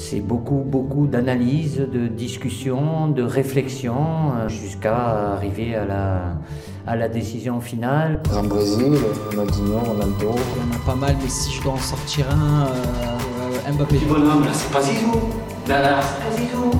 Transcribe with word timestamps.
C'est 0.00 0.20
beaucoup, 0.20 0.62
beaucoup 0.64 1.06
d'analyse, 1.08 1.78
de 1.92 2.06
discussion, 2.06 3.08
de 3.08 3.22
réflexion, 3.24 3.96
euh, 4.38 4.48
jusqu'à 4.48 5.32
arriver 5.34 5.74
à 5.74 5.84
la, 5.84 6.20
à 6.86 6.94
la 6.94 7.08
décision 7.08 7.60
finale. 7.60 8.20
En 8.32 8.44
Brésil, 8.44 8.96
Ronaldinho, 9.30 9.78
Ronaldo. 9.80 10.14
Il 10.20 10.28
y 10.30 10.30
en 10.30 10.76
a 10.80 10.86
pas 10.86 10.94
mal, 10.94 11.16
mais 11.20 11.28
si 11.28 11.52
je 11.52 11.62
dois 11.62 11.72
en 11.72 11.78
sortir 11.78 12.26
un, 12.30 12.66
euh, 12.68 13.72
Mbappé. 13.72 13.98
bonhomme, 14.08 14.44
là, 14.44 14.50
c'est 14.52 14.72
pas 14.72 14.82
Zizou. 14.82 15.12
Là, 15.68 15.82
là, 15.82 16.00
c'est 16.00 16.24
pas 16.30 16.36
Zizou. 16.36 16.70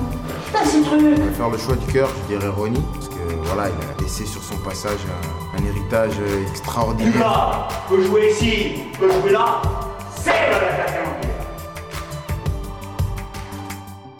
Là, 0.53 0.59
c'est 0.63 0.81
truc. 0.81 1.01
Je 1.01 1.21
vais 1.21 1.31
faire 1.31 1.49
le 1.49 1.57
choix 1.57 1.75
du 1.75 1.85
cœur, 1.91 2.09
je 2.23 2.35
dirais 2.37 2.47
Ronnie, 2.49 2.81
parce 2.93 3.09
que 3.09 3.15
voilà, 3.43 3.67
il 3.69 4.01
a 4.01 4.01
laissé 4.01 4.25
sur 4.25 4.41
son 4.41 4.55
passage 4.57 4.99
un, 5.05 5.61
un 5.61 5.65
héritage 5.67 6.13
extraordinaire. 6.49 7.13
Lucas 7.13 7.67
peut 7.89 8.01
jouer 8.01 8.29
ici, 8.31 8.71
peut 8.97 9.11
jouer 9.11 9.33
là. 9.33 9.61
C'est 10.15 10.31
le 10.31 10.78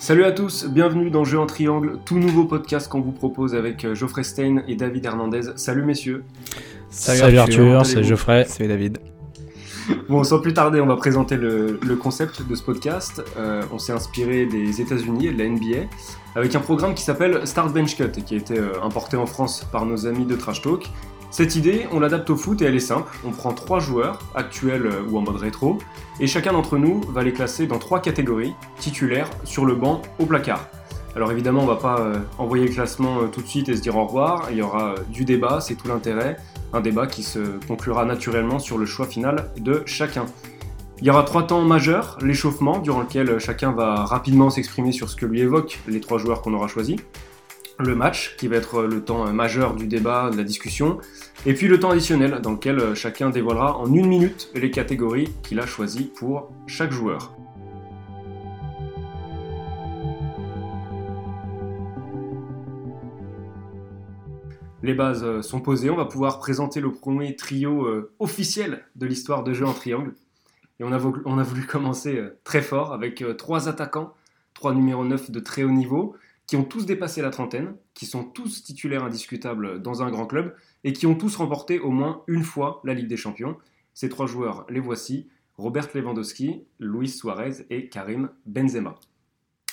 Salut 0.09 0.23
à 0.23 0.31
tous, 0.31 0.65
bienvenue 0.65 1.11
dans 1.11 1.23
Jeu 1.23 1.37
en 1.37 1.45
Triangle, 1.45 1.99
tout 2.03 2.17
nouveau 2.17 2.45
podcast 2.45 2.87
qu'on 2.89 2.99
vous 2.99 3.11
propose 3.11 3.53
avec 3.53 3.85
euh, 3.85 3.93
Geoffrey 3.93 4.23
Stein 4.23 4.63
et 4.67 4.73
David 4.73 5.05
Hernandez. 5.05 5.51
Salut 5.55 5.83
messieurs. 5.83 6.23
Salut, 6.89 7.37
Arthur, 7.37 7.85
c'est 7.85 8.01
Geoffrey. 8.01 8.43
Salut 8.45 8.69
David. 8.69 8.97
Bon, 10.09 10.23
sans 10.23 10.39
plus 10.39 10.55
tarder, 10.55 10.81
on 10.81 10.87
va 10.87 10.95
présenter 10.95 11.37
le, 11.37 11.79
le 11.85 11.95
concept 11.95 12.41
de 12.41 12.55
ce 12.55 12.63
podcast. 12.63 13.21
Euh, 13.37 13.61
on 13.71 13.77
s'est 13.77 13.93
inspiré 13.93 14.47
des 14.47 14.81
États-Unis 14.81 15.27
et 15.27 15.31
de 15.31 15.37
la 15.37 15.47
NBA 15.47 15.87
avec 16.33 16.55
un 16.55 16.59
programme 16.59 16.95
qui 16.95 17.03
s'appelle 17.03 17.45
Start 17.45 17.71
Bench 17.71 17.95
Cut 17.95 18.09
et 18.17 18.23
qui 18.23 18.33
a 18.33 18.37
été 18.37 18.57
euh, 18.57 18.81
importé 18.81 19.15
en 19.15 19.27
France 19.27 19.63
par 19.71 19.85
nos 19.85 20.07
amis 20.07 20.25
de 20.25 20.35
Trash 20.35 20.63
Talk. 20.63 20.89
Cette 21.31 21.55
idée, 21.55 21.85
on 21.91 21.99
l'adapte 21.99 22.31
au 22.31 22.35
foot 22.35 22.59
et 22.61 22.65
elle 22.65 22.75
est 22.75 22.79
simple. 22.79 23.15
On 23.23 23.29
prend 23.29 23.53
trois 23.53 23.79
joueurs, 23.79 24.19
actuels 24.33 24.87
euh, 24.87 25.03
ou 25.07 25.17
en 25.19 25.21
mode 25.21 25.35
rétro, 25.35 25.77
et 26.19 26.25
chacun 26.25 26.53
d'entre 26.53 26.77
nous 26.77 27.01
va 27.09 27.21
les 27.21 27.33
classer 27.33 27.67
dans 27.67 27.77
trois 27.77 28.01
catégories 28.01 28.55
titulaires, 28.79 29.29
sur 29.43 29.65
le 29.65 29.75
banc, 29.75 30.01
au 30.17 30.25
placard. 30.25 30.67
Alors 31.15 31.31
évidemment, 31.31 31.61
on 31.61 31.67
va 31.67 31.75
pas 31.75 31.99
euh, 31.99 32.17
envoyer 32.39 32.65
le 32.65 32.73
classement 32.73 33.21
euh, 33.21 33.27
tout 33.27 33.41
de 33.41 33.47
suite 33.47 33.69
et 33.69 33.75
se 33.75 33.81
dire 33.81 33.95
au 33.95 34.05
revoir. 34.05 34.47
Il 34.49 34.57
y 34.57 34.61
aura 34.63 34.95
du 35.09 35.23
débat, 35.23 35.61
c'est 35.61 35.75
tout 35.75 35.87
l'intérêt. 35.87 36.37
Un 36.73 36.81
débat 36.81 37.05
qui 37.05 37.21
se 37.21 37.59
conclura 37.67 38.05
naturellement 38.05 38.57
sur 38.57 38.79
le 38.79 38.87
choix 38.87 39.05
final 39.05 39.51
de 39.59 39.83
chacun. 39.85 40.25
Il 40.99 41.05
y 41.07 41.11
aura 41.11 41.23
trois 41.23 41.45
temps 41.45 41.61
majeurs, 41.61 42.17
l'échauffement, 42.21 42.79
durant 42.79 43.01
lequel 43.01 43.39
chacun 43.39 43.71
va 43.71 44.03
rapidement 44.03 44.49
s'exprimer 44.49 44.91
sur 44.91 45.09
ce 45.09 45.15
que 45.15 45.25
lui 45.25 45.41
évoquent 45.41 45.79
les 45.87 46.01
trois 46.01 46.17
joueurs 46.17 46.41
qu'on 46.41 46.53
aura 46.53 46.67
choisis. 46.67 46.97
Le 47.79 47.95
match, 47.95 48.35
qui 48.37 48.47
va 48.47 48.57
être 48.57 48.83
le 48.83 49.03
temps 49.03 49.31
majeur 49.33 49.73
du 49.73 49.87
débat, 49.87 50.29
de 50.29 50.37
la 50.37 50.43
discussion. 50.43 50.99
Et 51.45 51.53
puis 51.53 51.67
le 51.67 51.79
temps 51.79 51.91
additionnel, 51.91 52.39
dans 52.41 52.51
lequel 52.51 52.93
chacun 52.93 53.29
dévoilera 53.29 53.77
en 53.77 53.93
une 53.93 54.07
minute 54.07 54.49
les 54.53 54.69
catégories 54.69 55.29
qu'il 55.43 55.59
a 55.59 55.65
choisies 55.65 56.11
pour 56.13 56.51
chaque 56.67 56.91
joueur. 56.91 57.33
Les 64.81 64.93
bases 64.93 65.23
euh, 65.23 65.41
sont 65.41 65.59
posées, 65.59 65.89
on 65.89 65.97
va 65.97 66.05
pouvoir 66.05 66.39
présenter 66.39 66.79
le 66.79 66.91
premier 66.91 67.35
trio 67.35 67.85
euh, 67.85 68.13
officiel 68.19 68.85
de 68.95 69.05
l'histoire 69.05 69.43
de 69.43 69.53
jeu 69.53 69.65
en 69.65 69.73
triangle. 69.73 70.13
Et 70.79 70.85
on 70.85 70.93
a, 70.93 70.97
voulu, 70.97 71.65
commencer 71.65 72.17
euh, 72.17 72.39
très 72.45 72.61
fort 72.61 72.93
avec 72.93 73.21
euh, 73.21 73.33
trois 73.33 73.67
attaquants, 73.67 74.13
trois 74.53 74.73
numéros 74.73 75.03
9 75.03 75.29
de 75.29 75.39
très 75.41 75.63
haut 75.63 75.71
niveau, 75.71 76.15
qui 76.49 76.55
ont 76.55 76.63
tous 76.63 76.87
dépassé 76.87 77.21
la 77.21 77.29
trentaine, 77.29 77.75
qui 77.93 78.07
sont 78.07 78.23
tous 78.23 78.63
titulaires 78.63 79.03
indiscutables 79.03 79.83
dans 79.83 80.01
un 80.01 80.09
grand 80.09 80.25
club, 80.25 80.55
et 80.83 80.93
qui 80.93 81.05
ont 81.05 81.13
tous 81.13 81.35
remporté 81.35 81.77
au 81.77 81.91
moins 81.91 82.23
une 82.25 82.43
fois 82.43 82.81
la 82.83 82.95
Ligue 82.95 83.07
des 83.07 83.17
Champions. 83.17 83.55
Ces 83.93 84.09
trois 84.09 84.25
joueurs, 84.25 84.65
les 84.67 84.79
voici, 84.79 85.27
Robert 85.57 85.89
Lewandowski, 85.93 86.63
Luis 86.79 87.09
Suarez 87.09 87.67
et 87.69 87.87
Karim 87.87 88.31
Benzema. 88.47 88.95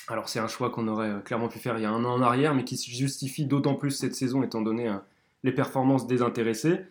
Alors 0.07 0.29
c'est 0.29 0.37
un 0.37 0.47
choix 0.47 0.69
qu'on 0.69 0.87
aurait 0.87 1.23
clairement 1.25 1.47
pu 1.47 1.57
faire 1.57 1.79
il 1.79 1.81
y 1.81 1.85
a 1.85 1.89
un 1.89 2.05
an 2.05 2.13
en 2.13 2.21
arrière, 2.21 2.53
mais 2.53 2.63
qui 2.63 2.77
justifie 2.77 3.47
d'autant 3.47 3.73
plus 3.73 3.89
cette 3.89 4.13
saison 4.13 4.43
étant 4.43 4.61
donné 4.61 4.87
euh, 4.87 4.97
les 5.41 5.53
performances 5.53 6.05
désintéressées. 6.05 6.81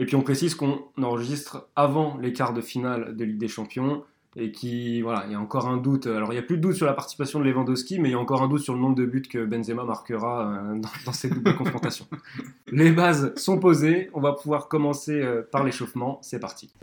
Et 0.00 0.06
puis 0.06 0.16
on 0.16 0.22
précise 0.22 0.56
qu'on 0.56 0.86
enregistre 1.00 1.68
avant 1.76 2.18
les 2.18 2.32
quarts 2.32 2.52
de 2.52 2.60
finale 2.60 3.16
de 3.16 3.24
Ligue 3.24 3.38
des 3.38 3.46
Champions, 3.46 4.02
et 4.38 4.52
qui, 4.52 5.00
voilà, 5.00 5.24
il 5.26 5.32
y 5.32 5.34
a 5.34 5.40
encore 5.40 5.66
un 5.66 5.78
doute. 5.78 6.06
Alors 6.06 6.30
il 6.30 6.34
n'y 6.34 6.38
a 6.38 6.42
plus 6.42 6.58
de 6.58 6.62
doute 6.62 6.74
sur 6.74 6.84
la 6.84 6.92
participation 6.92 7.40
de 7.40 7.44
Lewandowski, 7.44 7.98
mais 7.98 8.10
il 8.10 8.12
y 8.12 8.14
a 8.14 8.18
encore 8.18 8.42
un 8.42 8.48
doute 8.48 8.60
sur 8.60 8.74
le 8.74 8.80
nombre 8.80 8.94
de 8.94 9.06
buts 9.06 9.22
que 9.22 9.44
Benzema 9.44 9.84
marquera 9.84 10.52
euh, 10.52 10.80
dans, 11.06 11.12
cette 11.12 11.32
double 11.32 11.54
confrontation. 11.54 12.06
Les 12.70 12.92
bases 12.92 13.34
sont 13.36 13.58
posées, 13.58 14.10
on 14.12 14.20
va 14.20 14.34
pouvoir 14.34 14.68
commencer 14.68 15.14
euh, 15.14 15.42
par 15.50 15.64
l'échauffement, 15.64 16.18
c'est 16.20 16.38
parti. 16.38 16.74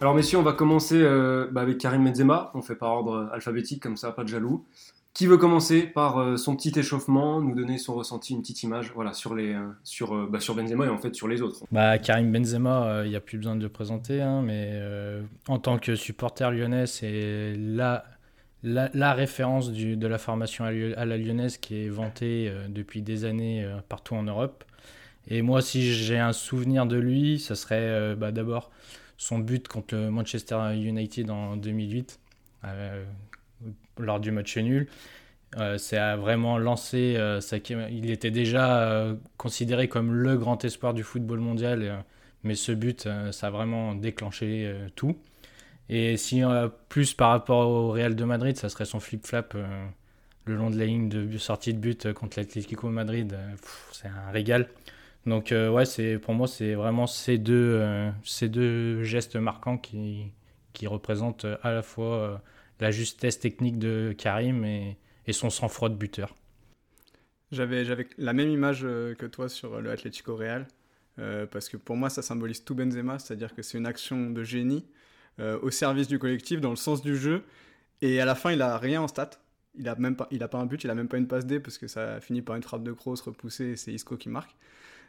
Alors 0.00 0.14
messieurs, 0.14 0.38
on 0.38 0.42
va 0.42 0.52
commencer 0.52 1.00
euh, 1.00 1.48
bah, 1.50 1.62
avec 1.62 1.78
Karim 1.78 2.04
Benzema, 2.04 2.52
on 2.54 2.62
fait 2.62 2.76
par 2.76 2.90
ordre 2.90 3.30
alphabétique 3.32 3.82
comme 3.82 3.96
ça, 3.96 4.12
pas 4.12 4.22
de 4.22 4.28
jaloux. 4.28 4.64
Qui 5.14 5.26
veut 5.26 5.36
commencer 5.36 5.82
par 5.82 6.18
euh, 6.18 6.36
son 6.38 6.56
petit 6.56 6.72
échauffement, 6.78 7.40
nous 7.40 7.54
donner 7.54 7.76
son 7.76 7.94
ressenti, 7.94 8.32
une 8.32 8.40
petite 8.40 8.62
image 8.62 8.92
voilà, 8.94 9.12
sur, 9.12 9.34
les, 9.34 9.52
euh, 9.52 9.68
euh, 10.10 10.26
bah, 10.26 10.40
sur 10.40 10.54
Benzema 10.54 10.86
et 10.86 10.88
en 10.88 10.96
fait 10.96 11.14
sur 11.14 11.28
les 11.28 11.42
autres 11.42 11.64
Bah, 11.70 11.98
Karim 11.98 12.32
Benzema, 12.32 13.02
il 13.04 13.10
n'y 13.10 13.16
a 13.16 13.20
plus 13.20 13.36
besoin 13.36 13.54
de 13.54 13.62
le 13.62 13.68
présenter, 13.68 14.22
hein, 14.22 14.40
mais 14.42 14.80
en 15.48 15.58
tant 15.58 15.78
que 15.78 15.96
supporter 15.96 16.50
lyonnais, 16.50 16.86
c'est 16.86 17.54
la, 17.58 18.04
référence 19.12 19.70
de 19.70 20.06
la 20.06 20.18
formation 20.18 20.64
à, 20.64 20.72
la 20.72 21.18
lyonnaise 21.18 21.58
qui 21.58 21.84
est 21.84 21.88
vantée 21.90 22.50
depuis 22.70 23.02
des 23.02 23.26
années 23.26 23.70
partout 23.90 24.14
en 24.14 24.22
Europe. 24.22 24.64
Et 25.28 25.42
moi, 25.42 25.60
si 25.60 25.92
j'ai 25.92 26.18
un 26.18 26.32
souvenir 26.32 26.86
de 26.86 26.96
lui, 26.96 27.38
ça 27.38 27.54
serait 27.54 28.16
bah, 28.16 28.32
d'abord 28.32 28.70
son 29.22 29.38
but 29.38 29.68
contre 29.68 29.94
le 29.94 30.10
Manchester 30.10 30.74
United 30.74 31.30
en 31.30 31.56
2008, 31.56 32.18
euh, 32.64 33.04
lors 33.98 34.20
du 34.20 34.30
match 34.30 34.56
nul. 34.58 34.88
Euh, 35.58 35.78
c'est 35.78 35.98
à 35.98 36.16
vraiment 36.16 36.58
lancé. 36.58 37.14
euh, 37.18 37.40
il 37.90 38.10
était 38.10 38.30
déjà 38.30 38.82
euh, 38.82 39.14
considéré 39.36 39.88
comme 39.88 40.12
le 40.14 40.36
grand 40.38 40.64
espoir 40.64 40.94
du 40.94 41.02
football 41.02 41.40
mondial, 41.40 41.82
euh, 41.82 41.96
mais 42.44 42.54
ce 42.54 42.72
but, 42.72 43.06
euh, 43.06 43.32
ça 43.32 43.48
a 43.48 43.50
vraiment 43.50 43.94
déclenché 43.94 44.64
euh, 44.66 44.88
tout. 44.96 45.16
Et 45.88 46.16
si 46.16 46.42
euh, 46.44 46.68
plus 46.88 47.14
par 47.14 47.30
rapport 47.30 47.68
au 47.68 47.90
Real 47.92 48.14
de 48.16 48.24
Madrid, 48.24 48.56
ça 48.56 48.68
serait 48.68 48.84
son 48.86 49.00
flip-flap 49.00 49.54
euh, 49.54 49.86
le 50.46 50.56
long 50.56 50.70
de 50.70 50.78
la 50.78 50.86
ligne 50.86 51.08
de 51.08 51.38
sortie 51.38 51.74
de 51.74 51.78
but 51.78 52.06
euh, 52.06 52.12
contre 52.12 52.38
l'Atlético 52.38 52.88
Madrid. 52.88 53.32
euh, 53.34 53.54
c'est 53.92 54.08
un 54.08 54.30
régal. 54.32 54.68
Donc 55.26 55.52
euh, 55.52 55.70
ouais, 55.70 55.84
c'est 55.84 56.18
pour 56.18 56.34
moi 56.34 56.48
c'est 56.48 56.74
vraiment 56.74 57.06
ces 57.06 57.38
deux 57.38 57.78
euh, 57.80 58.10
ces 58.24 58.48
deux 58.48 59.02
gestes 59.04 59.36
marquants 59.36 59.78
qui 59.78 60.32
qui 60.72 60.86
représentent 60.86 61.44
euh, 61.44 61.56
à 61.62 61.72
la 61.72 61.82
fois 61.82 62.16
euh, 62.16 62.36
la 62.82 62.90
justesse 62.90 63.38
technique 63.38 63.78
de 63.78 64.14
Karim 64.18 64.64
et, 64.64 64.98
son 65.30 65.48
sang-froid 65.48 65.88
de 65.88 65.94
buteur. 65.94 66.36
J'avais, 67.52 67.84
la 68.18 68.32
même 68.32 68.50
image 68.50 68.80
euh, 68.82 69.14
que 69.14 69.24
toi 69.24 69.48
sur 69.48 69.80
le 69.80 69.90
Atlético 69.90 70.36
Real, 70.36 70.66
euh, 71.18 71.46
parce 71.46 71.68
que 71.68 71.76
pour 71.76 71.96
moi 71.96 72.10
ça 72.10 72.22
symbolise 72.22 72.64
tout 72.64 72.74
Benzema, 72.74 73.18
c'est-à-dire 73.18 73.54
que 73.54 73.62
c'est 73.62 73.78
une 73.78 73.86
action 73.86 74.30
de 74.30 74.42
génie 74.42 74.84
euh, 75.38 75.58
au 75.62 75.70
service 75.70 76.08
du 76.08 76.18
collectif, 76.18 76.60
dans 76.60 76.70
le 76.70 76.76
sens 76.76 77.02
du 77.02 77.16
jeu, 77.16 77.44
et 78.00 78.20
à 78.20 78.24
la 78.24 78.34
fin 78.34 78.52
il 78.52 78.60
a 78.60 78.76
rien 78.78 79.00
en 79.00 79.08
stats. 79.08 79.30
Il 79.74 79.88
a 79.88 79.94
même 79.94 80.16
pas, 80.16 80.28
il 80.30 80.42
a 80.42 80.48
pas 80.48 80.58
un 80.58 80.66
but, 80.66 80.84
il 80.84 80.90
a 80.90 80.94
même 80.94 81.08
pas 81.08 81.16
une 81.16 81.28
passe 81.28 81.46
D 81.46 81.58
parce 81.58 81.78
que 81.78 81.86
ça 81.86 82.20
finit 82.20 82.42
par 82.42 82.56
une 82.56 82.62
frappe 82.62 82.82
de 82.82 82.92
crosse 82.92 83.22
repoussée 83.22 83.68
et 83.68 83.76
c'est 83.76 83.92
Isco 83.92 84.18
qui 84.18 84.28
marque. 84.28 84.54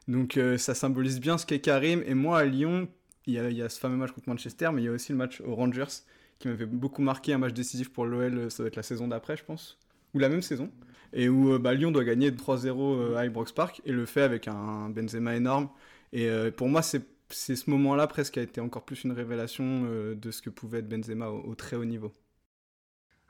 Donc 0.08 0.38
euh, 0.38 0.58
ça 0.58 0.74
symbolise 0.74 1.20
bien 1.20 1.38
ce 1.38 1.46
qu'est 1.46 1.60
Karim. 1.60 2.02
Et 2.06 2.14
moi 2.14 2.40
à 2.40 2.46
Lyon, 2.46 2.88
il 3.26 3.34
y, 3.34 3.38
il 3.38 3.58
y 3.58 3.62
a 3.62 3.68
ce 3.68 3.78
fameux 3.78 3.98
match 3.98 4.12
contre 4.12 4.30
Manchester, 4.30 4.70
mais 4.74 4.82
il 4.82 4.86
y 4.86 4.88
a 4.88 4.92
aussi 4.92 5.12
le 5.12 5.18
match 5.18 5.42
aux 5.42 5.56
Rangers 5.56 6.04
qui 6.40 6.48
m'avait 6.48 6.66
beaucoup 6.66 7.02
marqué, 7.02 7.34
un 7.34 7.38
match 7.38 7.54
décisif 7.54 7.92
pour 7.92 8.06
l'OL, 8.06 8.38
euh, 8.38 8.50
ça 8.50 8.64
doit 8.64 8.68
être 8.68 8.76
la 8.76 8.84
saison 8.84 9.08
d'après 9.08 9.38
je 9.38 9.44
pense, 9.44 9.78
ou 10.14 10.20
la 10.20 10.30
même 10.30 10.42
saison 10.42 10.70
et 11.14 11.30
où 11.30 11.54
euh, 11.54 11.60
bah, 11.60 11.74
Lyon 11.74 11.92
doit 11.92 12.04
gagner 12.04 12.32
3-0 12.32 12.68
euh, 12.68 13.16
à 13.16 13.26
Ibrox 13.26 13.52
Park 13.52 13.82
et 13.86 13.92
le 13.92 14.06
fait 14.06 14.22
avec 14.22 14.48
un 14.48 14.90
Benzema 14.90 15.36
énorme. 15.36 15.70
Et 16.12 16.30
pour 16.56 16.70
moi, 16.70 16.84
c'est 16.84 17.02
ce 17.32 17.70
moment-là 17.72 18.06
presque 18.06 18.34
qui 18.34 18.40
a 18.40 18.44
été 18.44 18.62
encore 18.62 18.86
plus 18.86 19.04
une 19.04 19.14
révélation 19.14 19.82
de 20.14 20.30
ce 20.30 20.44
que 20.44 20.52
pouvait 20.52 20.78
être 20.78 20.88
Benzema 20.88 21.28
au, 21.28 21.56
très 21.56 21.76
haut 21.76 21.86
niveau. 21.86 22.12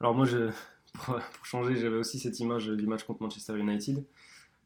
Alors 0.01 0.13
moi, 0.13 0.27
pour, 0.93 1.15
pour 1.15 1.45
changer, 1.45 1.77
j'avais 1.77 1.95
aussi 1.95 2.19
cette 2.19 2.41
image 2.41 2.67
du 2.67 2.85
match 2.85 3.05
contre 3.05 3.21
Manchester 3.21 3.57
United. 3.57 4.03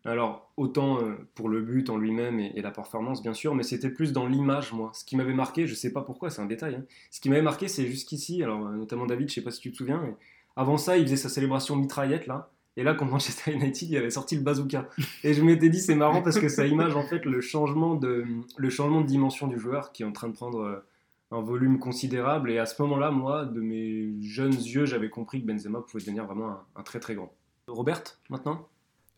Alors, 0.05 0.51
autant 0.57 1.01
euh, 1.01 1.15
pour 1.35 1.49
le 1.49 1.61
but 1.61 1.89
en 1.89 1.97
lui-même 1.97 2.39
et, 2.39 2.61
la 2.61 2.71
performance, 2.71 3.21
bien 3.21 3.33
sûr, 3.33 3.55
mais 3.55 3.63
c'était 3.63 3.89
plus 3.89 4.13
dans 4.13 4.25
l'image, 4.25 4.71
moi. 4.71 4.91
Ce 4.93 5.03
qui 5.03 5.15
m'avait 5.17 5.33
marqué, 5.33 5.67
je 5.67 5.75
sais 5.75 5.91
pas 5.91 6.01
pourquoi, 6.01 6.29
c'est 6.29 6.41
un 6.41 6.45
détail. 6.45 6.75
hein. 6.75 6.83
Ce 7.11 7.19
qui 7.19 7.29
m'avait 7.29 7.41
marqué, 7.41 7.67
c'est 7.67 7.85
jusqu'ici, 7.85 8.41
alors 8.43 8.67
euh, 8.67 8.75
notamment 8.75 9.05
David, 9.05 9.29
je 9.29 9.35
sais 9.35 9.41
pas 9.41 9.51
si 9.51 9.59
tu 9.59 9.71
te 9.71 9.77
souviens, 9.77 10.01
mais 10.01 10.15
avant 10.55 10.77
ça, 10.77 10.97
il 10.97 11.03
faisait 11.03 11.17
sa 11.17 11.29
célébration 11.29 11.75
mitraillette, 11.75 12.27
là. 12.27 12.51
Et 12.77 12.83
là, 12.83 12.93
contre 12.93 13.11
Manchester 13.13 13.51
United, 13.51 13.89
il 13.89 13.97
avait 13.97 14.11
sorti 14.11 14.35
le 14.35 14.41
bazooka. 14.43 14.87
Et 15.23 15.33
je 15.33 15.41
m'étais 15.43 15.69
dit, 15.69 15.79
c'est 15.79 15.95
marrant 15.95 16.21
parce 16.21 16.39
que 16.39 16.47
ça 16.47 16.65
image 16.65 16.95
en 16.95 17.03
fait 17.03 17.25
le 17.25 17.41
changement 17.41 17.95
de, 17.95 18.23
le 18.55 18.69
changement 18.69 19.01
de 19.01 19.07
dimension 19.07 19.47
du 19.47 19.59
joueur 19.59 19.91
qui 19.91 20.03
est 20.03 20.05
en 20.05 20.11
train 20.11 20.29
de 20.29 20.33
prendre 20.33 20.59
euh, 20.59 20.85
un 21.31 21.41
volume 21.41 21.79
considérable. 21.79 22.51
Et 22.51 22.59
à 22.59 22.65
ce 22.65 22.81
moment-là, 22.83 23.11
moi, 23.11 23.45
de 23.45 23.59
mes 23.59 24.13
jeunes 24.21 24.53
yeux, 24.53 24.85
j'avais 24.85 25.09
compris 25.09 25.41
que 25.41 25.47
Benzema 25.47 25.81
pouvait 25.81 26.03
devenir 26.03 26.25
vraiment 26.25 26.59
un 26.75 26.83
très 26.83 26.99
très 26.99 27.15
grand. 27.15 27.33
Robert, 27.67 28.03
maintenant? 28.29 28.67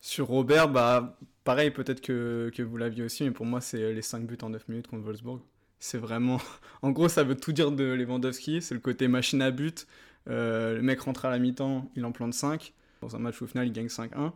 Sur 0.00 0.28
Robert, 0.28 0.68
bah, 0.70 1.18
pareil, 1.44 1.70
peut-être 1.70 2.00
que, 2.00 2.50
que 2.54 2.62
vous 2.62 2.76
l'aviez 2.76 3.02
aussi, 3.04 3.24
mais 3.24 3.30
pour 3.32 3.46
moi, 3.46 3.60
c'est 3.60 3.92
les 3.92 4.02
5 4.02 4.26
buts 4.26 4.38
en 4.42 4.50
9 4.50 4.68
minutes 4.68 4.86
contre 4.86 5.04
Wolfsburg. 5.04 5.40
c'est 5.78 5.98
vraiment. 5.98 6.40
En 6.82 6.90
gros, 6.92 7.08
ça 7.08 7.22
veut 7.24 7.36
tout 7.36 7.52
dire 7.52 7.72
de 7.72 7.84
Lewandowski. 7.84 8.62
C'est 8.62 8.74
le 8.74 8.80
côté 8.80 9.06
machine 9.08 9.42
à 9.42 9.50
but. 9.50 9.86
Euh, 10.28 10.76
le 10.76 10.82
mec 10.82 11.00
rentre 11.00 11.26
à 11.26 11.30
la 11.30 11.38
mi-temps, 11.38 11.90
il 11.96 12.04
en 12.06 12.12
plante 12.12 12.32
5. 12.32 12.72
Dans 13.02 13.16
un 13.16 13.18
match 13.18 13.40
au 13.42 13.46
final, 13.46 13.66
il 13.66 13.72
gagne 13.72 13.88
5-1. 13.88 14.32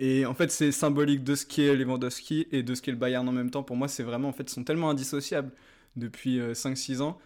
Et 0.00 0.26
en 0.26 0.34
fait, 0.34 0.50
c'est 0.50 0.72
symbolique 0.72 1.22
de 1.22 1.36
ce 1.36 1.46
qu'est 1.46 1.76
Lewandowski 1.76 2.48
et 2.50 2.64
de 2.64 2.74
ce 2.74 2.82
qu'est 2.82 2.90
le 2.90 2.96
Bayern 2.96 3.28
en 3.28 3.32
même 3.32 3.50
temps. 3.50 3.62
Pour 3.62 3.76
moi, 3.76 3.86
c'est 3.86 4.02
vraiment, 4.02 4.28
en 4.28 4.32
fait, 4.32 4.50
ils 4.50 4.54
sont 4.54 4.64
tellement 4.64 4.90
indissociables 4.90 5.52
depuis 5.94 6.40
5-6 6.40 7.00
ans. 7.00 7.18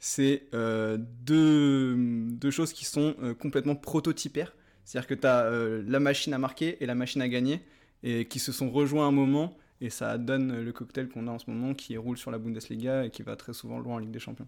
C'est 0.00 0.48
deux, 0.52 1.94
deux, 1.96 2.50
choses 2.50 2.72
qui 2.72 2.84
sont 2.84 3.14
complètement 3.38 3.76
prototypaires. 3.76 4.56
C'est-à-dire 4.86 5.06
que 5.06 5.14
tu 5.14 5.26
as 5.26 5.50
la 5.86 6.00
machine 6.00 6.32
à 6.32 6.38
marquer 6.38 6.82
et 6.82 6.86
la 6.86 6.94
machine 6.94 7.20
à 7.20 7.28
gagner 7.28 7.60
et 8.02 8.24
qui 8.24 8.38
se 8.38 8.52
sont 8.52 8.70
rejoints 8.70 9.06
un 9.06 9.12
moment 9.12 9.54
et 9.80 9.90
ça 9.90 10.16
donne 10.16 10.60
le 10.60 10.72
cocktail 10.72 11.08
qu'on 11.08 11.26
a 11.28 11.30
en 11.30 11.38
ce 11.38 11.50
moment 11.50 11.74
qui 11.74 11.96
roule 11.96 12.16
sur 12.16 12.30
la 12.30 12.38
Bundesliga 12.38 13.04
et 13.04 13.10
qui 13.10 13.22
va 13.22 13.36
très 13.36 13.52
souvent 13.52 13.78
loin 13.78 13.96
en 13.96 13.98
Ligue 13.98 14.10
des 14.10 14.18
Champions. 14.18 14.46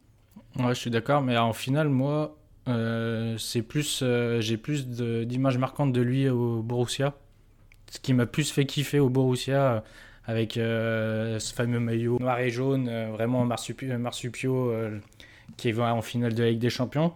Ouais, 0.57 0.75
je 0.75 0.81
suis 0.81 0.91
d'accord, 0.91 1.23
mais 1.23 1.37
en 1.37 1.53
final, 1.53 1.89
moi, 1.89 2.39
euh, 2.69 3.37
c'est 3.39 3.63
plus, 3.63 4.01
euh, 4.03 4.41
j'ai 4.41 4.57
plus 4.57 4.87
d'images 4.87 5.59
marquantes 5.59 5.93
de 5.93 6.01
lui 6.01 6.29
au 6.29 6.63
Borussia. 6.63 7.15
Ce 7.91 7.99
qui 7.99 8.13
m'a 8.15 8.27
plus 8.27 8.51
fait 8.51 8.67
kiffer 8.67 9.01
au 9.01 9.09
Borussia 9.09 9.63
euh, 9.63 9.81
avec 10.25 10.55
ce 10.55 11.53
fameux 11.55 11.81
maillot 11.81 12.19
noir 12.21 12.39
et 12.41 12.51
jaune, 12.51 12.91
vraiment 13.13 13.47
marsupio, 13.47 13.97
marsupio 13.97 14.75
qui 15.57 15.73
va 15.73 15.95
en 15.95 16.03
finale 16.03 16.35
de 16.35 16.43
la 16.43 16.51
Ligue 16.51 16.59
des 16.59 16.69
Champions. 16.69 17.15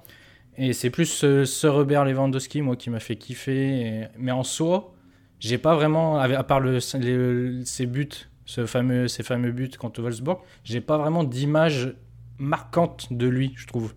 Et 0.58 0.72
c'est 0.72 0.90
plus 0.90 1.06
ce 1.06 1.66
Robert 1.66 2.04
Lewandowski, 2.04 2.62
moi, 2.62 2.76
qui 2.76 2.90
m'a 2.90 3.00
fait 3.00 3.16
kiffer. 3.16 4.08
Mais 4.18 4.32
en 4.32 4.42
soi, 4.42 4.94
j'ai 5.42 5.58
pas 5.58 5.74
vraiment, 5.74 6.18
à 6.18 6.44
part 6.44 6.60
le, 6.60 6.78
ces 6.78 7.86
buts, 7.86 8.08
ce 8.44 8.64
fameux, 8.64 9.08
ces 9.08 9.24
fameux 9.24 9.50
buts 9.50 9.70
contre 9.78 10.00
Wolfsburg, 10.00 10.40
j'ai 10.62 10.80
pas 10.80 10.98
vraiment 10.98 11.24
d'image 11.24 11.96
marquante 12.38 13.12
de 13.12 13.26
lui, 13.26 13.52
je 13.56 13.66
trouve. 13.66 13.92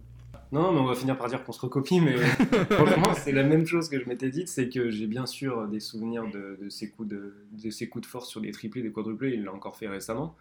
Non, 0.52 0.72
mais 0.72 0.80
on 0.80 0.86
va 0.86 0.96
finir 0.96 1.18
par 1.18 1.28
dire 1.28 1.44
qu'on 1.44 1.52
se 1.52 1.60
recopie, 1.60 2.00
mais 2.00 2.16
franchement, 2.70 3.14
c'est 3.14 3.32
la 3.32 3.44
même 3.44 3.66
chose 3.66 3.90
que 3.90 4.00
je 4.00 4.08
m'étais 4.08 4.30
dit, 4.30 4.48
c'est 4.48 4.70
que 4.70 4.90
j'ai 4.90 5.06
bien 5.06 5.26
sûr 5.26 5.68
des 5.68 5.80
souvenirs 5.80 6.24
de, 6.32 6.58
de, 6.62 6.70
ses 6.70 6.90
coups 6.90 7.10
de, 7.10 7.36
de 7.52 7.70
ses 7.70 7.90
coups 7.90 8.06
de 8.06 8.10
force 8.10 8.30
sur 8.30 8.42
des 8.42 8.52
triplés, 8.52 8.82
des 8.82 8.92
quadruplés, 8.92 9.34
il 9.36 9.44
l'a 9.44 9.54
encore 9.54 9.76
fait 9.76 9.88
récemment. 9.88 10.36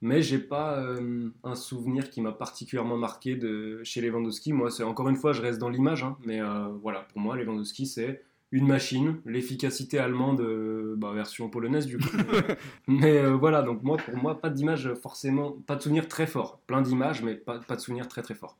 Mais 0.00 0.22
j'ai 0.22 0.38
pas 0.38 0.78
euh, 0.78 1.30
un 1.42 1.54
souvenir 1.54 2.10
qui 2.10 2.20
m'a 2.20 2.32
particulièrement 2.32 2.96
marqué 2.96 3.36
de 3.36 3.82
chez 3.82 4.00
Lewandowski. 4.00 4.52
Moi, 4.52 4.70
c'est 4.70 4.84
encore 4.84 5.08
une 5.08 5.16
fois, 5.16 5.32
je 5.32 5.42
reste 5.42 5.58
dans 5.58 5.68
l'image, 5.68 6.04
hein, 6.04 6.16
mais 6.24 6.40
euh, 6.40 6.68
voilà, 6.82 7.00
pour 7.00 7.20
moi, 7.20 7.36
Lewandowski, 7.36 7.86
c'est 7.86 8.22
une 8.50 8.66
machine, 8.66 9.20
l'efficacité 9.26 9.98
allemande, 9.98 10.40
euh, 10.40 10.94
bah, 10.96 11.12
version 11.12 11.50
polonaise 11.50 11.86
du 11.86 11.98
coup. 11.98 12.16
mais 12.88 13.18
euh, 13.18 13.34
voilà, 13.34 13.62
donc 13.62 13.82
moi, 13.82 13.98
pour 13.98 14.16
moi, 14.16 14.40
pas 14.40 14.48
d'image 14.50 14.92
forcément, 14.94 15.52
pas 15.66 15.76
de 15.76 15.82
souvenir 15.82 16.08
très 16.08 16.26
fort. 16.26 16.60
Plein 16.66 16.80
d'images, 16.80 17.22
mais 17.22 17.34
pas, 17.34 17.58
pas 17.58 17.76
de 17.76 17.80
souvenir 17.80 18.08
très 18.08 18.22
très 18.22 18.34
fort. 18.34 18.56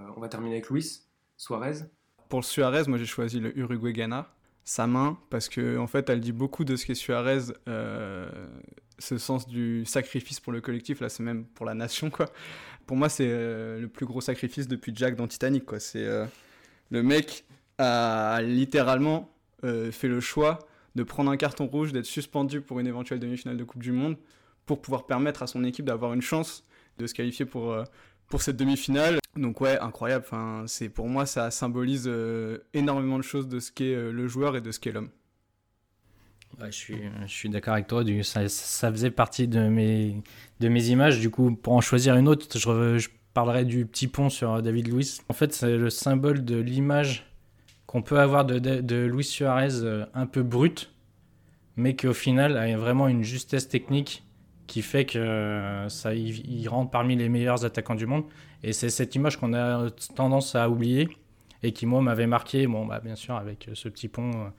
Euh, 0.00 0.04
on 0.16 0.20
va 0.20 0.28
terminer 0.28 0.56
avec 0.56 0.70
Luis 0.70 1.02
Suarez. 1.36 1.86
Pour 2.28 2.40
le 2.40 2.44
Suarez, 2.44 2.84
moi 2.86 2.98
j'ai 2.98 3.06
choisi 3.06 3.40
le 3.40 3.56
Uruguay 3.58 3.92
Ghana, 3.92 4.32
sa 4.64 4.86
main, 4.86 5.18
parce 5.30 5.48
que 5.48 5.76
en 5.78 5.86
fait, 5.86 6.08
elle 6.08 6.20
dit 6.20 6.32
beaucoup 6.32 6.64
de 6.64 6.76
ce 6.76 6.86
qu'est 6.86 6.94
Suarez, 6.94 7.52
ce 8.98 9.18
sens 9.18 9.46
du 9.46 9.84
sacrifice 9.84 10.40
pour 10.40 10.52
le 10.52 10.60
collectif, 10.60 11.00
là 11.00 11.08
c'est 11.08 11.22
même 11.22 11.44
pour 11.44 11.66
la 11.66 11.74
nation 11.74 12.10
quoi. 12.10 12.26
Pour 12.86 12.96
moi, 12.96 13.08
c'est 13.08 13.26
le 13.26 13.88
plus 13.92 14.06
gros 14.06 14.20
sacrifice 14.20 14.68
depuis 14.68 14.92
Jack 14.94 15.16
dans 15.16 15.26
Titanic 15.26 15.64
quoi. 15.64 15.80
C'est 15.80 16.06
le 16.90 17.02
mec 17.02 17.44
a 17.78 18.40
littéralement 18.42 19.30
euh, 19.64 19.90
fait 19.90 20.08
le 20.08 20.20
choix 20.20 20.60
de 20.94 21.02
prendre 21.02 21.30
un 21.30 21.36
carton 21.36 21.66
rouge, 21.66 21.92
d'être 21.92 22.06
suspendu 22.06 22.60
pour 22.60 22.80
une 22.80 22.86
éventuelle 22.86 23.20
demi-finale 23.20 23.56
de 23.56 23.64
Coupe 23.64 23.82
du 23.82 23.92
Monde, 23.92 24.16
pour 24.64 24.80
pouvoir 24.80 25.06
permettre 25.06 25.42
à 25.42 25.46
son 25.46 25.62
équipe 25.64 25.84
d'avoir 25.84 26.14
une 26.14 26.22
chance 26.22 26.64
de 26.98 27.06
se 27.06 27.14
qualifier 27.14 27.44
pour, 27.44 27.72
euh, 27.72 27.84
pour 28.28 28.40
cette 28.40 28.56
demi-finale. 28.56 29.18
Donc 29.36 29.60
ouais, 29.60 29.78
incroyable. 29.78 30.24
Enfin, 30.26 30.64
c'est 30.66 30.88
pour 30.88 31.08
moi, 31.08 31.26
ça 31.26 31.50
symbolise 31.50 32.04
euh, 32.06 32.58
énormément 32.72 33.18
de 33.18 33.22
choses 33.22 33.48
de 33.48 33.60
ce 33.60 33.70
qu'est 33.70 33.94
le 33.94 34.28
joueur 34.28 34.56
et 34.56 34.60
de 34.62 34.72
ce 34.72 34.80
qu'est 34.80 34.92
l'homme. 34.92 35.10
Je 36.70 37.26
suis, 37.26 37.48
d'accord 37.48 37.74
avec 37.74 37.86
toi. 37.86 38.02
Ça, 38.22 38.90
faisait 38.90 39.10
partie 39.10 39.48
de 39.48 39.68
mes, 39.68 40.22
images. 40.60 41.20
Du 41.20 41.30
coup, 41.30 41.54
pour 41.54 41.74
en 41.74 41.80
choisir 41.80 42.16
une 42.16 42.28
autre, 42.28 42.46
je, 42.58 43.08
parlerai 43.34 43.66
du 43.66 43.84
petit 43.84 44.08
pont 44.08 44.30
sur 44.30 44.62
David 44.62 44.88
Luiz. 44.88 45.20
En 45.28 45.34
fait, 45.34 45.52
c'est 45.52 45.76
le 45.76 45.90
symbole 45.90 46.42
de 46.42 46.56
l'image 46.56 47.26
qu'on 47.86 48.00
peut 48.00 48.18
avoir 48.18 48.46
de, 48.46 48.58
de, 48.58 48.96
Luis 48.96 49.24
Suarez 49.24 49.82
euh, 49.82 50.06
un 50.14 50.26
peu 50.26 50.42
brut, 50.42 50.90
mais 51.76 51.94
qu'au 51.94 52.14
final 52.14 52.56
a 52.56 52.74
vraiment 52.78 53.08
une 53.08 53.22
justesse 53.22 53.68
technique 53.68 54.24
qui 54.66 54.80
fait 54.80 55.04
que 55.04 55.18
euh, 55.18 55.88
ça 55.90 56.14
il, 56.14 56.66
rentre 56.68 56.90
parmi 56.90 57.14
les 57.14 57.28
meilleurs 57.28 57.66
attaquants 57.66 57.94
du 57.94 58.06
monde. 58.06 58.24
Et 58.62 58.72
c'est 58.72 58.88
cette 58.88 59.14
image 59.14 59.36
qu'on 59.36 59.52
a 59.52 59.90
tendance 60.14 60.54
à 60.54 60.70
oublier 60.70 61.08
et 61.62 61.72
qui 61.72 61.84
moi 61.84 62.00
m'avait 62.00 62.26
marqué. 62.26 62.66
Bon, 62.66 62.86
bah, 62.86 63.00
bien 63.04 63.16
sûr 63.16 63.36
avec 63.36 63.68
ce 63.74 63.90
petit 63.90 64.08
pont. 64.08 64.50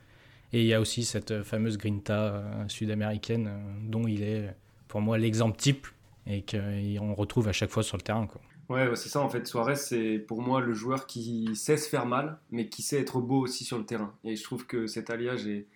Euh, 0.52 0.56
et 0.56 0.62
il 0.62 0.66
y 0.66 0.74
a 0.74 0.80
aussi 0.80 1.04
cette 1.04 1.42
fameuse 1.42 1.78
grinta 1.78 2.66
sud-américaine 2.68 3.50
dont 3.82 4.06
il 4.06 4.22
est 4.22 4.54
pour 4.88 5.00
moi 5.00 5.18
l'exemple 5.18 5.56
type 5.56 5.86
et 6.26 6.42
qu'on 6.42 7.14
retrouve 7.14 7.48
à 7.48 7.52
chaque 7.52 7.70
fois 7.70 7.82
sur 7.82 7.96
le 7.96 8.02
terrain. 8.02 8.26
Quoi. 8.26 8.40
Ouais, 8.68 8.94
c'est 8.96 9.08
ça 9.08 9.20
en 9.20 9.30
fait. 9.30 9.46
Suarez, 9.46 9.76
c'est 9.76 10.18
pour 10.18 10.42
moi 10.42 10.60
le 10.60 10.74
joueur 10.74 11.06
qui 11.06 11.56
sait 11.56 11.78
se 11.78 11.88
faire 11.88 12.04
mal, 12.04 12.38
mais 12.50 12.68
qui 12.68 12.82
sait 12.82 13.00
être 13.00 13.20
beau 13.20 13.40
aussi 13.40 13.64
sur 13.64 13.78
le 13.78 13.86
terrain. 13.86 14.14
Et 14.24 14.36
je 14.36 14.42
trouve 14.42 14.66
que 14.66 14.86
cet 14.86 15.08
alliage 15.10 15.46
est, 15.46 15.66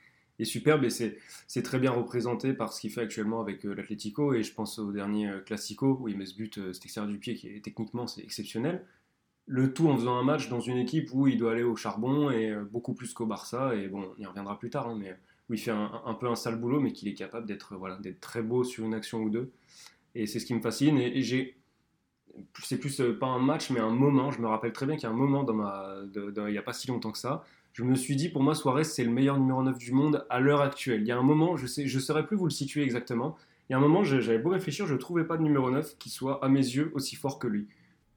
superbe 0.45 0.83
et 0.83 0.91
c'est 0.91 1.63
très 1.63 1.79
bien 1.79 1.93
représenté 1.93 2.53
par 2.53 2.73
ce 2.73 2.81
qu'il 2.81 2.91
fait 2.91 3.03
actuellement 3.03 3.41
avec 3.41 3.65
euh, 3.65 3.75
l'Atlético. 3.75 4.35
Et 4.35 4.43
je 4.43 4.53
pense 4.53 4.81
au 4.81 4.91
dernier 4.91 5.29
euh, 5.29 5.41
Classico 5.41 5.99
où 6.01 6.09
il 6.09 6.19
met 6.19 6.27
ce 6.27 6.35
but, 6.35 6.59
euh, 6.59 6.73
cet 6.73 6.85
extérieur 6.85 7.11
du 7.11 7.19
pied 7.19 7.37
qui 7.37 7.47
est 7.47 7.65
techniquement 7.65 8.09
c'est 8.09 8.23
exceptionnel. 8.23 8.85
Le 9.53 9.75
tout 9.75 9.89
en 9.89 9.97
faisant 9.97 10.17
un 10.17 10.23
match 10.23 10.49
dans 10.49 10.61
une 10.61 10.79
équipe 10.79 11.11
où 11.13 11.27
il 11.27 11.37
doit 11.37 11.53
aller 11.53 11.63
au 11.63 11.77
charbon 11.77 12.31
et 12.31 12.55
beaucoup 12.71 12.95
plus 12.95 13.13
qu'au 13.13 13.27
Barça. 13.27 13.75
Et 13.75 13.89
bon, 13.89 14.09
on 14.17 14.21
y 14.23 14.25
reviendra 14.25 14.59
plus 14.59 14.71
tard, 14.71 14.89
hein, 14.89 14.97
mais 14.99 15.15
où 15.51 15.55
il 15.55 15.59
fait 15.59 15.73
un, 15.73 16.17
peu 16.19 16.27
un 16.29 16.37
sale 16.37 16.57
boulot, 16.57 16.81
mais 16.81 16.93
qu'il 16.93 17.09
est 17.09 17.15
capable 17.15 17.47
d'être 17.47 17.77
voilà, 17.77 17.99
très 18.21 18.41
beau 18.41 18.65
sur 18.65 18.85
une 18.85 18.95
action 18.95 19.21
ou 19.21 19.29
deux. 19.29 19.53
Et 20.15 20.27
c'est 20.27 20.39
ce 20.39 20.47
qui 20.47 20.55
me 20.55 20.61
fascine. 20.61 20.97
et 20.99 21.21
j'ai 21.21 21.63
c'est 22.63 22.79
plus 22.79 23.01
euh, 23.01 23.19
pas 23.19 23.27
un 23.27 23.39
match, 23.39 23.71
mais 23.71 23.81
un 23.81 23.91
moment. 23.91 24.31
Je 24.31 24.41
me 24.41 24.47
rappelle 24.47 24.73
très 24.73 24.87
bien 24.87 24.97
qu'il 24.97 25.05
y 25.05 25.07
a 25.07 25.11
un 25.11 25.17
moment 25.17 25.43
dans 25.43 25.55
ma, 25.55 25.97
il 26.15 26.45
n'y 26.45 26.59
a 26.59 26.63
pas 26.63 26.73
si 26.73 26.89
longtemps 26.89 27.13
que 27.13 27.19
ça. 27.19 27.45
Je 27.73 27.85
me 27.85 27.95
suis 27.95 28.17
dit, 28.17 28.29
pour 28.29 28.43
moi, 28.43 28.55
Suarez, 28.55 28.85
c'est 28.85 29.05
le 29.05 29.11
meilleur 29.11 29.39
numéro 29.39 29.63
9 29.63 29.79
du 29.79 29.93
monde 29.93 30.27
à 30.29 30.41
l'heure 30.41 30.61
actuelle. 30.61 31.01
Il 31.03 31.07
y 31.07 31.13
a 31.13 31.19
un 31.19 31.23
moment, 31.23 31.57
je 31.57 31.65
ne 31.65 31.87
je 31.87 31.99
saurais 31.99 32.27
plus 32.27 32.37
vous 32.37 32.45
le 32.45 32.51
situer 32.51 32.83
exactement. 32.83 33.37
Il 33.69 33.73
y 33.73 33.75
a 33.75 33.79
un 33.79 33.81
moment, 33.81 34.05
j'avais 34.05 34.39
beau 34.39 34.51
réfléchir, 34.51 34.87
je 34.87 34.93
ne 34.93 34.99
trouvais 34.99 35.25
pas 35.25 35.39
de 35.39 35.43
numéro 35.43 35.71
9 35.71 35.97
qui 35.99 36.11
soit, 36.11 36.45
à 36.45 36.49
mes 36.49 36.61
yeux, 36.61 36.91
aussi 36.95 37.17
fort 37.17 37.39
que 37.39 37.47
lui. 37.47 37.69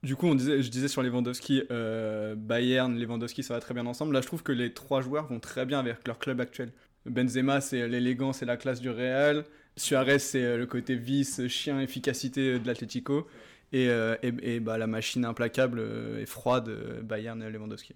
Du 0.06 0.16
coup, 0.16 0.28
on 0.28 0.36
disait, 0.36 0.62
je 0.62 0.70
disais 0.70 0.88
sur 0.88 1.02
Lewandowski, 1.02 1.64
euh, 1.72 2.36
Bayern, 2.36 2.96
Lewandowski, 2.96 3.42
ça 3.42 3.56
va 3.56 3.60
très 3.60 3.74
bien 3.74 3.88
ensemble. 3.88 4.14
Là, 4.14 4.22
je 4.22 4.28
trouve 4.28 4.44
que 4.44 4.52
les 4.52 4.72
trois 4.72 5.02
joueurs 5.02 5.26
vont 5.26 5.40
très 5.40 5.66
bien 5.66 5.80
avec 5.80 6.08
leur 6.08 6.20
club 6.20 6.40
actuel. 6.40 6.72
Benzema, 7.08 7.60
c'est 7.60 7.88
l'élégance 7.88 8.44
et 8.44 8.46
la 8.46 8.56
classe 8.56 8.82
du 8.82 8.92
Real. 8.92 9.46
Suarez, 9.76 10.20
c'est 10.20 10.58
le 10.58 10.66
côté 10.68 10.96
vice, 10.96 11.48
chien, 11.48 11.82
efficacité 11.82 12.60
de 12.60 12.68
l'Atlético 12.68 13.26
et, 13.74 13.90
euh, 13.90 14.16
et, 14.22 14.60
bah, 14.60 14.78
la 14.78 14.86
machine 14.86 15.26
implacable 15.26 15.80
euh, 15.80 16.22
et 16.22 16.28
froide 16.28 16.70
euh, 16.70 17.02
Bayern 17.02 17.44
Lewandowski. 17.44 17.96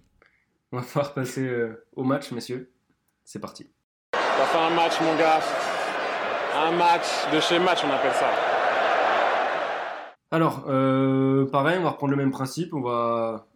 On 0.72 0.78
va 0.78 0.82
pouvoir 0.82 1.14
passer 1.14 1.48
au 1.94 2.02
match, 2.02 2.32
messieurs. 2.32 2.72
C'est 3.24 3.38
parti. 3.38 3.70
On 4.14 4.38
va 4.38 4.46
faire 4.46 4.62
un 4.62 4.74
match, 4.74 5.00
mon 5.00 5.16
gars. 5.16 5.40
Un 6.56 6.72
match 6.72 7.06
de 7.32 7.38
chez 7.38 7.60
match, 7.60 7.78
on 7.84 7.90
appelle 7.90 8.14
ça. 8.14 8.49
Alors, 10.32 10.64
pareil, 11.50 11.78
on 11.78 11.82
va 11.82 11.90
reprendre 11.90 12.12
le 12.12 12.16
même 12.16 12.30
principe. 12.30 12.72
On 12.72 12.80
va 12.80 13.48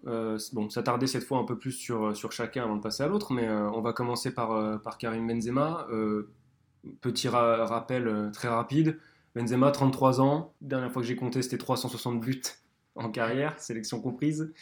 bon, 0.53 0.69
s'attarder 0.71 1.07
cette 1.07 1.25
fois 1.25 1.39
un 1.39 1.45
peu 1.45 1.57
plus 1.57 1.73
sur, 1.73 2.15
chacun 2.33 2.65
avant 2.65 2.77
de 2.77 2.83
passer 2.83 3.03
à 3.03 3.09
l'autre, 3.09 3.33
mais 3.33 3.49
on 3.49 3.81
va 3.81 3.93
commencer 3.93 4.35
par, 4.35 4.81
par 4.83 4.99
Karim 4.99 5.27
Benzema. 5.27 5.87
petit 7.01 7.29
rappel 7.29 8.31
très 8.33 8.49
rapide. 8.49 8.99
Benzema, 9.35 9.73
33 9.73 10.21
ans. 10.21 10.55
Dernière 10.61 10.93
fois 10.93 11.03
que 11.03 11.09
j'ai 11.09 11.17
compté, 11.17 11.43
c'était 11.43 11.59
360 11.59 12.21
buts 12.21 12.43
en 12.95 13.11
carrière, 13.11 13.59
sélection 13.59 14.01
comprise. 14.01 14.53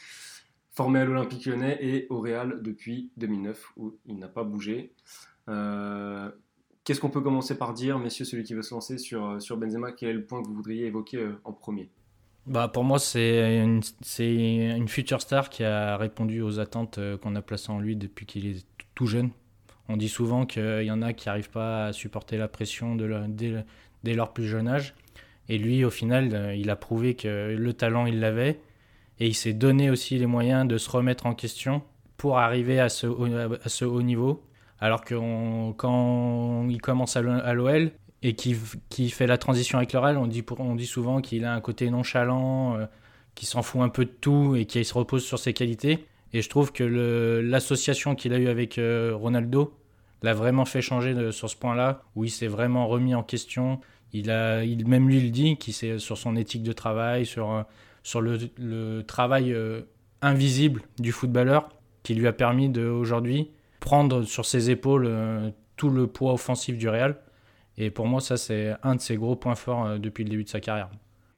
Formé 0.72 1.00
à 1.00 1.04
l'Olympique 1.04 1.44
lyonnais 1.44 1.78
et 1.82 2.06
au 2.08 2.20
Real 2.20 2.62
depuis 2.62 3.10
2009, 3.18 3.72
où 3.76 3.94
il 4.06 4.18
n'a 4.18 4.28
pas 4.28 4.44
bougé. 4.44 4.94
Euh, 5.48 6.30
qu'est-ce 6.84 7.00
qu'on 7.00 7.10
peut 7.10 7.20
commencer 7.20 7.58
par 7.58 7.74
dire, 7.74 7.98
messieurs, 7.98 8.24
celui 8.24 8.44
qui 8.44 8.54
veut 8.54 8.62
se 8.62 8.72
lancer 8.72 8.96
sur, 8.96 9.40
sur 9.42 9.58
Benzema? 9.58 9.92
Quel 9.92 10.08
est 10.08 10.14
le 10.14 10.24
point 10.24 10.42
que 10.42 10.48
vous 10.48 10.54
voudriez 10.54 10.86
évoquer 10.86 11.18
euh, 11.18 11.38
en 11.44 11.52
premier? 11.52 11.90
Bah 12.46 12.68
pour 12.68 12.82
moi, 12.82 12.98
c'est 12.98 13.62
une, 13.62 13.82
une 14.18 14.88
future 14.88 15.20
star 15.20 15.48
qui 15.48 15.62
a 15.64 15.96
répondu 15.96 16.42
aux 16.42 16.58
attentes 16.58 16.98
euh, 16.98 17.16
qu'on 17.16 17.36
a 17.36 17.42
placées 17.42 17.70
en 17.70 17.78
lui 17.78 17.94
depuis 17.94 18.26
qu'il 18.26 18.46
est 18.46 18.66
tout 18.94 19.06
jeune. 19.06 19.30
On 19.88 19.96
dit 19.96 20.08
souvent 20.08 20.44
qu'il 20.46 20.82
y 20.82 20.90
en 20.90 21.02
a 21.02 21.12
qui 21.12 21.28
n'arrivent 21.28 21.50
pas 21.50 21.86
à 21.86 21.92
supporter 21.92 22.36
la 22.36 22.48
pression 22.48 22.96
dès, 22.96 23.64
dès 24.02 24.14
leur 24.14 24.32
plus 24.32 24.46
jeune 24.46 24.68
âge. 24.68 24.94
Et 25.48 25.58
lui, 25.58 25.84
au 25.84 25.90
final, 25.90 26.30
euh, 26.34 26.54
il 26.54 26.70
a 26.70 26.76
prouvé 26.76 27.14
que 27.14 27.54
le 27.56 27.72
talent, 27.74 28.06
il 28.06 28.20
l'avait. 28.20 28.60
Et 29.20 29.26
il 29.28 29.34
s'est 29.34 29.52
donné 29.52 29.90
aussi 29.90 30.18
les 30.18 30.26
moyens 30.26 30.66
de 30.66 30.78
se 30.78 30.90
remettre 30.90 31.26
en 31.26 31.34
question 31.34 31.82
pour 32.16 32.38
arriver 32.38 32.80
à 32.80 32.88
ce, 32.88 33.06
à 33.64 33.68
ce 33.68 33.84
haut 33.84 34.02
niveau. 34.02 34.42
Alors 34.80 35.04
que 35.04 35.14
quand 35.72 36.66
il 36.68 36.80
commence 36.80 37.16
à 37.16 37.22
l'OL, 37.22 37.92
et 38.22 38.34
qui, 38.34 38.56
qui 38.88 39.10
fait 39.10 39.26
la 39.26 39.38
transition 39.38 39.78
avec 39.78 39.92
le 39.92 39.98
Real. 39.98 40.16
On 40.16 40.26
dit, 40.26 40.44
on 40.58 40.74
dit 40.74 40.86
souvent 40.86 41.20
qu'il 41.20 41.44
a 41.44 41.54
un 41.54 41.60
côté 41.60 41.90
nonchalant, 41.90 42.76
euh, 42.76 42.86
qui 43.34 43.46
s'en 43.46 43.62
fout 43.62 43.80
un 43.80 43.88
peu 43.88 44.04
de 44.04 44.10
tout 44.10 44.56
et 44.56 44.66
qui 44.66 44.84
se 44.84 44.94
repose 44.94 45.24
sur 45.24 45.38
ses 45.38 45.52
qualités. 45.52 46.06
Et 46.32 46.42
je 46.42 46.48
trouve 46.48 46.72
que 46.72 46.84
l'association 47.44 48.14
qu'il 48.14 48.32
a 48.32 48.38
eue 48.38 48.48
avec 48.48 48.78
euh, 48.78 49.12
Ronaldo 49.14 49.76
l'a 50.22 50.34
vraiment 50.34 50.64
fait 50.64 50.80
changer 50.80 51.32
sur 51.32 51.50
ce 51.50 51.56
point-là, 51.56 52.02
où 52.14 52.24
il 52.24 52.30
s'est 52.30 52.46
vraiment 52.46 52.86
remis 52.86 53.14
en 53.14 53.22
question. 53.22 53.80
Il 54.12 54.30
a, 54.30 54.64
il, 54.64 54.86
même 54.86 55.08
lui, 55.08 55.18
il 55.18 55.32
dit 55.32 55.56
qu'il 55.56 56.00
sur 56.00 56.16
son 56.16 56.36
éthique 56.36 56.62
de 56.62 56.72
travail, 56.72 57.26
sur, 57.26 57.50
euh, 57.50 57.62
sur 58.02 58.20
le, 58.20 59.02
travail 59.02 59.52
euh, 59.52 59.82
invisible 60.22 60.82
du 60.98 61.12
footballeur, 61.12 61.68
qui 62.02 62.14
lui 62.14 62.26
a 62.26 62.32
permis 62.32 62.68
de 62.68 62.86
aujourd'hui 62.86 63.50
prendre 63.80 64.22
sur 64.22 64.46
ses 64.46 64.70
épaules 64.70 65.10
tout 65.76 65.90
le 65.90 66.06
poids 66.06 66.32
offensif 66.32 66.78
du 66.78 66.88
Real. 66.88 67.16
Et 67.78 67.90
pour 67.90 68.06
moi, 68.06 68.20
ça, 68.20 68.36
c'est 68.36 68.74
un 68.82 68.96
de 68.96 69.00
ses 69.00 69.16
gros 69.16 69.36
points 69.36 69.54
forts 69.54 69.86
euh, 69.86 69.98
depuis 69.98 70.24
le 70.24 70.30
début 70.30 70.44
de 70.44 70.48
sa 70.48 70.60
carrière. 70.60 70.90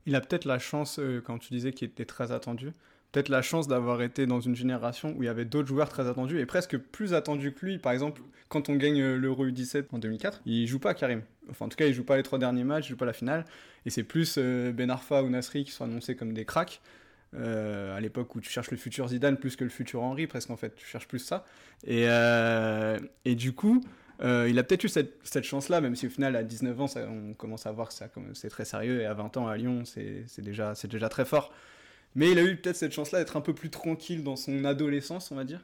Il 0.07 0.15
a 0.15 0.21
peut-être 0.21 0.45
la 0.45 0.59
chance, 0.59 0.99
euh, 0.99 1.23
quand 1.25 1.39
tu 1.39 1.55
disais 1.55 1.73
qu'il 1.73 1.89
était 1.89 2.05
très 2.05 2.33
attendu, 2.33 2.73
peut-être 3.13 3.29
la 3.29 3.43
chance 3.43 3.69
d'avoir 3.69 4.03
été 4.03 4.27
dans 4.27 4.41
une 4.41 4.57
génération 4.57 5.15
où 5.17 5.23
il 5.23 5.27
y 5.27 5.29
avait 5.29 5.45
d'autres 5.45 5.69
joueurs 5.69 5.89
très 5.89 6.09
attendus 6.09 6.41
et 6.41 6.47
presque 6.47 6.77
plus 6.77 7.15
attendus 7.15 7.53
que 7.53 7.65
lui. 7.65 7.79
Par 7.79 7.93
exemple, 7.93 8.21
quand 8.49 8.69
on 8.69 8.75
gagne 8.75 9.01
euh, 9.01 9.17
l'Euro 9.17 9.47
U17 9.47 9.87
en 9.93 9.99
2004, 9.99 10.43
il 10.45 10.67
joue 10.67 10.81
pas 10.81 10.95
Karim. 10.95 11.23
Enfin, 11.51 11.67
en 11.67 11.69
tout 11.69 11.77
cas, 11.77 11.87
il 11.87 11.95
joue 11.95 12.05
pas 12.05 12.17
les 12.17 12.23
trois 12.23 12.39
derniers 12.39 12.65
matchs, 12.65 12.87
il 12.87 12.91
joue 12.91 12.97
pas 12.97 13.07
la 13.07 13.13
finale. 13.13 13.45
Et 13.87 13.91
c'est 13.91 14.05
plus 14.05 14.39
Ben 14.39 14.91
Arfa 14.91 15.23
ou 15.23 15.29
Nasri 15.29 15.65
qui 15.65 15.71
sont 15.71 15.85
annoncés 15.85 16.17
comme 16.17 16.33
des 16.33 16.47
cracks. 16.47 16.81
À 17.37 18.01
l'époque 18.01 18.35
où 18.35 18.41
tu 18.41 18.49
cherches 18.49 18.71
le 18.71 18.79
futur 18.79 19.09
Zidane 19.09 19.37
plus 19.37 19.57
que 19.57 19.65
le 19.65 19.69
futur 19.69 20.03
Henry, 20.03 20.27
presque 20.27 20.49
en 20.49 20.57
fait, 20.57 20.75
tu 20.75 20.87
cherches 20.87 21.07
plus 21.07 21.19
ça. 21.19 21.45
Et, 21.87 22.07
et 23.27 23.35
du 23.35 23.53
coup, 23.53 23.85
euh, 24.25 24.49
il 24.49 24.59
a 24.59 24.63
peut-être 24.65 24.85
eu 24.85 24.89
cette, 24.89 25.45
chance-là, 25.45 25.81
même 25.81 25.97
si 25.97 26.07
au 26.07 26.11
final, 26.11 26.35
à 26.37 26.43
19 26.43 26.81
ans, 26.81 26.87
ça- 26.87 27.07
on 27.09 27.35
commence 27.35 27.67
à 27.67 27.73
voir 27.73 27.89
que 27.89 27.95
c'est 28.33 28.49
très 28.49 28.65
sérieux, 28.65 29.01
et 29.03 29.07
à 29.07 29.15
20 29.15 29.37
ans, 29.37 29.47
à 29.49 29.57
Lyon, 29.57 29.85
c'est 29.85 30.25
déjà, 30.39 30.73
déjà 30.89 31.09
très 31.09 31.25
fort. 31.25 31.53
Mais 32.15 32.31
il 32.31 32.39
a 32.39 32.45
eu 32.45 32.57
peut-être 32.57 32.77
cette 32.77 32.93
chance-là 32.93 33.19
d'être 33.19 33.37
un 33.37 33.41
peu 33.41 33.55
plus 33.55 33.71
tranquille 33.71 34.23
dans 34.23 34.37
son 34.37 34.65
adolescence, 34.65 35.31
on 35.31 35.35
va 35.37 35.45
dire, 35.45 35.63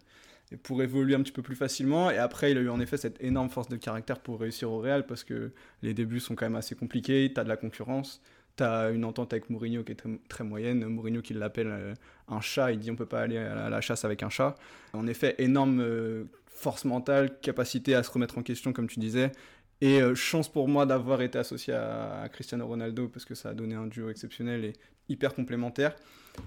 et 0.53 0.57
pour 0.57 0.83
évoluer 0.83 1.15
un 1.15 1.23
petit 1.23 1.33
peu 1.33 1.43
plus 1.43 1.57
facilement. 1.57 2.11
Et 2.11 2.19
après, 2.19 2.51
il 2.51 2.59
a 2.59 2.61
eu 2.61 2.69
en 2.69 2.81
effet 2.81 2.97
cette 2.97 3.23
énorme 3.23 3.51
force 3.51 3.69
de 3.69 3.77
caractère 3.77 4.21
pour 4.21 4.41
réussir 4.41 4.71
au 4.71 4.81
Real, 4.81 5.07
parce 5.07 5.25
que 5.25 5.53
les 5.83 5.95
débuts 5.95 6.21
sont 6.21 6.35
quand 6.35 6.47
même 6.47 6.57
assez 6.57 6.75
compliqués, 6.75 7.33
t'as 7.35 7.45
de 7.45 7.49
la 7.49 7.57
concurrence, 7.57 8.21
t'as 8.61 8.93
une 8.93 9.07
entente 9.07 9.33
avec 9.33 9.49
Mourinho 9.49 9.83
qui 9.85 9.93
est 9.93 10.03
très, 10.29 10.45
moyenne, 10.45 10.85
Mourinho 10.85 11.23
qui 11.23 11.33
l'appelle 11.33 11.69
euh, 11.71 11.95
un 12.29 12.43
chat, 12.43 12.73
il 12.73 12.79
dit 12.79 12.91
on 12.91 12.97
peut 12.97 13.07
pas 13.07 13.23
aller 13.23 13.39
à 13.39 13.71
la, 13.71 13.81
chasse 13.81 14.05
avec 14.05 14.23
un 14.23 14.29
chat. 14.29 14.55
En 14.93 15.07
effet, 15.07 15.35
énorme 15.39 15.81
euh, 15.81 16.25
force 16.47 16.85
mentale, 16.85 17.41
capacité 17.41 17.95
à 17.95 18.03
se 18.03 18.11
remettre 18.11 18.37
en 18.37 18.43
question, 18.43 18.75
comme 18.75 18.87
tu 18.87 19.01
disais. 19.01 19.33
Et 19.81 20.03
euh, 20.03 20.15
chance 20.15 20.53
pour 20.53 20.69
moi 20.69 20.85
d'avoir 20.85 21.23
été 21.23 21.39
associé 21.39 21.73
à, 21.73 22.29
Cristiano 22.31 22.67
Ronaldo 22.67 23.09
parce 23.09 23.25
que 23.25 23.35
ça 23.35 23.49
a 23.49 23.55
donné 23.55 23.75
un 23.75 23.87
duo 23.87 24.11
exceptionnel 24.11 24.67
et 24.67 24.75
hyper 25.09 25.35
complémentaire. 25.35 25.97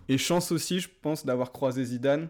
Et 0.08 0.20
chance 0.20 0.52
aussi, 0.52 0.82
je 0.82 0.90
pense, 1.02 1.26
d'avoir 1.26 1.52
croisé 1.52 1.84
Zidane. 1.84 2.30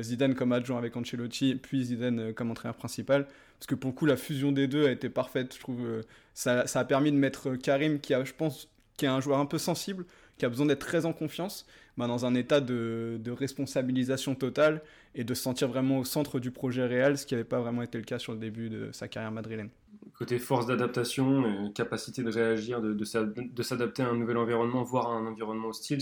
Zidane 0.00 0.34
comme 0.34 0.50
adjoint 0.50 0.78
avec 0.78 0.96
Ancelotti, 0.96 1.54
puis 1.54 1.84
Zidane 1.84 2.32
comme 2.32 2.50
entraîneur 2.50 2.74
principal. 2.74 3.26
Parce 3.58 3.66
que 3.66 3.76
pour 3.76 3.90
le 3.90 3.94
coup, 3.94 4.06
la 4.06 4.16
fusion 4.16 4.50
des 4.50 4.66
deux 4.66 4.86
a 4.86 4.90
été 4.90 5.08
parfaite. 5.08 5.54
Je 5.54 5.60
trouve 5.60 6.02
ça, 6.34 6.66
ça 6.66 6.80
a 6.80 6.84
permis 6.84 7.12
de 7.12 7.16
mettre 7.16 7.54
Karim, 7.54 8.00
qui 8.00 8.12
a, 8.12 8.24
je 8.24 8.32
pense, 8.32 8.68
qui 8.96 9.04
est 9.04 9.08
un 9.08 9.20
joueur 9.20 9.38
un 9.38 9.46
peu 9.46 9.58
sensible, 9.58 10.06
qui 10.38 10.44
a 10.44 10.48
besoin 10.48 10.66
d'être 10.66 10.86
très 10.86 11.06
en 11.06 11.12
confiance, 11.12 11.66
bah, 11.96 12.06
dans 12.06 12.26
un 12.26 12.34
état 12.34 12.60
de, 12.60 13.20
responsabilisation 13.30 14.34
totale 14.34 14.82
et 15.14 15.24
de 15.24 15.34
se 15.34 15.42
sentir 15.42 15.68
vraiment 15.68 15.98
au 15.98 16.04
centre 16.04 16.38
du 16.38 16.50
projet 16.50 16.86
réel, 16.86 17.16
ce 17.18 17.26
qui 17.26 17.34
n'avait 17.34 17.44
pas 17.44 17.60
vraiment 17.60 17.82
été 17.82 17.98
le 17.98 18.04
cas 18.04 18.18
sur 18.18 18.32
le 18.32 18.38
début 18.38 18.68
de 18.68 18.90
sa 18.92 19.08
carrière 19.08 19.32
madrilène. 19.32 19.70
Côté 20.18 20.38
force 20.38 20.66
d'adaptation, 20.66 21.70
capacité 21.74 22.22
de 22.22 22.30
réagir, 22.30 22.80
de, 22.80 22.92
de 22.92 23.04
s'a- 23.04 23.24
de 23.24 23.62
s'adapter 23.62 24.02
à 24.02 24.08
un 24.08 24.16
nouvel 24.16 24.36
environnement, 24.36 24.82
voire 24.82 25.10
à 25.10 25.14
un 25.14 25.26
environnement 25.26 25.68
hostile, 25.68 25.98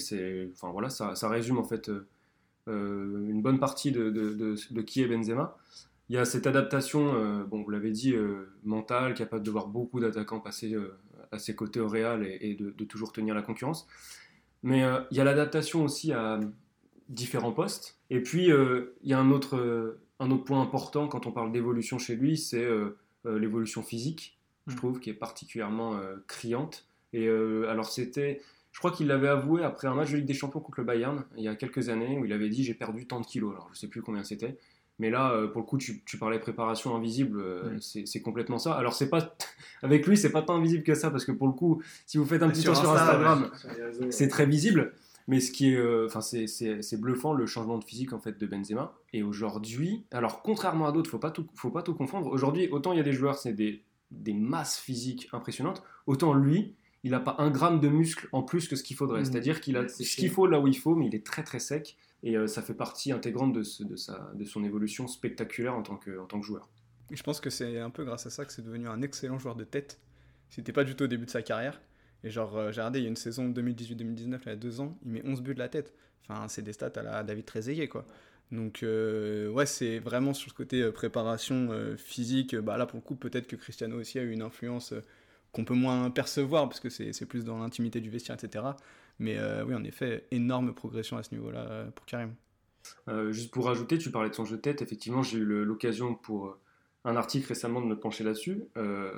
enfin 0.53 0.71
voilà, 0.71 0.91
ça, 0.91 1.29
résume 1.29 1.59
en 1.59 1.65
fait 1.65 1.89
euh, 1.89 2.07
euh, 2.69 3.29
une 3.29 3.43
bonne 3.43 3.59
partie 3.59 3.93
de, 3.93 4.83
qui 4.83 5.03
est 5.03 5.07
Benzema. 5.07 5.57
Il 6.11 6.17
y 6.17 6.19
a 6.19 6.25
cette 6.25 6.47
adaptation, 6.47 7.15
euh, 7.15 7.45
bon 7.45 7.63
vous 7.63 7.71
l'avez 7.71 7.91
dit, 7.91 8.15
mentale, 8.63 9.15
capable 9.15 9.43
de 9.43 9.51
voir 9.51 9.69
beaucoup 9.69 10.01
d'attaquants 10.01 10.41
passer 10.41 10.77
à 11.35 11.39
ses 11.39 11.55
côtés 11.55 11.81
au 11.81 11.89
Real 11.89 12.25
et, 12.27 12.39
et 12.41 12.55
de, 12.55 12.71
de 12.71 12.85
toujours 12.85 13.13
tenir 13.13 13.35
la 13.35 13.43
concurrence. 13.43 13.87
Mais 14.63 14.83
euh, 14.83 15.01
il 15.11 15.17
y 15.17 15.21
a 15.21 15.25
l'adaptation 15.25 15.85
aussi 15.85 16.13
à 16.13 16.41
différents 17.09 17.53
postes. 17.53 17.99
Et 18.11 18.21
puis 18.23 18.51
euh, 18.51 18.97
il 19.03 19.11
y 19.11 19.13
a 19.13 19.19
un 19.19 19.31
autre, 19.31 19.57
euh, 19.57 20.01
un 20.21 20.31
autre 20.31 20.45
point 20.45 20.61
important 20.61 21.07
quand 21.07 21.27
on 21.27 21.33
parle 21.33 21.53
d'évolution 21.53 21.99
chez 21.99 22.17
lui, 22.17 22.37
c'est 22.39 22.67
l'évolution 23.25 23.83
physique, 23.83 24.39
je 24.67 24.73
Mm. 24.73 24.77
trouve, 24.77 25.01
qui 25.01 25.11
est 25.11 25.15
particulièrement 25.15 26.01
criante. 26.27 26.87
Et 27.13 27.29
alors 27.29 27.91
c'était, 27.91 28.41
je 28.73 28.79
crois 28.79 28.91
qu'il 28.91 29.07
l'avait 29.07 29.29
avoué 29.29 29.63
après 29.63 29.89
un 29.89 29.95
match 29.95 30.11
de 30.11 30.17
Ligue 30.17 30.27
des 30.27 30.35
Champions 30.35 30.61
contre 30.61 30.81
le 30.81 30.87
Bayern, 30.87 31.25
il 31.37 31.45
y 31.45 31.49
a 31.49 31.55
quelques 31.55 31.89
années, 31.91 32.19
où 32.19 32.25
il 32.25 32.33
avait 32.33 32.49
dit 32.49 32.65
j'ai 32.65 32.75
perdu 32.75 33.07
tant 33.07 33.21
de 33.21 33.27
kilos. 33.27 33.53
Alors 33.53 33.69
je 33.73 33.79
sais 33.79 33.89
plus 33.89 34.03
combien 34.03 34.25
c'était. 34.25 34.57
Mais 35.01 35.11
là, 35.11 35.33
euh, 35.33 35.49
pour 35.49 35.61
le 35.63 35.67
coup, 35.67 35.77
tu, 35.79 36.03
tu 36.05 36.19
parlais 36.19 36.39
préparation 36.39 36.95
invisible, 36.95 37.41
euh, 37.41 37.77
c'est 37.81 38.07
c'est 38.07 38.23
complètement 38.23 38.59
ça. 38.59 38.75
Alors 38.75 38.95
c'est 38.95 39.09
pas, 39.11 39.37
avec 39.83 40.07
lui, 40.07 40.17
c'est 40.17 40.31
pas 40.31 40.43
tant 40.43 40.55
invisible 40.57 40.85
que 40.85 40.95
ça, 40.95 41.11
parce 41.11 41.25
que 41.25 41.33
pour 41.33 41.47
le 41.49 41.53
coup, 41.53 41.83
si 42.07 42.17
vous 42.19 42.25
faites 42.25 42.43
un 42.43 42.49
petit 42.49 42.61
Sur 42.63 42.75
tour 42.75 42.83
sur 42.83 42.91
Insta, 42.93 43.05
Instagram, 43.05 43.51
sur 43.59 44.01
ouais. 44.03 44.11
c'est 44.13 44.29
très 44.29 44.47
visible. 44.47 44.93
Mais 45.27 45.41
ce 45.41 45.51
qui 45.53 45.73
est, 45.73 45.77
euh, 45.77 46.05
enfin, 46.07 46.21
c'est- 46.21 46.47
c'est 46.47 46.83
c'est 46.83 47.01
bluffant 47.01 47.33
le 47.33 47.47
changement 47.47 47.79
de 47.79 47.85
physique 47.85 48.13
en 48.13 48.19
fait 48.21 48.39
de 48.39 48.47
Benzema. 48.47 48.93
Et 49.15 49.23
aujourd'hui, 49.23 50.05
alors 50.13 50.43
contrairement 50.43 50.87
à 50.87 50.93
d'autres, 50.93 51.11
faut 51.11 51.19
pas 51.19 51.31
tout, 51.31 51.47
faut 51.55 51.71
pas 51.71 51.83
tout 51.83 51.95
confondre. 51.95 52.27
Aujourd'hui, 52.31 52.69
autant 52.71 52.93
il 52.93 52.99
y 52.99 53.01
a 53.01 53.05
des 53.05 53.13
joueurs, 53.15 53.39
c'est 53.39 53.55
des, 53.55 53.83
des 54.11 54.35
masses 54.35 54.79
physiques 54.79 55.29
impressionnantes, 55.33 55.83
autant 56.07 56.35
lui, 56.35 56.75
il 57.05 57.13
n'a 57.13 57.21
pas 57.21 57.37
un 57.39 57.51
gramme 57.51 57.79
de 57.81 57.89
muscle 57.89 58.29
en 58.33 58.43
plus 58.43 58.67
que 58.67 58.75
ce 58.77 58.83
qu'il 58.83 58.97
faudrait. 58.97 59.21
Mhm. 59.21 59.27
C'est-à-dire 59.27 59.61
qu'il 59.61 59.77
a 59.77 59.87
ce 59.89 60.03
qu'il 60.17 60.31
faut 60.31 60.47
là 60.49 60.59
où 60.59 60.67
il 60.67 60.77
faut, 60.77 60.97
mais 60.97 61.07
il 61.07 61.15
est 61.15 61.25
très 61.25 61.45
très 61.45 61.61
sec. 61.61 61.97
Et 62.25 62.37
euh, 62.37 62.47
ça 62.47 62.63
fait 62.63 62.75
partie 62.75 63.13
intégrante 63.13 63.53
de, 63.53 63.63
ce- 63.63 63.85
de, 63.85 63.97
sa, 63.97 64.33
de 64.35 64.45
son 64.45 64.65
évolution 64.65 65.07
spectaculaire 65.07 65.75
en 65.75 65.83
tant 65.83 65.97
que, 65.97 66.19
en 66.19 66.25
tant 66.25 66.41
que 66.41 66.47
joueur. 66.47 66.69
Et 67.11 67.17
je 67.17 67.23
pense 67.23 67.41
que 67.41 67.51
c'est 67.51 67.79
un 67.79 67.91
peu 67.91 68.05
grâce 68.05 68.27
à 68.27 68.31
ça 68.31 68.47
que 68.47 68.53
c'est 68.53 68.63
devenu 68.65 68.89
un 68.89 69.03
excellent 69.03 69.39
joueur 69.39 69.55
de 69.57 69.65
tête. 69.65 70.01
C'était 70.49 70.73
pas 70.73 70.85
du 70.85 70.95
tout 70.97 71.05
au 71.05 71.07
début 71.07 71.27
de 71.27 71.31
sa 71.31 71.43
carrière. 71.43 71.81
Et 72.25 72.31
genre, 72.31 72.57
euh, 72.57 72.73
j'ai 72.73 72.81
regardé, 72.81 73.01
il 73.01 73.03
y 73.03 73.07
a 73.07 73.11
une 73.11 73.17
saison 73.17 73.51
2018-2019, 73.51 74.39
il 74.47 74.49
y 74.49 74.53
a 74.53 74.57
deux 74.57 74.81
ans, 74.81 74.99
il 75.05 75.13
met 75.13 75.23
11 75.27 75.43
buts 75.43 75.53
de 75.55 75.59
la 75.59 75.69
tête. 75.69 75.93
Enfin, 76.27 76.49
c'est 76.49 76.63
des 76.63 76.73
stats 76.73 76.93
à 76.97 77.03
la 77.03 77.23
David 77.23 77.45
Trezeguet, 77.45 77.89
quoi. 77.89 78.07
Donc, 78.51 78.83
euh, 78.83 79.51
ouais, 79.51 79.67
c'est 79.67 79.99
vraiment 79.99 80.33
sur 80.33 80.51
ce 80.51 80.55
côté 80.55 80.81
euh, 80.81 80.93
préparation 80.93 81.69
physique. 81.99 82.57
Bah, 82.57 82.79
là, 82.79 82.87
pour 82.87 82.97
le 82.97 83.03
coup, 83.03 83.17
peut-être 83.17 83.47
que 83.47 83.57
Cristiano 83.57 83.99
aussi 84.01 84.19
a 84.19 84.23
eu 84.23 84.31
une 84.31 84.41
influence 84.43 84.95
qu'on 85.55 85.65
peut 85.65 85.75
moins 85.75 86.11
percevoir, 86.11 86.69
parce 86.69 86.81
que 86.81 86.91
c'est 86.91 87.27
plus 87.27 87.45
dans 87.45 87.59
l'intimité 87.59 88.01
du 88.01 88.11
vestiaire, 88.11 88.37
etc. 88.37 88.65
Mais 89.19 89.39
euh, 89.39 89.65
oui, 89.65 89.75
en 89.75 89.85
effet, 89.85 90.27
énorme 90.31 90.75
progression 90.75 91.17
à 91.17 91.23
ce 91.23 91.35
niveau-là 91.35 91.87
pour 91.95 92.05
Karim. 92.05 92.35
Euh, 93.09 93.33
juste 93.33 93.51
pour 93.53 93.67
rajouter, 93.67 93.99
tu 93.99 94.11
parlais 94.11 94.31
de 94.31 94.35
son 94.35 94.45
jeu 94.45 94.57
de 94.57 94.61
tête. 94.61 94.83
Effectivement, 94.83 95.23
j'ai 95.23 95.39
eu 95.39 95.45
l'occasion 95.45 96.15
pour 96.15 96.47
euh, 96.47 96.61
un 97.05 97.17
article 97.17 97.49
récemment 97.49 97.81
de 97.81 97.87
me 97.87 97.99
pencher 97.99 98.25
là-dessus. 98.25 98.65
Euh, 98.77 99.13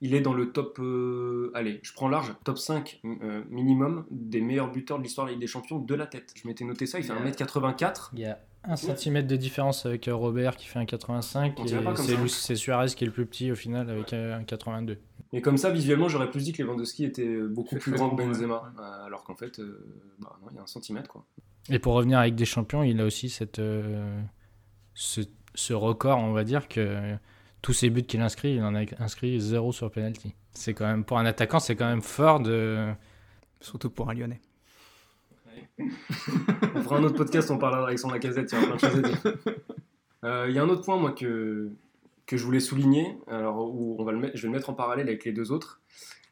il 0.00 0.14
est 0.14 0.20
dans 0.20 0.32
le 0.32 0.52
top, 0.52 0.78
euh, 0.78 1.50
allez, 1.54 1.80
je 1.82 1.92
prends 1.92 2.08
large, 2.08 2.32
top 2.44 2.58
5 2.58 3.00
euh, 3.04 3.42
minimum 3.50 4.06
des 4.10 4.40
meilleurs 4.40 4.70
buteurs 4.70 4.98
de 4.98 5.02
l'histoire 5.02 5.26
de 5.26 5.30
la 5.30 5.34
Ligue 5.34 5.40
des 5.40 5.48
Champions 5.48 5.78
de 5.78 5.94
la 5.94 6.06
tête. 6.06 6.32
Je 6.40 6.46
m'étais 6.46 6.64
noté 6.64 6.86
ça, 6.86 6.98
il 6.98 7.04
fait 7.04 7.12
1m84. 7.12 8.10
Il 8.12 8.20
y 8.20 8.26
a 8.26 8.38
un 8.64 8.76
centimètre 8.76 9.26
de 9.26 9.36
différence 9.36 9.86
avec 9.86 10.08
Robert 10.12 10.56
qui 10.56 10.66
fait 10.66 10.78
un 10.78 10.84
85 10.84 11.54
On 11.58 11.64
et 11.64 12.28
c'est 12.28 12.54
Suarez 12.54 12.88
qui 12.94 13.02
est 13.02 13.08
le 13.08 13.12
plus 13.12 13.26
petit 13.26 13.50
au 13.50 13.56
final 13.56 13.90
avec 13.90 14.12
euh, 14.12 14.38
un 14.38 14.44
82. 14.44 14.98
Et 15.32 15.40
comme 15.40 15.56
ça, 15.56 15.70
visuellement, 15.70 16.08
j'aurais 16.08 16.30
plus 16.30 16.44
dit 16.44 16.52
que 16.52 16.62
Lewandowski 16.62 17.04
était 17.04 17.40
beaucoup 17.42 17.70
C'est 17.70 17.78
plus 17.78 17.92
grand 17.92 18.10
que 18.10 18.16
ouais. 18.16 18.26
Benzema. 18.26 18.72
Euh, 18.78 19.06
alors 19.06 19.24
qu'en 19.24 19.34
fait, 19.34 19.58
euh, 19.58 19.82
bah, 20.18 20.36
non, 20.42 20.48
il 20.50 20.56
y 20.56 20.58
a 20.58 20.62
un 20.62 20.66
centimètre. 20.66 21.08
Quoi. 21.08 21.24
Et 21.70 21.78
pour 21.78 21.94
revenir 21.94 22.18
avec 22.18 22.34
des 22.34 22.44
champions, 22.44 22.82
il 22.82 23.00
a 23.00 23.04
aussi 23.04 23.30
cette, 23.30 23.58
euh, 23.58 24.20
ce, 24.94 25.22
ce 25.54 25.72
record, 25.72 26.18
on 26.18 26.32
va 26.32 26.44
dire, 26.44 26.68
que 26.68 27.16
tous 27.62 27.72
ses 27.72 27.88
buts 27.88 28.02
qu'il 28.02 28.20
inscrit, 28.20 28.54
il 28.56 28.62
en 28.62 28.74
a 28.74 28.84
inscrit 28.98 29.40
zéro 29.40 29.72
sur 29.72 29.90
penalty. 29.90 30.34
C'est 30.52 30.74
quand 30.74 30.86
même, 30.86 31.04
pour 31.04 31.18
un 31.18 31.24
attaquant, 31.24 31.60
c'est 31.60 31.76
quand 31.76 31.88
même 31.88 32.02
fort 32.02 32.40
de. 32.40 32.92
Surtout 33.60 33.90
pour 33.90 34.10
un 34.10 34.14
Lyonnais. 34.14 34.40
On 35.78 36.82
fera 36.82 36.96
un 36.98 37.04
autre 37.04 37.16
podcast, 37.16 37.50
on 37.50 37.58
parlera 37.58 37.82
d'Alexandre 37.82 38.14
Lacazette, 38.14 38.52
il 38.52 38.60
y 38.60 38.62
a 38.62 38.66
plein 38.66 38.74
de 38.74 38.80
choses 38.80 38.98
à 38.98 39.02
dire. 39.02 39.18
Euh, 40.24 40.46
Il 40.48 40.54
y 40.54 40.58
a 40.60 40.62
un 40.62 40.68
autre 40.68 40.84
point, 40.84 40.96
moi, 40.96 41.10
que, 41.10 41.72
que 42.32 42.38
je 42.38 42.44
voulais 42.46 42.60
souligner, 42.60 43.18
alors 43.26 43.74
où 43.74 43.94
on 43.98 44.04
va 44.04 44.12
le 44.12 44.30
je 44.32 44.40
vais 44.40 44.48
le 44.48 44.54
mettre 44.54 44.70
en 44.70 44.72
parallèle 44.72 45.06
avec 45.06 45.26
les 45.26 45.32
deux 45.32 45.52
autres, 45.52 45.82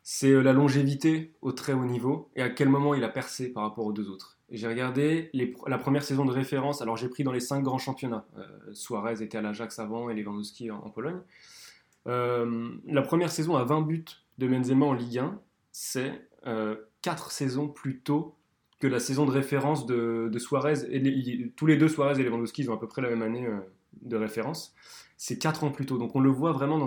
c'est 0.03 0.31
euh, 0.31 0.41
la 0.41 0.55
longévité 0.55 1.35
au 1.43 1.53
très 1.53 1.75
haut 1.75 1.85
niveau 1.85 2.31
et 2.37 2.41
à 2.41 2.49
quel 2.49 2.71
moment 2.71 2.95
il 2.95 3.05
a 3.05 3.11
percé 3.11 3.53
par 3.53 3.65
rapport 3.65 3.85
aux 3.85 3.93
deux 3.93 4.09
autres. 4.09 4.39
J'ai 4.51 4.67
regardé 4.67 5.31
la 5.67 5.77
première 5.77 6.03
saison 6.03 6.25
de 6.25 6.33
référence, 6.33 6.81
alors 6.81 6.97
j'ai 6.97 7.11
pris 7.11 7.23
dans 7.23 7.33
les 7.33 7.41
cinq 7.41 7.63
grands 7.63 7.79
championnats. 7.79 8.25
Euh, 8.39 8.47
Suarez 8.73 9.23
était 9.23 9.37
à 9.37 9.43
l'Ajax 9.43 9.79
avant 9.79 10.09
et 10.09 10.15
Lewandowski 10.15 10.71
en, 10.71 10.79
en 10.79 10.89
Pologne. 10.89 11.21
Euh, 12.07 12.71
la 12.87 13.03
première 13.03 13.31
saison 13.31 13.57
à 13.57 13.65
20 13.65 13.83
buts 13.83 14.07
de 14.39 14.49
Benzema 14.49 14.87
en 14.87 14.95
Ligue 14.95 15.19
1, 15.19 15.39
c'est 15.71 16.27
4 17.03 17.31
saisons 17.31 17.69
plus 17.69 18.01
tôt 18.01 18.37
que 18.81 18.87
la 18.87 18.99
saison 18.99 19.27
de 19.27 19.31
référence 19.31 19.87
de, 19.87 20.31
Suarez. 20.39 20.87
Et 20.91 21.53
tous 21.55 21.67
les 21.67 21.77
deux, 21.77 21.89
Suarez 21.89 22.19
et 22.19 22.25
Lewandowski, 22.25 22.63
ils 22.63 22.71
ont 22.71 22.75
à 22.75 22.81
peu 22.81 22.89
près 22.89 23.03
la 23.03 23.11
même 23.11 23.23
année, 23.23 23.47
euh, 23.47 23.61
de 24.03 24.17
référence, 24.17 24.75
c'est 25.17 25.39
4 25.39 25.65
ans 25.65 25.71
plus 25.71 25.87
tôt. 25.87 25.99
Donc 25.99 26.17
on 26.17 26.21
le 26.21 26.31
voit 26.31 26.53
vraiment 26.53 26.85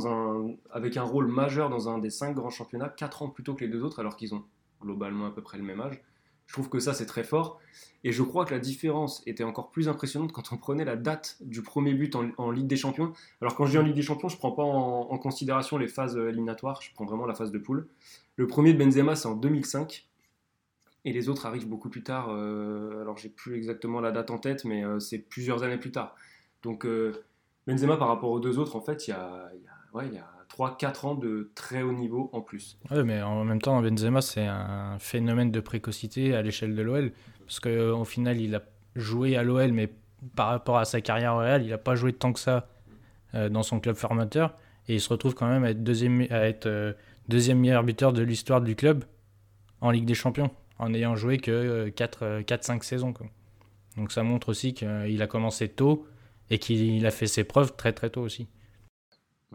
avec 0.72 0.98
un 0.98 1.04
rôle 1.04 1.28
majeur 1.28 1.70
dans 1.70 1.90
un 1.90 2.00
des 2.00 2.10
5 2.10 2.34
grands 2.34 2.50
championnats, 2.50 2.90
4 2.90 3.24
ans 3.24 3.30
plus 3.30 3.44
tôt 3.44 3.54
que 3.54 3.64
les 3.64 3.70
deux 3.70 3.84
autres, 3.84 4.00
alors 4.00 4.16
qu'ils 4.16 4.34
ont 4.34 4.44
globalement 4.82 5.26
à 5.26 5.32
peu 5.32 5.42
près 5.42 5.58
le 5.58 5.64
même 5.64 5.80
âge. 5.80 6.02
Je 6.48 6.54
trouve 6.54 6.70
que 6.70 6.80
ça, 6.80 6.94
c'est 6.94 7.06
très 7.06 7.24
fort. 7.24 7.60
Et 8.04 8.12
je 8.12 8.22
crois 8.22 8.46
que 8.46 8.54
la 8.54 8.60
différence 8.60 9.24
était 9.26 9.44
encore 9.44 9.72
plus 9.72 9.88
impressionnante 9.88 10.32
quand 10.34 10.52
on 10.52 10.58
prenait 10.58 10.86
la 10.86 10.96
date 10.96 11.38
du 11.42 11.62
premier 11.62 11.94
but 11.94 12.16
en, 12.16 12.52
Ligue 12.52 12.68
des 12.68 12.76
Champions. 12.76 13.14
Alors, 13.42 13.56
quand 13.56 13.66
je 13.66 13.72
dis 13.72 13.78
en 13.78 13.82
Ligue 13.82 13.96
des 13.96 14.02
Champions, 14.02 14.30
je 14.30 14.36
ne 14.36 14.40
prends 14.40 14.52
pas 14.52 14.64
en, 14.64 15.18
considération 15.18 15.78
les 15.78 15.88
phases 15.88 16.18
euh, 16.18 16.30
éliminatoires, 16.30 16.82
je 16.82 16.94
prends 16.94 17.06
vraiment 17.06 17.26
la 17.26 17.34
phase 17.34 17.52
de 17.52 17.58
poule. 17.58 17.88
Le 18.36 18.46
premier 18.48 18.74
de 18.74 18.84
Benzema, 18.84 19.16
c'est 19.16 19.28
en 19.28 19.36
2005. 19.36 20.06
Et 21.06 21.12
les 21.12 21.28
autres 21.28 21.46
arrivent 21.46 21.68
beaucoup 21.68 21.90
plus 21.90 22.04
tard. 22.04 22.28
Euh, 22.30 23.02
alors, 23.02 23.18
j'ai 23.18 23.30
plus 23.30 23.56
exactement 23.56 24.02
la 24.02 24.12
date 24.12 24.32
en 24.32 24.38
tête, 24.38 24.66
mais 24.66 24.84
euh, 24.84 25.00
c'est 25.00 25.20
plusieurs 25.20 25.64
années 25.64 25.78
plus 25.78 25.92
tard. 25.92 26.16
Donc, 26.64 26.88
Benzema, 27.68 27.98
par 27.98 28.08
rapport 28.08 28.32
aux 28.32 28.40
deux 28.40 28.58
autres, 28.58 28.76
en 28.76 28.82
fait, 28.82 29.08
il 29.08 29.12
y 29.12 29.14
a, 29.14 29.52
il 30.02 30.14
y 30.14 30.18
a 30.18 30.34
3-4 30.58 31.06
ans 31.08 31.16
de 31.16 31.52
très 31.56 31.82
haut 31.82 31.94
niveau 31.94 32.30
en 32.34 32.42
plus. 32.42 32.78
Oui, 32.92 33.04
mais 33.04 33.22
en 33.22 33.44
même 33.44 33.62
temps, 33.62 33.82
Benzema, 33.82 34.22
c'est 34.22 34.46
un 34.46 34.98
phénomène 35.00 35.52
de 35.52 35.60
précocité 35.60 36.36
à 36.36 36.42
l'échelle 36.42 36.76
de 36.76 36.82
l'OL. 36.82 37.12
Parce 37.46 37.60
qu'au 37.60 38.06
final, 38.06 38.40
il 38.40 38.56
a 38.56 38.62
joué 38.96 39.36
à 39.36 39.44
l'OL, 39.44 39.72
mais 39.72 39.92
par 40.36 40.48
rapport 40.48 40.78
à 40.78 40.86
sa 40.86 41.02
carrière 41.02 41.38
réelle, 41.38 41.64
il 41.64 41.70
n'a 41.70 41.78
pas 41.78 41.96
joué 41.96 42.14
tant 42.14 42.34
que 42.34 42.40
ça 42.40 42.68
euh, 43.36 43.50
dans 43.50 43.64
son 43.64 43.80
club 43.80 43.96
formateur. 43.96 44.56
Et 44.88 44.96
il 44.96 45.02
se 45.02 45.10
retrouve 45.10 45.34
quand 45.34 45.48
même 45.48 45.64
à 45.64 45.72
être 45.72 45.84
deuxième, 45.84 46.22
à 46.30 46.48
être, 46.48 46.68
euh, 46.68 46.94
deuxième 47.28 47.60
meilleur 47.60 47.84
buteur 47.84 48.14
de 48.14 48.22
l'histoire 48.22 48.62
du 48.62 48.76
club 48.76 49.06
en 49.82 49.92
Ligue 49.92 50.06
des 50.06 50.14
Champions, 50.14 50.52
en 50.78 50.90
n'ayant 50.90 51.16
joué 51.16 51.38
que 51.38 51.90
4-5 51.90 52.24
euh, 52.24 52.82
saisons. 52.82 53.14
Donc 53.98 54.12
ça 54.12 54.24
montre 54.24 54.50
aussi 54.50 54.74
qu'il 54.74 55.22
a 55.22 55.28
commencé 55.28 55.68
tôt 55.68 56.06
et 56.54 56.60
qu'il 56.60 57.06
a 57.06 57.12
fait 57.12 57.28
ses 57.28 57.44
preuves 57.44 57.76
très 57.76 57.94
très 57.94 58.10
tôt 58.10 58.22
aussi 58.22 58.48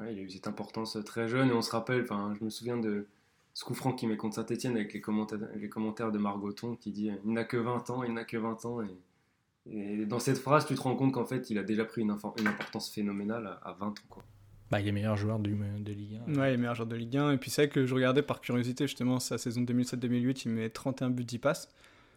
il 0.07 0.19
a 0.19 0.23
eu 0.23 0.31
cette 0.31 0.47
importance 0.47 0.99
très 1.05 1.29
jeune 1.29 1.51
et 1.51 1.53
on 1.53 1.63
se 1.63 1.71
rappelle, 1.71 2.03
enfin, 2.03 2.35
je 2.39 2.45
me 2.45 2.51
souviens 2.51 2.77
de 2.77 3.07
ce 3.55 3.65
coup 3.65 3.75
franc 3.75 3.93
qu'il 3.93 4.09
met 4.09 4.17
contre 4.17 4.37
Saint-Etienne 4.37 4.77
avec 4.77 4.93
les 4.93 5.01
commentaires, 5.01 5.39
les 5.57 5.69
commentaires 5.69 6.13
de 6.13 6.19
Margoton 6.19 6.77
qui 6.77 6.93
dit 6.93 7.11
Il 7.25 7.33
n'a 7.33 7.45
que 7.45 7.57
20 7.57 7.91
ans, 7.91 8.05
il 8.05 8.13
n'a 8.13 8.25
que 8.25 8.37
20 8.37 8.65
ans. 8.67 8.81
Et, 8.83 9.73
et, 9.73 10.07
dans 10.07 10.21
cette 10.21 10.39
phrase, 10.39 10.67
tu 10.67 10.75
te 10.75 10.81
rends 10.81 10.95
compte 10.95 11.13
qu'en 11.13 11.27
fait, 11.27 11.51
il 11.51 11.59
a 11.59 11.63
déjà 11.63 11.85
pris 11.85 12.03
une, 12.03 12.17
une 12.39 12.47
importance 12.47 12.91
phénoménale 12.91 13.59
à, 13.63 13.73
20 13.73 13.87
ans. 13.87 13.95
Quoi. 14.09 14.23
Bah, 14.71 14.81
il 14.81 14.87
est 14.87 14.93
meilleur 14.93 15.17
joueur 15.17 15.39
de, 15.39 15.51
de 15.51 15.93
Ligue 15.93 16.21
1. 16.29 16.35
Ouais, 16.35 16.51
il 16.51 16.55
est 16.55 16.57
meilleur 16.57 16.75
joueur 16.75 16.89
de 16.89 16.97
Ligue 16.97 17.17
1. 17.17 17.33
Et 17.33 17.39
puis 17.39 17.51
c'est 17.51 17.63
vrai 17.63 17.69
que 17.69 17.87
je 17.87 17.95
regardais 17.95 18.23
par 18.23 18.41
curiosité 18.41 18.87
justement 18.87 19.19
sa 19.19 19.39
saison 19.39 19.63
2007-2008, 19.63 20.43
il 20.45 20.53
met 20.53 20.71
31 20.71 21.11
buts, 21.11 21.25
10 21.25 21.39
passes. 21.39 21.73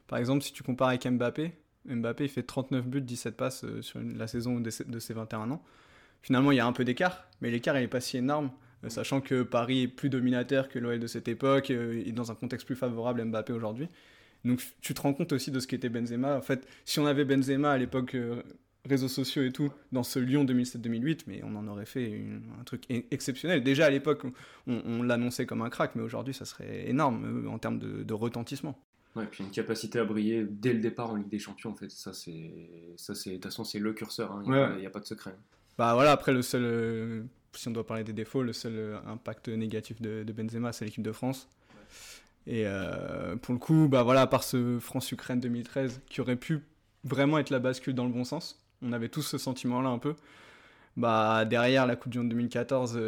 Par 0.08 0.20
exemple, 0.20 0.44
si 0.44 0.52
tu 0.52 0.62
compares 0.62 0.90
avec 0.90 1.08
Mbappé, 1.08 1.54
Mbappé 1.86 2.26
il 2.26 2.30
fait 2.30 2.44
39 2.44 2.88
buts, 2.88 3.02
17 3.02 3.36
passes 3.36 3.64
euh, 3.64 3.82
sur 3.82 4.00
la 4.00 4.28
saison 4.28 4.60
de 4.60 4.70
ses 4.70 5.14
21 5.14 5.52
ans. 5.52 5.64
Finalement, 6.22 6.52
il 6.52 6.58
y 6.58 6.60
a 6.60 6.66
un 6.66 6.74
peu 6.74 6.86
d'écart, 6.86 7.26
mais 7.42 7.50
l'écart 7.50 7.76
n'est 7.76 7.88
pas 7.88 8.02
si 8.02 8.18
énorme, 8.18 8.52
euh, 8.84 8.90
sachant 8.90 9.22
que 9.22 9.42
Paris 9.42 9.84
est 9.84 9.88
plus 9.88 10.10
dominateur 10.10 10.70
que 10.70 10.80
l'OL 10.80 11.00
de 11.00 11.08
cette 11.08 11.28
époque 11.28 11.72
euh, 11.72 12.04
et 12.06 12.12
dans 12.12 12.32
un 12.32 12.36
contexte 12.36 12.66
plus 12.66 12.76
favorable 12.76 13.22
à 13.22 13.26
Mbappé 13.26 13.54
aujourd'hui. 13.54 13.88
Donc 14.46 14.62
tu 14.82 14.94
te 14.94 15.02
rends 15.02 15.14
compte 15.14 15.34
aussi 15.34 15.52
de 15.52 15.60
ce 15.60 15.68
qu'était 15.68 15.90
Benzema. 15.90 16.38
En 16.38 16.42
fait, 16.42 16.68
si 16.86 17.00
on 17.00 17.06
avait 17.06 17.26
Benzema 17.26 17.72
à 17.72 17.78
l'époque 17.78 18.16
euh, 18.16 18.42
réseaux 18.86 19.08
sociaux 19.08 19.44
et 19.44 19.52
tout 19.52 19.72
dans 19.92 20.04
ce 20.04 20.20
Lyon 20.20 20.46
2007-2008, 20.46 21.22
mais 21.28 21.42
on 21.44 21.56
en 21.56 21.68
aurait 21.68 21.86
fait 21.86 22.24
un 22.60 22.64
truc 22.64 22.86
exceptionnel. 22.90 23.64
Déjà 23.64 23.86
à 23.86 23.90
l'époque, 23.92 24.24
on, 24.66 25.04
l'annonçait 25.04 25.46
comme 25.46 25.62
un 25.62 25.70
crack, 25.70 25.92
mais 25.94 26.02
aujourd'hui, 26.02 26.34
ça 26.34 26.46
serait 26.46 26.90
énorme 26.90 27.48
en 27.48 27.60
termes 27.60 27.78
de, 27.78 28.14
retentissement. 28.14 28.80
Ouais, 29.16 29.26
et 29.26 29.28
puis 29.28 29.44
une 29.44 29.52
capacité 29.52 30.00
à 30.00 30.06
briller 30.06 30.46
dès 30.50 30.74
le 30.74 30.80
départ 30.80 31.10
en 31.10 31.16
Ligue 31.16 31.28
des 31.28 31.40
Champions, 31.40 31.72
en 31.72 31.76
fait. 31.76 31.92
Ça, 31.92 32.14
c'est, 32.14 32.52
ça, 32.96 33.14
c'est, 33.14 33.32
de 33.32 33.36
toute 33.36 33.46
façon, 33.46 33.64
c'est 33.64 33.80
le 33.80 33.92
curseur. 33.94 34.32
Hein. 34.32 34.44
Il 34.46 34.80
n'y 34.80 34.86
a, 34.86 34.90
pas 34.90 35.00
de 35.02 35.06
secret. 35.06 35.36
Bah 35.78 35.94
voilà, 35.94 36.12
après 36.12 36.32
le 36.32 36.42
seul, 36.42 36.64
euh, 36.64 37.24
si 37.54 37.68
on 37.68 37.72
doit 37.72 37.86
parler 37.86 38.04
des 38.04 38.14
défauts, 38.14 38.44
le 38.44 38.54
seul 38.54 38.74
euh, 38.76 38.98
impact 39.08 39.50
négatif 39.50 40.02
de, 40.02 40.24
Benzema, 40.32 40.72
c'est 40.72 40.86
l'équipe 40.86 41.04
de 41.04 41.12
France. 41.12 41.50
Et 42.48 42.64
euh, 42.66 43.36
pour 43.36 43.54
le 43.54 43.60
coup, 43.60 43.88
bah 43.90 44.04
voilà, 44.04 44.22
à 44.22 44.28
part 44.28 44.44
ce 44.44 44.80
France-Ukraine 44.80 45.40
2013, 45.40 46.02
qui 46.08 46.22
aurait 46.22 46.38
pu 46.38 46.62
vraiment 47.04 47.38
être 47.38 47.50
la 47.50 47.60
bascule 47.60 47.94
dans 47.94 48.06
le 48.06 48.12
bon 48.12 48.24
sens, 48.24 48.64
on 48.82 48.94
avait 48.94 49.10
tous 49.10 49.22
ce 49.22 49.38
sentiment-là 49.38 49.90
un 49.90 50.00
peu. 50.00 50.16
Bah 50.98 51.46
derrière 51.46 51.86
la 51.86 51.96
Coupe 51.96 52.12
du 52.12 52.18
Monde 52.18 52.30
2014, 52.30 53.00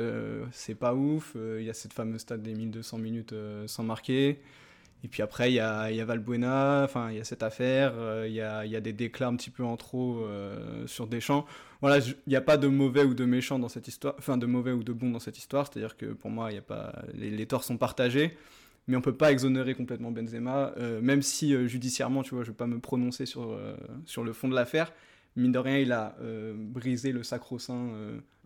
c'est 0.51 0.75
pas 0.75 0.93
ouf. 0.93 1.35
Il 1.35 1.63
y 1.63 1.69
a 1.69 1.73
cette 1.73 1.93
fameuse 1.93 2.21
stade 2.21 2.41
des 2.41 2.53
1200 2.53 2.97
minutes 2.97 3.33
sans 3.65 3.83
marquer. 3.83 4.39
Et 5.03 5.09
puis 5.09 5.21
après, 5.21 5.51
il 5.51 5.55
y 5.55 5.59
a, 5.59 6.05
Valbuena, 6.05 6.83
enfin, 6.85 7.11
il 7.11 7.17
y 7.17 7.19
a 7.19 7.25
cette 7.25 7.43
affaire, 7.43 7.93
euh, 7.97 8.25
il 8.25 8.33
y, 8.33 8.41
a, 8.41 8.81
des 8.81 8.93
déclats 8.93 9.27
un 9.27 9.35
petit 9.35 9.49
peu 9.49 9.63
en 9.63 9.75
trop 9.75 10.23
euh, 10.23 10.87
sur 10.87 11.07
Deschamps. 11.07 11.45
Voilà, 11.81 11.97
il 12.05 12.15
n'y 12.25 12.37
a 12.37 12.41
pas 12.41 12.55
de 12.55 12.67
mauvais 12.67 13.03
ou 13.03 13.13
de 13.13 13.25
méchant 13.25 13.59
dans 13.59 13.67
cette 13.67 13.89
histoire, 13.89 14.15
enfin, 14.17 14.37
de 14.37 14.45
mauvais 14.45 14.71
ou 14.71 14.81
de 14.81 14.93
bon 14.93 15.09
dans 15.09 15.19
cette 15.19 15.37
histoire, 15.37 15.67
c'est-à-dire 15.67 15.97
que 15.97 16.05
pour 16.05 16.29
moi, 16.29 16.53
y 16.53 16.57
a 16.57 16.61
pas, 16.61 16.93
les, 17.13 17.45
torts 17.45 17.65
sont 17.65 17.75
partagés, 17.75 18.37
mais 18.87 18.95
on 18.95 19.01
peut 19.01 19.15
pas 19.15 19.33
exonérer 19.33 19.75
complètement 19.75 20.11
Benzema, 20.11 20.73
euh, 20.77 21.01
même 21.01 21.21
si 21.21 21.67
judiciairement, 21.67 22.23
tu 22.23 22.35
vois, 22.35 22.45
je 22.45 22.51
vais 22.51 22.57
pas 22.57 22.67
me 22.67 22.79
prononcer 22.79 23.25
sur, 23.25 23.59
sur 24.05 24.23
le 24.23 24.31
fond 24.31 24.47
de 24.47 24.55
l'affaire. 24.55 24.93
Mine 25.35 25.51
de 25.51 25.59
rien, 25.59 25.79
il 25.79 25.91
a 25.91 26.15
brisé 26.53 27.11
le 27.11 27.23
sacro-saint 27.23 27.89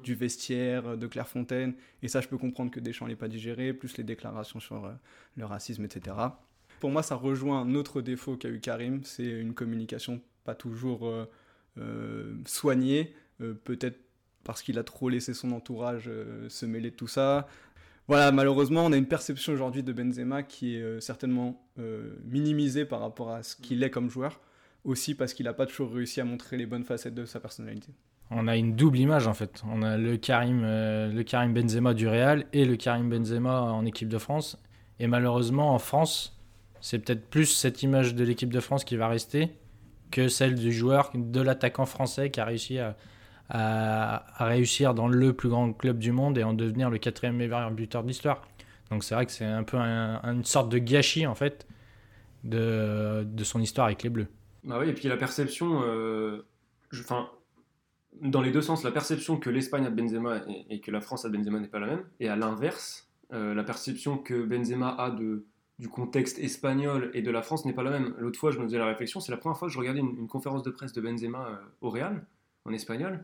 du 0.02 0.16
vestiaire, 0.16 0.98
de 0.98 1.06
Clairefontaine, 1.08 1.74
et 2.02 2.08
ça, 2.08 2.22
je 2.22 2.30
peux 2.30 2.38
comprendre 2.38 2.72
que 2.72 2.80
Deschamps 2.80 3.08
l'ait 3.08 3.18
pas 3.18 3.28
digéré, 3.28 3.74
plus 3.74 3.98
les 3.98 4.06
déclarations 4.06 4.62
sur 4.62 4.90
le 5.36 5.46
racisme, 5.46 5.84
etc. 5.84 6.16
Pour 6.80 6.92
moi, 6.92 7.04
ça 7.04 7.16
rejoint 7.16 7.62
un 7.62 7.76
autre 7.76 8.02
défaut 8.02 8.38
qu'a 8.38 8.50
eu 8.50 8.60
Karim, 8.60 9.02
c'est 9.04 9.26
une 9.26 9.54
communication 9.54 10.22
pas 10.44 10.56
toujours 10.56 11.08
euh, 11.08 11.26
euh, 11.78 12.36
soignée, 12.46 13.14
euh, 13.42 13.54
peut-être 13.54 14.00
parce 14.44 14.62
qu'il 14.62 14.80
a 14.80 14.84
trop 14.84 15.10
laissé 15.10 15.34
son 15.34 15.52
entourage 15.52 16.10
se 16.48 16.66
mêler 16.66 16.92
de 16.92 16.96
tout 16.96 17.08
ça. 17.08 17.50
Voilà, 18.08 18.32
malheureusement, 18.32 18.86
on 18.86 18.94
a 18.94 18.98
une 18.98 19.08
perception 19.08 19.52
aujourd'hui 19.52 19.84
de 19.84 19.92
Benzema 19.92 20.42
qui 20.42 20.78
est 20.78 21.02
certainement 21.02 21.68
minimisée 22.24 22.86
par 22.86 23.02
rapport 23.02 23.32
à 23.32 23.44
ce 23.44 23.58
qu'il 23.58 23.84
est 23.84 23.90
comme 23.90 24.10
joueur, 24.10 24.40
aussi 24.88 25.14
parce 25.14 25.34
qu'il 25.34 25.46
n'a 25.46 25.54
pas 25.54 25.68
toujours 25.68 25.94
réussi 25.94 26.20
à 26.22 26.26
montrer 26.26 26.58
les 26.58 26.66
bonnes 26.66 26.84
facettes 26.84 27.14
de 27.14 27.26
sa 27.26 27.40
personnalité. 27.40 27.92
On 28.32 28.48
a 28.48 28.58
une 28.58 28.76
double 28.76 28.98
image 28.98 29.28
en 29.28 29.34
fait. 29.34 29.62
On 29.70 29.84
a 29.84 29.98
le 29.98 30.18
Karim, 30.18 30.64
le 30.64 31.22
Karim 31.24 31.54
Benzema 31.54 31.94
du 31.94 32.08
Real 32.08 32.46
et 32.54 32.66
le 32.66 32.76
Karim 32.76 33.10
Benzema 33.10 33.62
en 33.62 33.86
équipe 33.86 34.10
de 34.10 34.18
France. 34.18 34.58
Et 35.00 35.08
malheureusement, 35.08 35.74
en 35.74 35.80
France, 35.80 36.38
c'est 36.82 37.00
peut-être 37.00 37.30
plus 37.30 37.46
cette 37.46 37.84
image 37.84 38.16
de 38.16 38.24
l'équipe 38.24 38.52
de 38.52 38.60
France 38.60 38.84
qui 38.84 38.96
va 38.96 39.08
rester 39.08 39.52
que 40.12 40.28
celle 40.28 40.56
du 40.56 40.72
joueur, 40.72 41.12
de 41.14 41.42
l'attaquant 41.42 41.86
français 41.86 42.30
qui 42.30 42.40
a 42.40 42.46
réussi 42.46 42.80
à, 42.80 42.96
réussir 44.40 44.94
dans 44.94 45.08
le 45.08 45.34
plus 45.34 45.50
grand 45.50 45.72
club 45.72 46.00
du 46.00 46.12
monde 46.12 46.38
et 46.38 46.44
en 46.44 46.54
devenir 46.54 46.90
le 46.90 46.98
quatrième 46.98 47.38
meilleur 47.38 47.72
buteur 47.72 48.04
de 48.04 48.08
l'histoire. 48.10 48.42
Donc 48.90 49.04
c'est 49.04 49.16
vrai 49.16 49.26
que 49.26 49.32
c'est 49.32 49.46
un 49.46 49.64
peu 49.64 49.78
une 49.78 50.44
sorte 50.44 50.70
de 50.70 50.78
gâchis 50.78 51.26
en 51.26 51.36
fait 51.36 51.66
de, 52.44 53.26
de, 53.26 53.44
son 53.44 53.62
histoire 53.62 53.88
avec 53.88 54.04
les 54.04 54.10
Bleus. 54.10 54.28
Bah 54.68 54.78
oui, 54.80 54.90
et 54.90 54.94
puis 54.94 55.08
la 55.08 55.18
perception, 55.18 55.82
euh, 55.84 56.46
enfin, 57.00 57.30
dans 58.22 58.42
les 58.42 58.52
deux 58.52 58.62
sens, 58.62 58.84
la 58.84 58.92
perception 58.92 59.38
que 59.38 59.50
l'Espagne 59.50 59.86
a 59.86 59.90
de 59.90 59.96
Benzema 59.96 60.42
et, 60.70 60.82
que 60.82 60.92
la 60.92 61.02
France 61.02 61.24
a 61.26 61.30
de 61.30 61.38
Benzema 61.38 61.60
n'est 61.60 61.70
pas 61.70 61.80
la 61.80 61.88
même. 61.88 62.04
Et 62.20 62.28
à 62.28 62.36
l'inverse, 62.36 63.10
euh, 63.34 63.54
la 63.54 63.64
perception 63.64 64.18
que 64.18 64.44
Benzema 64.44 64.90
a 64.90 65.10
de 65.10 65.46
du 65.80 65.90
contexte 65.90 66.40
espagnol 66.40 67.12
et 67.14 67.22
de 67.22 67.30
la 67.30 67.42
France 67.42 67.66
n'est 67.66 67.74
pas 67.74 67.84
la 67.84 67.92
même. 67.92 68.16
L'autre 68.18 68.40
fois, 68.40 68.52
je 68.52 68.58
me 68.58 68.64
faisais 68.64 68.80
la 68.80 68.88
réflexion, 68.88 69.20
c'est 69.20 69.32
la 69.32 69.38
première 69.38 69.58
fois 69.58 69.68
que 69.68 69.74
je 69.74 69.78
regardais 69.78 70.00
une, 70.00 70.28
conférence 70.28 70.64
de 70.64 70.72
presse 70.72 70.92
de 70.94 71.02
Benzema 71.02 71.48
euh, 71.48 71.56
au 71.82 71.90
Real, 71.90 72.26
en 72.66 72.74
espagnol. 72.74 73.24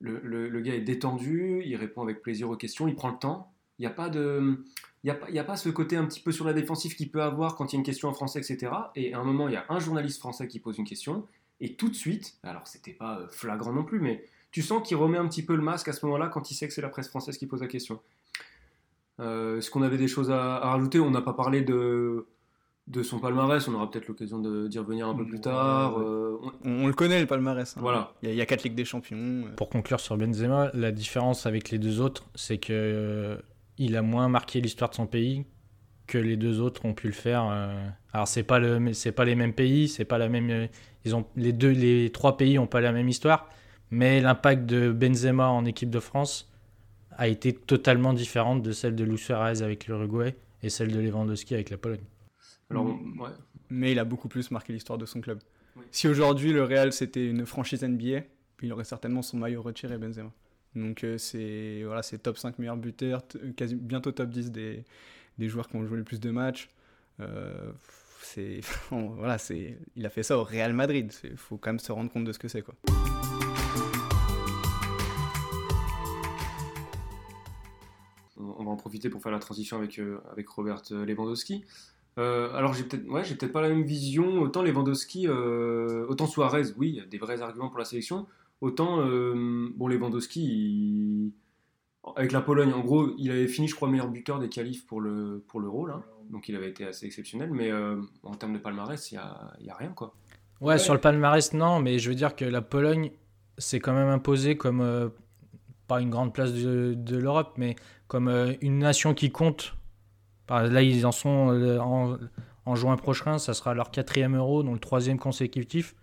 Le, 0.00 0.60
gars 0.60 0.74
est 0.74 0.82
détendu, 0.82 1.62
il 1.64 1.74
répond 1.76 2.02
avec 2.02 2.20
plaisir 2.20 2.50
aux 2.50 2.56
questions, 2.56 2.86
il 2.86 2.94
prend 2.94 3.08
le 3.08 3.18
temps. 3.18 3.52
Il 3.78 3.82
n'y 3.82 3.86
a 3.86 3.90
pas 3.90 4.10
de... 4.10 4.62
Il 5.06 5.14
n'y 5.32 5.38
a, 5.38 5.42
a, 5.42 5.44
pas 5.44 5.56
ce 5.56 5.68
côté 5.68 5.96
un 5.96 6.04
petit 6.04 6.18
peu 6.18 6.32
sur 6.32 6.44
la 6.44 6.52
défensive 6.52 6.96
qu'il 6.96 7.12
peut 7.12 7.22
avoir 7.22 7.54
quand 7.54 7.72
il 7.72 7.76
y 7.76 7.78
a 7.78 7.78
une 7.78 7.84
question 7.84 8.08
en 8.08 8.12
français, 8.12 8.40
etc. 8.40 8.72
Et 8.96 9.14
à 9.14 9.20
un 9.20 9.22
moment, 9.22 9.46
il 9.46 9.54
y 9.54 9.56
a 9.56 9.64
un 9.68 9.78
journaliste 9.78 10.18
français 10.18 10.48
qui 10.48 10.58
pose 10.58 10.78
une 10.78 10.84
question, 10.84 11.24
et 11.60 11.74
tout 11.74 11.88
de 11.88 11.94
suite, 11.94 12.38
alors 12.42 12.66
c'était 12.66 12.92
pas 12.92 13.20
euh, 13.20 13.28
flagrant 13.28 13.72
non 13.72 13.84
plus, 13.84 14.00
mais 14.00 14.24
tu 14.50 14.62
sens 14.62 14.86
qu'il 14.86 14.96
remet 14.96 15.16
un 15.16 15.28
petit 15.28 15.44
peu 15.44 15.54
le 15.54 15.62
masque 15.62 15.86
à 15.86 15.92
ce 15.92 16.04
moment-là 16.06 16.26
quand 16.26 16.50
il 16.50 16.54
sait 16.56 16.66
que 16.66 16.74
c'est 16.74 16.82
la 16.82 16.88
presse 16.88 17.08
française 17.08 17.38
qui 17.38 17.46
pose 17.46 17.62
la 17.62 17.68
question. 17.68 18.00
Euh, 19.20 19.58
est-ce 19.58 19.70
qu'on 19.70 19.82
avait 19.82 19.96
des 19.96 20.08
choses 20.08 20.32
à, 20.32 20.58
rajouter? 20.58 20.98
On 20.98 21.12
n'a 21.12 21.22
pas 21.22 21.34
parlé 21.34 21.62
de, 21.62 22.26
de 22.88 23.02
son 23.04 23.20
palmarès, 23.20 23.68
on 23.68 23.74
aura 23.74 23.88
peut-être 23.88 24.08
l'occasion 24.08 24.40
d'y 24.40 24.78
revenir 24.80 25.06
un 25.06 25.14
peu 25.14 25.24
plus 25.24 25.40
tard. 25.40 26.00
Euh, 26.00 26.36
on... 26.64 26.88
le 26.88 26.92
connaît 26.92 27.20
le 27.20 27.28
palmarès. 27.28 27.76
Hein. 27.76 27.80
Voilà. 27.80 28.12
Il 28.24 28.34
y, 28.34 28.40
a, 28.40 28.46
quatre 28.46 28.64
Ligues 28.64 28.74
des 28.74 28.84
Champions. 28.84 29.44
Pour 29.56 29.70
conclure 29.70 30.00
sur 30.00 30.16
Benzema, 30.16 30.72
la 30.74 30.90
différence 30.90 31.46
avec 31.46 31.70
les 31.70 31.78
deux 31.78 32.00
autres, 32.00 32.26
c'est 32.34 32.58
que 32.58 33.38
il 33.78 33.96
a 33.96 34.02
moins 34.02 34.28
marqué 34.28 34.60
l'histoire 34.60 34.90
de 34.90 34.94
son 34.94 35.06
pays 35.06 35.44
que 36.06 36.18
les 36.18 36.36
deux 36.36 36.60
autres 36.60 36.84
ont 36.84 36.94
pu 36.94 37.08
le 37.08 37.12
faire. 37.12 37.42
Alors 38.12 38.28
c'est 38.28 38.42
pas 38.42 38.58
le, 38.58 38.92
c'est 38.92 39.12
pas 39.12 39.24
les 39.24 39.34
mêmes 39.34 39.52
pays, 39.52 39.88
c'est 39.88 40.04
pas 40.04 40.18
la 40.18 40.28
même. 40.28 40.68
Ils 41.04 41.14
ont 41.14 41.26
les 41.36 41.52
deux, 41.52 41.70
les 41.70 42.10
trois 42.10 42.36
pays 42.36 42.58
ont 42.58 42.66
pas 42.66 42.80
la 42.80 42.92
même 42.92 43.08
histoire, 43.08 43.48
mais 43.90 44.20
l'impact 44.20 44.66
de 44.66 44.92
Benzema 44.92 45.48
en 45.48 45.64
équipe 45.64 45.90
de 45.90 46.00
France 46.00 46.50
a 47.12 47.28
été 47.28 47.52
totalement 47.52 48.12
différente 48.12 48.62
de 48.62 48.72
celle 48.72 48.94
de 48.94 49.04
Luis 49.04 49.18
Suarez 49.18 49.62
avec 49.62 49.86
l'Uruguay 49.86 50.36
et 50.62 50.68
celle 50.68 50.92
de 50.92 51.00
Lewandowski 51.00 51.54
avec 51.54 51.70
la 51.70 51.78
Pologne. 51.78 52.04
Alors, 52.70 52.84
mm. 52.84 53.32
Mais 53.68 53.92
il 53.92 53.98
a 53.98 54.04
beaucoup 54.04 54.28
plus 54.28 54.50
marqué 54.52 54.72
l'histoire 54.72 54.98
de 54.98 55.06
son 55.06 55.20
club. 55.20 55.40
Si 55.90 56.06
aujourd'hui 56.08 56.52
le 56.52 56.62
Real 56.62 56.92
c'était 56.92 57.26
une 57.26 57.46
franchise 57.46 57.82
NBA, 57.82 58.20
il 58.62 58.72
aurait 58.72 58.84
certainement 58.84 59.22
son 59.22 59.38
maillot 59.38 59.60
retiré, 59.60 59.98
Benzema. 59.98 60.30
Donc 60.76 61.04
euh, 61.04 61.18
c'est 61.18 61.82
voilà, 61.84 62.02
top 62.02 62.38
5 62.38 62.58
meilleurs 62.58 62.76
buteurs, 62.76 63.22
quasi, 63.56 63.74
bientôt 63.74 64.12
top 64.12 64.28
10 64.28 64.52
des, 64.52 64.84
des 65.38 65.48
joueurs 65.48 65.68
qui 65.68 65.76
ont 65.76 65.86
joué 65.86 65.96
le 65.96 66.04
plus 66.04 66.20
de 66.20 66.30
matchs. 66.30 66.68
Euh, 67.20 67.72
voilà, 68.90 69.38
il 69.96 70.06
a 70.06 70.10
fait 70.10 70.22
ça 70.22 70.36
au 70.36 70.44
Real 70.44 70.72
Madrid. 70.72 71.12
Il 71.24 71.36
faut 71.36 71.56
quand 71.56 71.70
même 71.70 71.78
se 71.78 71.92
rendre 71.92 72.10
compte 72.10 72.24
de 72.24 72.32
ce 72.32 72.38
que 72.38 72.48
c'est 72.48 72.62
quoi. 72.62 72.74
On 78.38 78.64
va 78.64 78.70
en 78.70 78.76
profiter 78.76 79.08
pour 79.08 79.22
faire 79.22 79.32
la 79.32 79.38
transition 79.38 79.78
avec, 79.78 79.98
euh, 79.98 80.20
avec 80.30 80.48
Robert 80.48 80.82
Lewandowski. 80.90 81.64
Euh, 82.18 82.50
alors 82.54 82.72
j'ai 82.72 82.84
peut-être 82.84 83.06
ouais, 83.08 83.22
peut-être 83.22 83.52
pas 83.52 83.60
la 83.60 83.68
même 83.68 83.84
vision. 83.84 84.40
Autant 84.40 84.62
Lewandowski, 84.62 85.28
euh, 85.28 86.06
autant 86.08 86.26
Suarez, 86.26 86.72
oui, 86.76 86.88
il 86.88 86.94
y 86.96 87.00
a 87.00 87.06
des 87.06 87.18
vrais 87.18 87.42
arguments 87.42 87.68
pour 87.68 87.78
la 87.78 87.84
sélection. 87.84 88.26
Autant 88.60 89.00
euh, 89.00 89.68
bon 89.76 89.88
Lewandowski, 89.88 91.32
avec 92.16 92.32
la 92.32 92.40
Pologne, 92.40 92.72
en 92.72 92.80
gros, 92.80 93.10
il 93.18 93.30
avait 93.30 93.48
fini, 93.48 93.68
je 93.68 93.74
crois, 93.74 93.88
meilleur 93.88 94.08
buteur 94.08 94.38
des 94.38 94.48
qualifs 94.48 94.86
pour 94.86 95.00
le 95.00 95.44
pour 95.48 95.60
l'Euro 95.60 95.86
là. 95.86 96.02
Donc 96.30 96.48
il 96.48 96.56
avait 96.56 96.70
été 96.70 96.84
assez 96.84 97.06
exceptionnel. 97.06 97.50
Mais 97.52 97.70
en 98.22 98.34
termes 98.34 98.54
de 98.54 98.58
palmarès, 98.58 99.10
il 99.12 99.16
y 99.16 99.18
a, 99.18 99.52
y 99.60 99.70
a 99.70 99.74
rien 99.74 99.90
quoi. 99.90 100.14
Ouais, 100.60 100.78
sur 100.78 100.94
le 100.94 101.00
palmarès 101.00 101.52
non, 101.52 101.80
mais 101.80 101.98
je 101.98 102.08
veux 102.08 102.14
dire 102.14 102.34
que 102.34 102.44
la 102.44 102.62
Pologne 102.62 103.10
s'est 103.58 103.78
quand 103.78 103.92
même 103.92 104.08
imposée 104.08 104.56
comme 104.56 105.10
pas 105.86 106.00
une 106.00 106.10
grande 106.10 106.32
place 106.32 106.52
de, 106.52 106.94
de 106.96 107.16
l'Europe, 107.16 107.54
mais 107.58 107.76
comme 108.08 108.28
une 108.60 108.78
nation 108.78 109.14
qui 109.14 109.30
compte 109.30 109.76
Là, 110.48 110.82
ils 110.82 111.06
en 111.06 111.12
sont 111.12 111.50
euh, 111.50 111.78
en, 111.78 112.74
juin 112.74 112.96
prochain, 112.96 113.38
ça 113.38 113.54
sera 113.54 113.74
leur 113.74 113.90
quatrième 113.90 114.36
euro, 114.36 114.62
donc 114.62 114.74
le 114.74 114.80
troisième 114.80 115.18
consécutif. 115.18 115.94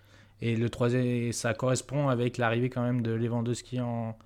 Et 0.45 0.57
le 0.57 0.69
troisième, 0.69 1.31
ça 1.31 1.53
correspond 1.53 2.09
avec 2.09 2.37
l'arrivée 2.37 2.69
quand 2.69 2.83
même 2.83 3.01
de 3.01 3.11
Lewandowski 3.11 3.79
en, 3.79 4.17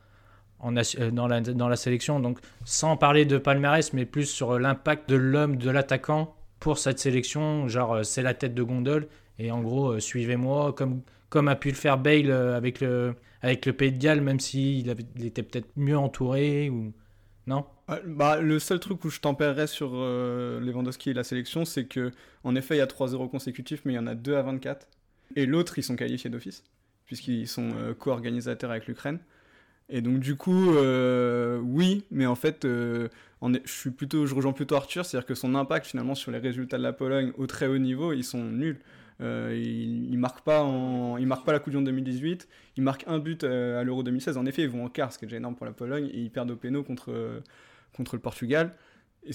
euh, 0.65 1.12
dans, 1.12 1.27
la, 1.27 1.41
dans 1.41 1.69
la 1.69 1.75
sélection. 1.75 2.19
Donc, 2.19 2.39
sans 2.65 2.97
parler 2.97 3.25
de 3.25 3.38
palmarès, 3.38 3.93
mais 3.93 4.06
plus 4.06 4.25
sur 4.25 4.58
l'impact 4.58 5.08
de 5.10 5.15
l'homme, 5.15 5.58
de 5.58 5.69
l'attaquant 5.69 6.36
pour 6.60 6.80
cette 6.80 6.97
sélection. 6.97 7.67
Genre, 7.67 7.93
euh, 7.93 8.03
c'est 8.03 8.23
la 8.23 8.34
tête 8.34 8.56
de 8.56 8.63
gondole. 8.63 9.08
Et 9.38 9.51
en 9.51 9.62
gros, 9.62 9.99
suivez-moi, 9.99 10.73
comme, 10.73 11.03
comme 11.30 11.47
a 11.49 11.56
pu 11.56 11.69
le 11.69 11.75
faire 11.75 11.99
Bale 11.99 12.32
avec 12.32 12.82
le, 12.82 13.13
avec 13.43 13.67
le 13.67 13.73
Pays 13.73 13.91
de 13.91 13.99
Galles, 13.99 14.21
même 14.21 14.39
s'il 14.39 14.88
il 15.17 15.25
était 15.25 15.43
peut-être 15.43 15.69
mieux 15.75 15.99
entouré. 15.99 16.71
Ou... 16.71 16.93
Non? 17.45 17.63
Bah, 18.08 18.41
le 18.41 18.58
seul 18.58 18.80
truc 18.80 19.06
où 19.06 19.12
je 19.12 19.19
tempérerais 19.19 19.67
sur 19.67 19.91
euh, 19.93 20.60
Lewandowski 20.62 21.12
et 21.12 21.13
la 21.13 21.23
sélection, 21.23 21.63
c'est 21.63 21.86
que 21.86 22.12
en 22.43 22.56
effet, 22.56 22.75
il 22.75 22.80
y 22.80 22.82
a 22.82 22.88
3-0 22.88 23.30
consécutifs, 23.30 23.82
mais 23.86 23.93
il 23.93 23.97
y 23.97 23.99
en 23.99 24.08
a 24.08 24.15
2 24.15 24.36
à 24.36 24.41
24. 24.41 24.88
Et 25.36 25.46
l'autre, 25.46 25.78
ils 25.78 25.84
sont 25.84 25.96
qualifiés 25.96 26.30
d'office, 26.30 26.63
puisqu'ils 27.06 27.48
sont 27.48 27.72
euh, 27.76 27.94
co-organisateurs 27.94 28.72
avec 28.72 28.88
l'Ukraine. 28.88 29.20
Et 29.90 30.02
donc, 30.02 30.20
du 30.20 30.36
coup, 30.36 30.76
euh, 30.76 31.60
oui, 31.60 32.04
mais 32.12 32.26
en 32.26 32.36
fait, 32.36 32.63
je, 32.63 33.08
suis 33.66 33.92
plutôt, 33.92 34.26
je 34.26 34.36
rejoins 34.36 34.52
plutôt 34.52 34.76
Arthur, 34.76 35.06
c'est-à-dire 35.06 35.26
que 35.26 35.36
son 35.36 35.56
impact 35.56 35.86
finalement 35.86 36.16
sur 36.16 36.32
les 36.32 36.40
résultats 36.40 36.78
de 36.78 36.84
la 36.84 36.92
Pologne 36.94 37.32
au 37.38 37.48
très 37.48 37.68
haut 37.68 37.78
niveau, 37.78 38.12
ils 38.12 38.26
sont 38.26 38.44
nuls. 38.44 38.80
il, 39.22 40.12
il, 40.12 40.18
marque 40.18 40.42
pas 40.42 40.62
en, 40.63 41.16
il 41.18 41.26
marque 41.26 41.46
pas 41.46 41.54
la 41.54 41.60
Coupe 41.60 41.72
du 41.72 41.78
Monde 41.78 41.86
2018. 41.86 42.50
Il 42.76 42.84
marque 42.84 43.06
un 43.08 43.20
but 43.20 43.46
à 43.46 43.82
l'Euro 43.84 44.04
2016. 44.04 44.36
En 44.36 44.46
effet, 44.46 44.63
ils 44.63 44.70
vont 44.70 44.84
en 44.84 44.90
quart, 44.90 45.13
ce 45.13 45.18
qui 45.18 45.24
est 45.24 45.28
déjà 45.28 45.38
énorme 45.38 45.56
pour 45.56 45.66
la 45.66 45.72
Pologne, 45.72 46.10
et 46.13 46.20
ils 46.20 46.32
perdent 46.32 46.52
au 46.52 46.58
péno 46.58 46.84
contre 46.84 47.42
contre 47.98 48.16
le 48.16 48.22
Portugal. 48.22 48.74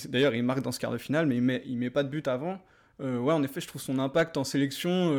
D'ailleurs, 0.08 0.34
il 0.34 0.42
marque 0.42 0.62
dans 0.62 0.72
ce 0.72 0.80
quart 0.80 0.92
de 0.92 0.98
finale, 0.98 1.26
mais 1.26 1.36
il 1.36 1.42
met, 1.42 1.62
il 1.66 1.76
met 1.76 1.90
pas 1.90 2.02
de 2.02 2.08
but 2.08 2.26
avant. 2.28 2.60
Euh, 3.00 3.18
ouais, 3.18 3.34
en 3.34 3.42
effet, 3.42 3.60
je 3.60 3.66
trouve 3.66 3.82
son 3.82 3.98
impact 3.98 4.36
en 4.36 4.44
sélection, 4.44 5.10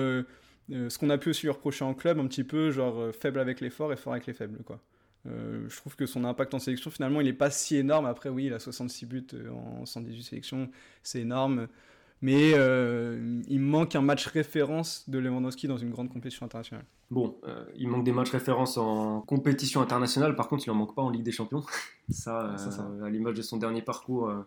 euh, 0.71 0.76
euh, 0.86 0.89
ce 0.89 0.97
qu'on 0.97 1.10
a 1.10 1.17
pu 1.17 1.30
aussi 1.30 1.45
lui 1.45 1.52
reprocher 1.52 1.86
en 1.86 1.93
club, 1.93 2.19
un 2.19 2.28
petit 2.28 2.43
peu 2.43 2.71
genre 2.71 3.13
faible 3.13 3.39
avec 3.39 3.62
les 3.62 3.69
forts 3.69 3.91
et 3.93 3.97
fort 3.97 4.13
avec 4.13 4.26
les 4.26 4.34
faibles, 4.34 4.63
quoi. 4.63 4.80
je 5.26 5.76
trouve 5.78 5.95
que 5.95 6.06
son 6.06 6.23
impact 6.23 6.54
en 6.54 6.60
sélection, 6.60 6.91
finalement, 6.91 7.21
il 7.21 7.26
n'est 7.26 7.34
pas 7.34 7.49
si 7.49 7.76
énorme. 7.76 8.06
Après, 8.06 8.30
oui, 8.30 8.45
il 8.45 8.54
a 8.54 8.60
66 8.60 9.06
buts 9.06 9.28
en 9.52 9.86
118 9.86 10.23
sélections, 10.23 10.69
c'est 11.02 11.21
énorme. 11.21 11.67
Mais 12.21 12.52
il 13.49 13.60
manque 13.60 13.95
un 13.95 14.02
match 14.02 14.28
référence 14.28 15.10
de 15.10 15.19
Lewandowski 15.19 15.67
dans 15.67 15.78
une 15.78 15.89
grande 15.89 16.10
compétition 16.10 16.45
internationale. 16.45 16.86
Bon, 17.12 17.38
il 17.76 17.88
manque 17.89 18.06
des 18.06 18.12
matchs 18.12 18.32
références 18.32 18.78
en 18.78 19.21
compétition 19.21 19.82
internationale, 19.82 20.36
par 20.36 20.47
contre, 20.47 20.65
il 20.65 20.69
n'en 20.69 20.76
manque 20.76 20.95
pas 20.95 21.02
en 21.02 21.10
Ligue 21.10 21.23
des 21.23 21.32
Champions. 21.32 21.63
Ça, 22.10 22.56
euh, 22.56 23.04
à 23.04 23.10
l'image 23.10 23.36
de 23.36 23.41
son 23.41 23.58
dernier 23.58 23.82
parcours. 23.82 24.30
Euh. 24.30 24.41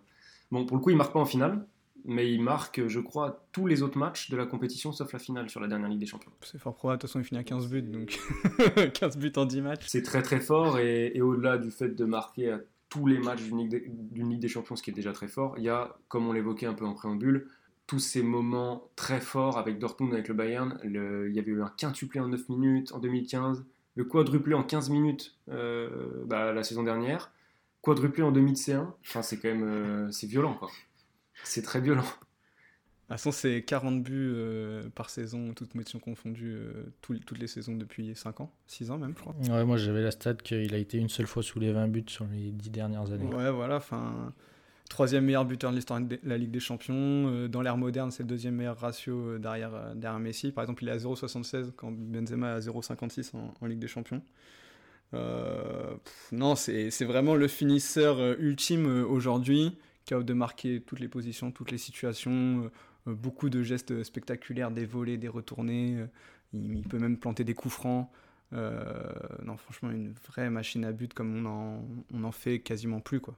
Bon, 0.50 0.66
pour 0.66 0.76
le 0.76 0.82
coup, 0.82 0.90
il 0.90 0.96
marque 0.96 1.12
pas 1.12 1.20
en 1.20 1.26
finale, 1.26 1.66
mais 2.06 2.32
il 2.32 2.40
marque, 2.40 2.86
je 2.86 3.00
crois, 3.00 3.44
tous 3.52 3.66
les 3.66 3.82
autres 3.82 3.98
matchs 3.98 4.30
de 4.30 4.36
la 4.36 4.46
compétition 4.46 4.92
sauf 4.92 5.12
la 5.12 5.18
finale 5.18 5.50
sur 5.50 5.60
la 5.60 5.68
dernière 5.68 5.88
Ligue 5.88 5.98
des 5.98 6.06
Champions. 6.06 6.30
C'est 6.40 6.58
fort 6.58 6.74
probable, 6.74 6.98
de 6.98 7.00
toute 7.02 7.10
façon, 7.10 7.20
il 7.20 7.24
finit 7.24 7.40
à 7.40 7.44
15 7.44 7.68
buts, 7.68 7.82
donc 7.82 8.18
15 8.94 9.18
buts 9.18 9.32
en 9.36 9.44
10 9.44 9.60
matchs. 9.60 9.86
C'est 9.88 10.02
très 10.02 10.22
très 10.22 10.40
fort, 10.40 10.78
et, 10.78 11.20
au-delà 11.20 11.58
du 11.58 11.70
fait 11.70 11.88
de 11.88 12.04
marquer 12.04 12.52
à 12.52 12.60
tous 12.88 13.06
les 13.06 13.18
matchs 13.18 13.42
d'une 13.42 13.58
Ligue, 13.58 14.38
des 14.40 14.48
Champions, 14.48 14.76
ce 14.76 14.82
qui 14.82 14.90
est 14.90 14.94
déjà 14.94 15.12
très 15.12 15.28
fort, 15.28 15.54
il 15.58 15.64
y 15.64 15.68
a, 15.68 15.96
comme 16.08 16.26
on 16.28 16.32
l'évoquait 16.32 16.66
un 16.66 16.74
peu 16.74 16.86
en 16.86 16.94
préambule, 16.94 17.48
tous 17.88 17.98
ces 17.98 18.22
moments 18.22 18.88
très 18.96 19.20
forts 19.20 19.58
avec 19.58 19.78
Dortmund, 19.78 20.12
avec 20.12 20.28
le 20.28 20.34
Bayern. 20.34 20.78
il 20.84 21.34
y 21.34 21.38
avait 21.38 21.50
eu 21.50 21.62
un 21.62 21.72
quintuplé 21.76 22.20
en 22.20 22.28
9 22.28 22.48
minutes 22.48 22.92
en 22.92 22.98
2015, 22.98 23.64
le 23.96 24.04
quadruplé 24.04 24.54
en 24.54 24.62
15 24.62 24.90
minutes 24.90 25.36
euh, 25.48 26.22
bah, 26.26 26.52
la 26.52 26.62
saison 26.62 26.82
dernière 26.82 27.30
quadruplé 27.86 28.24
en 28.24 28.32
demi 28.32 28.52
de 28.52 28.56
C1. 28.56 28.84
Enfin, 29.02 29.22
c'est 29.22 29.36
quand 29.36 29.48
même 29.48 29.62
euh, 29.62 30.10
c'est 30.10 30.26
violent, 30.26 30.54
quoi. 30.54 30.68
C'est 31.44 31.62
très 31.62 31.80
violent. 31.80 32.02
De 32.02 33.14
toute 33.14 33.18
façon, 33.18 33.30
c'est 33.30 33.62
40 33.62 34.02
buts 34.02 34.32
euh, 34.34 34.88
par 34.94 35.10
saison, 35.10 35.52
toutes 35.54 35.70
compétitions 35.72 36.00
confondues, 36.00 36.56
euh, 36.56 36.92
toutes 37.02 37.38
les 37.38 37.46
saisons 37.46 37.76
depuis 37.76 38.16
5 38.16 38.40
ans, 38.40 38.52
6 38.66 38.90
ans 38.90 38.98
même, 38.98 39.14
je 39.16 39.20
crois. 39.20 39.34
Ouais, 39.48 39.64
moi 39.64 39.76
j'avais 39.76 40.02
la 40.02 40.10
stat 40.10 40.34
qu'il 40.34 40.74
a 40.74 40.78
été 40.78 40.98
une 40.98 41.08
seule 41.08 41.28
fois 41.28 41.44
sous 41.44 41.60
les 41.60 41.72
20 41.72 41.86
buts 41.88 42.04
sur 42.08 42.26
les 42.26 42.50
10 42.50 42.70
dernières 42.70 43.12
années. 43.12 43.26
Ouais, 43.26 43.50
voilà, 43.50 43.76
enfin. 43.76 44.32
Troisième 44.88 45.24
meilleur 45.24 45.44
buteur 45.44 45.72
de 45.72 45.76
l'histoire 45.76 46.00
de 46.00 46.20
la 46.22 46.38
Ligue 46.38 46.52
des 46.52 46.60
Champions. 46.60 47.48
Dans 47.48 47.60
l'ère 47.60 47.76
moderne, 47.76 48.12
c'est 48.12 48.22
le 48.22 48.28
deuxième 48.28 48.54
meilleur 48.54 48.78
ratio 48.78 49.36
derrière, 49.36 49.96
derrière 49.96 50.20
Messi. 50.20 50.52
Par 50.52 50.62
exemple, 50.62 50.84
il 50.84 50.88
est 50.88 50.92
à 50.92 50.96
0,76 50.96 51.72
quand 51.76 51.90
Benzema 51.90 52.50
est 52.50 52.54
à 52.54 52.58
0,56 52.60 53.32
en 53.60 53.66
Ligue 53.66 53.80
des 53.80 53.88
Champions. 53.88 54.22
Euh, 55.14 55.94
non, 56.32 56.54
c'est 56.56 57.04
vraiment 57.04 57.34
le 57.34 57.48
finisseur 57.48 58.18
euh, 58.18 58.34
ultime 58.38 58.86
euh, 58.86 59.06
aujourd'hui, 59.06 59.76
capable 60.06 60.26
de 60.26 60.34
marquer 60.34 60.80
toutes 60.80 61.00
les 61.00 61.08
positions, 61.08 61.50
toutes 61.50 61.70
les 61.70 61.78
situations, 61.78 62.70
beaucoup 63.06 63.50
de 63.50 63.62
gestes 63.62 64.02
spectaculaires, 64.02 64.70
des 64.70 64.86
volets, 64.86 65.18
des 65.18 65.28
retournés. 65.28 66.06
Il, 66.52 66.82
peut 66.88 66.98
même 66.98 67.18
planter 67.18 67.44
des 67.44 67.54
coups 67.54 67.74
francs. 67.74 68.08
non, 68.52 69.56
franchement, 69.56 69.90
une 69.90 70.14
vraie 70.28 70.48
machine 70.48 70.84
à 70.84 70.92
but 70.92 71.12
comme 71.12 71.36
on 71.36 71.46
en, 71.46 71.84
on 72.14 72.24
en 72.24 72.32
fait 72.32 72.60
quasiment 72.60 73.00
plus. 73.00 73.20
Quoi. 73.20 73.36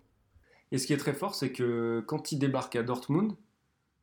Et 0.70 0.78
ce 0.78 0.86
qui 0.86 0.92
est 0.92 0.98
très 0.98 1.14
fort, 1.14 1.34
c'est 1.34 1.52
que 1.52 2.02
quand 2.06 2.32
il 2.32 2.38
débarque 2.38 2.76
à 2.76 2.82
Dortmund, 2.82 3.32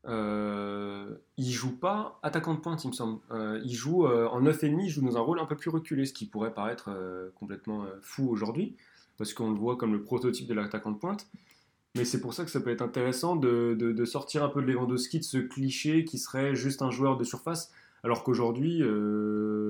euh, 0.07 1.15
il 1.37 1.51
joue 1.51 1.77
pas 1.77 2.19
attaquant 2.21 2.53
de 2.53 2.59
pointe, 2.59 2.83
il 2.83 2.89
me 2.89 2.93
semble. 2.93 3.19
Euh, 3.31 3.61
il 3.63 3.73
joue 3.73 4.05
euh, 4.05 4.27
en 4.27 4.41
9,5, 4.41 4.83
il 4.83 4.89
joue 4.89 5.01
dans 5.01 5.17
un 5.17 5.21
rôle 5.21 5.39
un 5.39 5.45
peu 5.45 5.55
plus 5.55 5.69
reculé, 5.69 6.05
ce 6.05 6.13
qui 6.13 6.25
pourrait 6.25 6.53
paraître 6.53 6.89
euh, 6.89 7.31
complètement 7.35 7.85
fou 8.01 8.29
aujourd'hui, 8.29 8.75
parce 9.17 9.33
qu'on 9.33 9.51
le 9.51 9.57
voit 9.57 9.77
comme 9.77 9.93
le 9.93 10.03
prototype 10.03 10.47
de 10.47 10.53
l'attaquant 10.53 10.91
de 10.91 10.97
pointe. 10.97 11.27
Mais 11.95 12.05
c'est 12.05 12.19
pour 12.19 12.33
ça 12.33 12.43
que 12.43 12.51
ça 12.51 12.59
peut 12.59 12.71
être 12.71 12.81
intéressant 12.81 13.35
de, 13.35 13.73
de, 13.73 14.05
sortir 14.05 14.43
un 14.43 14.49
peu 14.49 14.61
de 14.61 14.67
Lewandowski, 14.67 15.19
de 15.19 15.23
ce 15.23 15.37
cliché 15.37 16.03
qui 16.03 16.17
serait 16.17 16.53
juste 16.53 16.81
un 16.81 16.91
joueur 16.91 17.17
de 17.17 17.23
surface, 17.23 17.71
alors 18.03 18.23
qu'aujourd'hui, 18.23 18.83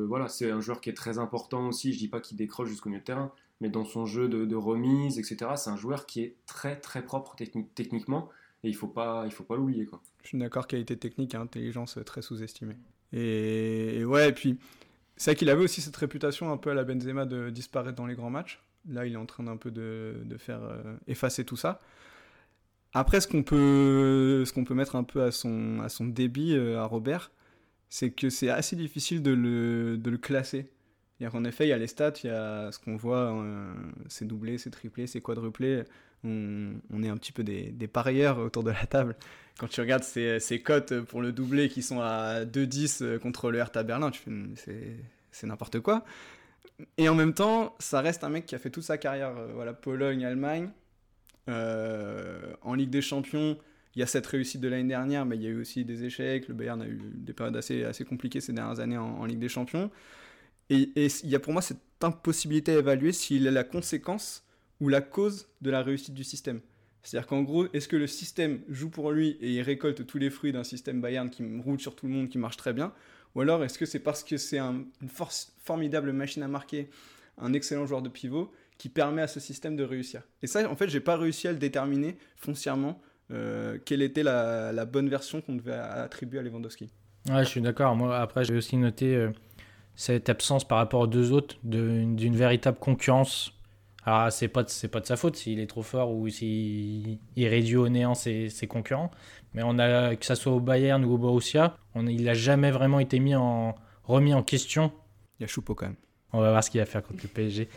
voilà, 0.07 0.27
c'est 0.27 0.49
un 0.51 0.59
joueur 0.59 0.81
qui 0.81 0.89
est 0.89 0.93
très 0.93 1.19
important 1.19 1.67
aussi. 1.67 1.93
Je 1.93 1.99
dis 1.99 2.07
pas 2.07 2.19
qu'il 2.19 2.35
décroche 2.35 2.67
jusqu'au 2.67 2.89
milieu 2.89 2.99
de 2.99 3.05
terrain, 3.05 3.31
mais 3.61 3.69
dans 3.69 3.85
son 3.85 4.05
jeu 4.05 4.27
de, 4.27 4.55
remise, 4.55 5.19
etc., 5.19 5.51
c'est 5.55 5.69
un 5.69 5.77
joueur 5.77 6.05
qui 6.05 6.21
est 6.21 6.35
très 6.45 6.79
très 6.79 7.03
propre 7.03 7.35
techniquement 7.75 8.29
et 8.63 8.69
il 8.69 8.75
faut 8.75 8.87
pas, 8.87 9.23
il 9.25 9.31
faut 9.31 9.43
pas 9.43 9.55
l'oublier. 9.55 9.87
Je 10.23 10.29
suis 10.29 10.37
d'accord, 10.37 10.67
qualité 10.67 10.97
technique 10.97 11.33
et 11.35 11.37
intelligence 11.37 11.99
très 12.05 12.21
sous-estimée. 12.21 12.77
Et, 13.13 14.03
ouais, 14.03 14.29
et 14.29 14.31
puis 14.33 14.57
c'est 15.15 15.35
qu'il 15.35 15.49
avait 15.49 15.63
aussi 15.63 15.81
cette 15.81 15.95
réputation 15.95 16.51
un 16.51 16.57
peu 16.57 16.71
à 16.71 16.73
la 16.73 16.83
Benzema 16.83 17.25
de 17.25 17.49
disparaître 17.49 17.95
dans 17.95 18.07
les 18.07 18.15
grands 18.15 18.31
matchs. 18.31 18.61
Là, 18.89 19.05
il 19.05 19.13
est 19.13 19.17
en 19.17 19.25
train 19.25 19.43
d'un 19.43 19.57
peu 19.57 19.71
de, 19.71 20.15
de 20.25 20.37
faire 20.37 20.63
euh, 20.63 20.95
effacer 21.07 21.45
tout 21.45 21.55
ça. 21.55 21.79
Après, 22.95 23.21
ce 23.21 23.27
qu'on 23.27 23.43
peut, 23.43 24.43
ce 24.45 24.53
qu'on 24.53 24.63
peut 24.63 24.73
mettre 24.73 24.95
un 24.95 25.03
peu 25.03 25.23
à 25.23 25.31
son, 25.31 25.81
à 25.81 25.89
son 25.89 26.05
débit 26.05 26.55
euh, 26.55 26.79
à 26.79 26.85
Robert, 26.85 27.31
c'est 27.89 28.09
que 28.11 28.29
c'est 28.29 28.49
assez 28.49 28.75
difficile 28.75 29.21
de 29.21 29.31
le, 29.31 29.97
de 29.97 30.09
le 30.09 30.17
classer. 30.17 30.69
cest 31.19 31.31
qu'en 31.31 31.43
effet, 31.43 31.65
il 31.65 31.69
y 31.69 31.73
a 31.73 31.77
les 31.77 31.87
stats, 31.87 32.13
il 32.23 32.27
y 32.27 32.29
a 32.29 32.71
ce 32.71 32.79
qu'on 32.79 32.95
voit, 32.95 33.33
euh, 33.33 33.73
c'est 34.07 34.25
doublé, 34.25 34.57
c'est 34.57 34.71
triplé, 34.71 35.07
c'est 35.07 35.21
quadruplé 35.21 35.83
on, 36.23 37.03
est 37.03 37.09
un 37.09 37.17
petit 37.17 37.31
peu 37.31 37.43
des, 37.43 37.87
parieurs 37.87 38.39
autour 38.39 38.63
de 38.63 38.71
la 38.71 38.85
table. 38.85 39.15
Quand 39.59 39.67
tu 39.67 39.79
regardes 39.79 40.03
ces, 40.03 40.61
cotes 40.63 40.99
pour 41.01 41.21
le 41.21 41.31
doublé 41.31 41.69
qui 41.69 41.81
sont 41.81 42.01
à 42.01 42.45
2-10 42.45 43.19
contre 43.19 43.51
le 43.51 43.59
Hertha 43.59 43.83
Berlin, 43.83 44.09
tu 44.11 44.21
c'est 45.31 45.47
n'importe 45.47 45.81
quoi. 45.81 46.03
Et 46.97 47.07
en 47.09 47.15
même 47.15 47.33
temps, 47.33 47.75
ça 47.79 48.01
reste 48.01 48.23
un 48.23 48.29
mec 48.29 48.45
qui 48.45 48.55
a 48.55 48.59
fait 48.59 48.69
toute 48.69 48.83
sa 48.83 48.97
carrière, 48.97 49.37
euh, 49.37 49.51
voilà, 49.53 49.73
Pologne, 49.73 50.25
Allemagne. 50.25 50.69
Euh, 51.47 52.53
en 52.61 52.73
Ligue 52.73 52.89
des 52.89 53.01
Champions, 53.01 53.57
il 53.95 53.99
y 53.99 54.03
a 54.03 54.07
cette 54.07 54.25
réussite 54.25 54.61
de 54.61 54.67
l'année 54.67 54.89
dernière, 54.89 55.25
mais 55.25 55.37
il 55.37 55.43
y 55.43 55.47
a 55.47 55.49
eu 55.49 55.61
aussi 55.61 55.85
des 55.85 56.03
échecs. 56.03 56.47
Le 56.47 56.53
Bayern 56.53 56.81
a 56.81 56.87
eu 56.87 56.99
des 57.13 57.33
périodes 57.33 57.55
assez, 57.55 57.83
assez 57.83 58.03
compliquées 58.03 58.41
ces 58.41 58.53
dernières 58.53 58.79
années 58.79 58.97
en, 58.97 59.25
Ligue 59.25 59.39
des 59.39 59.49
Champions. 59.49 59.89
Et 60.69 60.91
il 60.95 61.29
y 61.29 61.35
a 61.35 61.39
pour 61.39 61.53
moi 61.53 61.61
cette 61.61 61.77
impossibilité 62.01 62.75
à 62.75 62.79
évaluer 62.79 63.11
s'il 63.11 63.47
est 63.47 63.51
la 63.51 63.63
conséquence 63.63 64.43
ou 64.81 64.89
la 64.89 65.01
cause 65.01 65.47
de 65.61 65.69
la 65.69 65.81
réussite 65.81 66.13
du 66.13 66.23
système. 66.23 66.59
C'est-à-dire 67.03 67.27
qu'en 67.27 67.43
gros, 67.43 67.67
est-ce 67.71 67.87
que 67.87 67.95
le 67.95 68.07
système 68.07 68.61
joue 68.67 68.89
pour 68.89 69.11
lui 69.11 69.37
et 69.39 69.53
il 69.53 69.61
récolte 69.61 70.05
tous 70.07 70.17
les 70.17 70.31
fruits 70.31 70.51
d'un 70.51 70.63
système 70.63 71.01
Bayern 71.01 71.29
qui 71.29 71.43
roule 71.63 71.79
sur 71.79 71.95
tout 71.95 72.07
le 72.07 72.13
monde, 72.13 72.29
qui 72.29 72.39
marche 72.39 72.57
très 72.57 72.73
bien? 72.73 72.93
Ou 73.35 73.41
alors 73.41 73.63
est-ce 73.63 73.77
que 73.77 73.85
c'est 73.85 73.99
parce 73.99 74.23
que 74.23 74.37
c'est 74.37 74.59
une 74.59 74.87
force, 75.07 75.53
formidable 75.59 76.11
machine 76.13 76.41
à 76.41 76.47
marquer, 76.47 76.89
un 77.37 77.53
excellent 77.53 77.85
joueur 77.85 78.01
de 78.01 78.09
pivot 78.09 78.51
qui 78.77 78.89
permet 78.89 79.21
à 79.21 79.27
ce 79.27 79.39
système 79.39 79.75
de 79.75 79.83
réussir 79.83 80.21
Et 80.43 80.47
ça, 80.47 80.69
en 80.69 80.75
fait, 80.75 80.89
j'ai 80.89 80.99
pas 80.99 81.17
réussi 81.17 81.47
à 81.47 81.51
le 81.51 81.57
déterminer 81.57 82.17
foncièrement 82.35 83.01
euh, 83.31 83.77
quelle 83.85 84.01
était 84.01 84.23
la, 84.23 84.85
bonne 84.85 85.09
version 85.09 85.41
qu'on 85.41 85.55
devait 85.55 85.73
attribuer 85.73 86.39
à 86.39 86.41
Lewandowski. 86.41 86.89
Ouais, 87.29 87.43
je 87.43 87.49
suis 87.49 87.61
d'accord. 87.61 87.95
Moi, 87.95 88.17
après, 88.17 88.43
j'ai 88.43 88.55
aussi 88.55 88.77
noté 88.77 89.15
euh, 89.15 89.31
cette 89.95 90.29
absence 90.29 90.67
par 90.67 90.77
rapport 90.77 91.01
aux 91.01 91.07
deux 91.07 91.31
autres 91.31 91.55
d'une 91.63 92.35
véritable 92.35 92.77
concurrence 92.77 93.55
alors, 94.05 94.31
c'est 94.31 94.47
pas, 94.47 94.63
pas 94.63 94.99
de 94.99 95.05
sa 95.05 95.15
faute 95.15 95.35
s'il 95.35 95.59
est 95.59 95.67
trop 95.67 95.81
fort 95.81 96.11
ou 96.11 96.29
s'il 96.29 97.17
il 97.35 97.47
réduit 97.47 97.75
au 97.75 97.89
néant 97.89 98.13
ses, 98.13 98.49
ses, 98.49 98.67
concurrents. 98.67 99.09
Mais 99.53 99.63
on 99.65 99.79
a, 99.79 100.15
que 100.15 100.25
ça 100.25 100.35
soit 100.35 100.53
au 100.53 100.59
Bayern 100.59 101.03
ou 101.03 101.13
au 101.13 101.17
Borussia, 101.17 101.75
on, 101.95 102.05
il 102.05 102.25
n'a 102.25 102.35
jamais 102.35 102.69
vraiment 102.69 102.99
été 102.99 103.19
mis 103.19 103.35
en, 103.35 103.73
remis 104.03 104.33
en 104.33 104.43
question. 104.43 104.91
Il 105.39 105.43
y 105.43 105.45
a 105.45 105.47
Choupo 105.47 105.73
quand 105.73 105.87
même. 105.87 105.95
On 106.35 106.41
va 106.41 106.51
voir 106.51 106.63
ce 106.63 106.69
qu'il 106.69 106.81
va 106.81 106.85
faire 106.85 107.01
contre 107.01 107.21
le 107.23 107.29
PSG. 107.29 107.69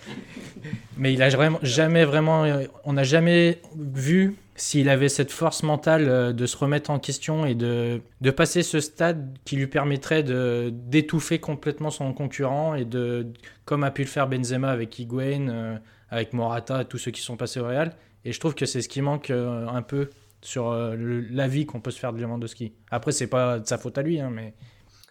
Mais 0.96 1.12
il 1.12 1.22
a 1.22 1.28
jamais 1.62 2.04
vraiment. 2.04 2.44
On 2.84 2.92
n'a 2.92 3.04
jamais 3.04 3.60
vu 3.76 4.34
s'il 4.58 4.88
avait 4.88 5.08
cette 5.08 5.30
force 5.30 5.62
mentale 5.62 6.08
euh, 6.08 6.32
de 6.32 6.44
se 6.44 6.56
remettre 6.56 6.90
en 6.90 6.98
question 6.98 7.46
et 7.46 7.54
de, 7.54 8.00
passer 8.36 8.62
ce 8.62 8.80
stade 8.80 9.38
qui 9.44 9.56
lui 9.56 9.68
permettrait 9.68 10.22
d'étouffer 10.24 11.38
complètement 11.38 11.90
son 11.90 12.12
concurrent 12.12 12.74
et 12.74 12.84
de, 12.84 13.28
comme 13.64 13.84
a 13.84 13.90
pu 13.90 14.02
le 14.02 14.08
faire 14.08 14.28
Benzema 14.28 14.70
avec 14.70 14.98
Higuain, 14.98 15.48
euh, 15.48 15.76
avec 16.10 16.32
Morata, 16.32 16.84
tous 16.84 16.98
ceux 16.98 17.10
qui 17.10 17.22
sont 17.22 17.36
passés 17.36 17.60
au 17.60 17.66
Real. 17.66 17.92
Et 18.24 18.32
je 18.32 18.40
trouve 18.40 18.54
que 18.54 18.66
c'est 18.66 18.82
ce 18.82 18.88
qui 18.88 19.00
manque 19.00 19.30
euh, 19.30 19.66
un 19.68 19.82
peu 19.82 20.10
sur 20.40 20.72
l'avis 20.72 21.66
qu'on 21.66 21.80
peut 21.80 21.90
se 21.90 21.98
faire 21.98 22.12
de 22.12 22.20
Lewandowski. 22.20 22.72
Après, 22.92 23.10
c'est 23.10 23.26
pas 23.26 23.58
de 23.58 23.66
sa 23.66 23.76
faute 23.76 23.98
à 23.98 24.02
lui, 24.02 24.20
hein, 24.20 24.30
mais. 24.32 24.54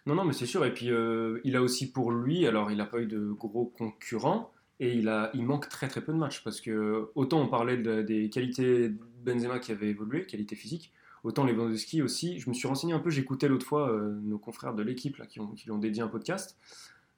Non, 0.08 0.16
non, 0.16 0.26
mais 0.26 0.34
c'est 0.34 0.46
sûr. 0.46 0.66
Et 0.66 0.74
puis, 0.74 0.90
euh, 0.90 1.40
il 1.44 1.56
a 1.56 1.62
aussi 1.62 1.92
pour 1.92 2.12
lui, 2.12 2.48
alors 2.48 2.72
il 2.72 2.78
n'a 2.78 2.86
pas 2.86 3.00
eu 3.00 3.06
de 3.06 3.32
gros 3.32 3.66
concurrents, 3.66 4.52
et 4.80 4.94
il, 4.94 5.10
a, 5.10 5.30
il 5.34 5.46
manque 5.46 5.70
très 5.70 5.88
très 5.88 6.02
peu 6.02 6.14
de 6.14 6.18
matchs. 6.18 6.44
Parce 6.44 6.62
que 6.62 7.12
autant 7.14 7.42
on 7.42 7.48
parlait 7.48 7.78
des 7.78 8.30
qualités 8.30 8.90
de 8.90 8.98
Benzema 9.24 9.60
qui 9.60 9.72
avaient 9.72 9.90
évolué, 9.90 10.26
qualité 10.26 10.56
physique, 10.56 10.92
autant 11.24 11.44
Lewandowski 11.44 12.02
aussi. 12.02 12.40
Je 12.40 12.50
me 12.50 12.56
suis 12.56 12.68
renseigné 12.68 12.94
un 12.94 13.00
peu, 13.00 13.10
j'écoutais 13.10 13.48
l'autre 13.48 13.66
fois 13.66 13.92
nos 14.24 14.40
confrères 14.40 14.74
de 14.74 14.82
l'équipe 14.82 15.22
qui, 15.28 15.40
ont, 15.40 15.48
qui 15.48 15.66
lui 15.66 15.72
ont 15.72 15.78
dédié 15.78 16.02
un 16.02 16.08
podcast. 16.08 16.58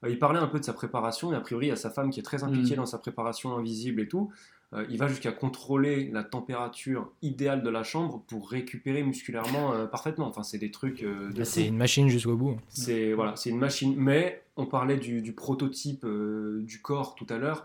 Euh, 0.04 0.10
il 0.10 0.18
parlait 0.18 0.38
un 0.38 0.46
peu 0.46 0.58
de 0.58 0.64
sa 0.64 0.72
préparation, 0.72 1.32
et 1.32 1.36
a 1.36 1.40
priori, 1.40 1.66
il 1.66 1.68
y 1.70 1.72
a 1.72 1.76
sa 1.76 1.90
femme 1.90 2.10
qui 2.10 2.20
est 2.20 2.24
très 2.24 2.44
impliquée 2.44 2.74
mm. 2.74 2.78
dans 2.78 2.86
sa 2.86 2.98
préparation 2.98 3.56
invisible 3.56 4.00
et 4.00 4.08
tout. 4.08 4.32
Euh, 4.72 4.86
il 4.88 4.98
va 4.98 5.08
jusqu'à 5.08 5.32
contrôler 5.32 6.08
la 6.12 6.22
température 6.22 7.10
idéale 7.22 7.62
de 7.62 7.70
la 7.70 7.82
chambre 7.82 8.22
pour 8.28 8.48
récupérer 8.48 9.02
musculairement 9.02 9.74
euh, 9.74 9.86
parfaitement. 9.86 10.26
Enfin, 10.26 10.42
c'est 10.42 10.58
des 10.58 10.70
trucs. 10.70 11.02
De 11.02 11.44
c'est 11.44 11.66
une 11.66 11.76
machine 11.76 12.08
jusqu'au 12.08 12.36
bout. 12.36 12.56
C'est 12.68 13.12
voilà, 13.12 13.34
c'est 13.36 13.50
une 13.50 13.58
machine. 13.58 13.94
Mais 13.96 14.42
on 14.56 14.66
parlait 14.66 14.96
du, 14.96 15.32
prototype 15.32 16.06
du 16.06 16.82
corps 16.82 17.14
tout 17.14 17.26
à 17.30 17.38
l'heure. 17.38 17.64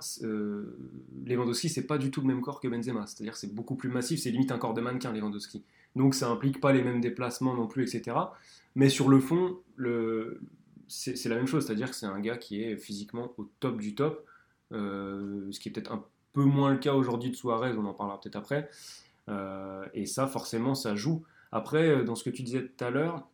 Lewandowski, 1.25 1.69
c'est 1.69 1.85
pas 1.85 1.97
du 1.97 2.09
tout 2.09 2.21
le 2.21 2.27
même 2.27 2.41
corps 2.41 2.59
que 2.59 2.67
Benzema. 2.67 3.05
C'est-à-dire, 3.05 3.35
c'est 3.35 3.53
beaucoup 3.53 3.75
plus 3.75 3.89
massif. 3.89 4.19
C'est 4.19 4.31
limite 4.31 4.51
un 4.51 4.57
corps 4.57 4.73
de 4.73 4.81
mannequin, 4.81 5.11
Lewandowski. 5.11 5.63
Donc, 5.95 6.15
ça 6.15 6.29
implique 6.29 6.59
pas 6.59 6.73
les 6.73 6.83
mêmes 6.83 7.01
déplacements 7.01 7.53
non 7.53 7.67
plus, 7.67 7.83
etc. 7.83 8.17
Mais 8.75 8.89
sur 8.89 9.09
le 9.09 9.19
fond, 9.19 9.57
le, 9.75 10.41
c'est 10.87 11.29
la 11.29 11.35
même 11.35 11.47
chose, 11.47 11.65
c'est-à-dire 11.65 11.89
que 11.89 11.95
c'est 11.95 12.05
un 12.05 12.19
gars 12.19 12.37
qui 12.37 12.61
est 12.61 12.77
physiquement 12.77 13.31
au 13.37 13.49
top 13.59 13.79
du 13.79 13.95
top, 13.95 14.25
euh, 14.71 15.51
ce 15.51 15.59
qui 15.59 15.69
est 15.69 15.71
peut-être 15.71 15.91
un 15.91 16.03
peu 16.35 16.43
moins 16.43 16.71
le 16.71 16.77
cas 16.77 16.93
aujourd'hui 16.93 17.31
de 17.31 17.35
Suarez, 17.35 17.73
on 17.77 17.85
en 17.85 17.93
parlera 17.93 18.19
peut-être 18.19 18.35
après. 18.35 18.69
Euh, 19.29 19.85
et 19.93 20.05
ça, 20.05 20.27
forcément, 20.27 20.75
ça 20.75 20.95
joue. 20.95 21.23
Après, 21.51 21.87
euh, 21.87 22.03
dans 22.03 22.15
ce 22.15 22.23
que 22.23 22.29
tu 22.29 22.43
disais 22.43 22.67
tout 22.67 22.83
à 22.83 22.89
l'heure, 22.89 23.27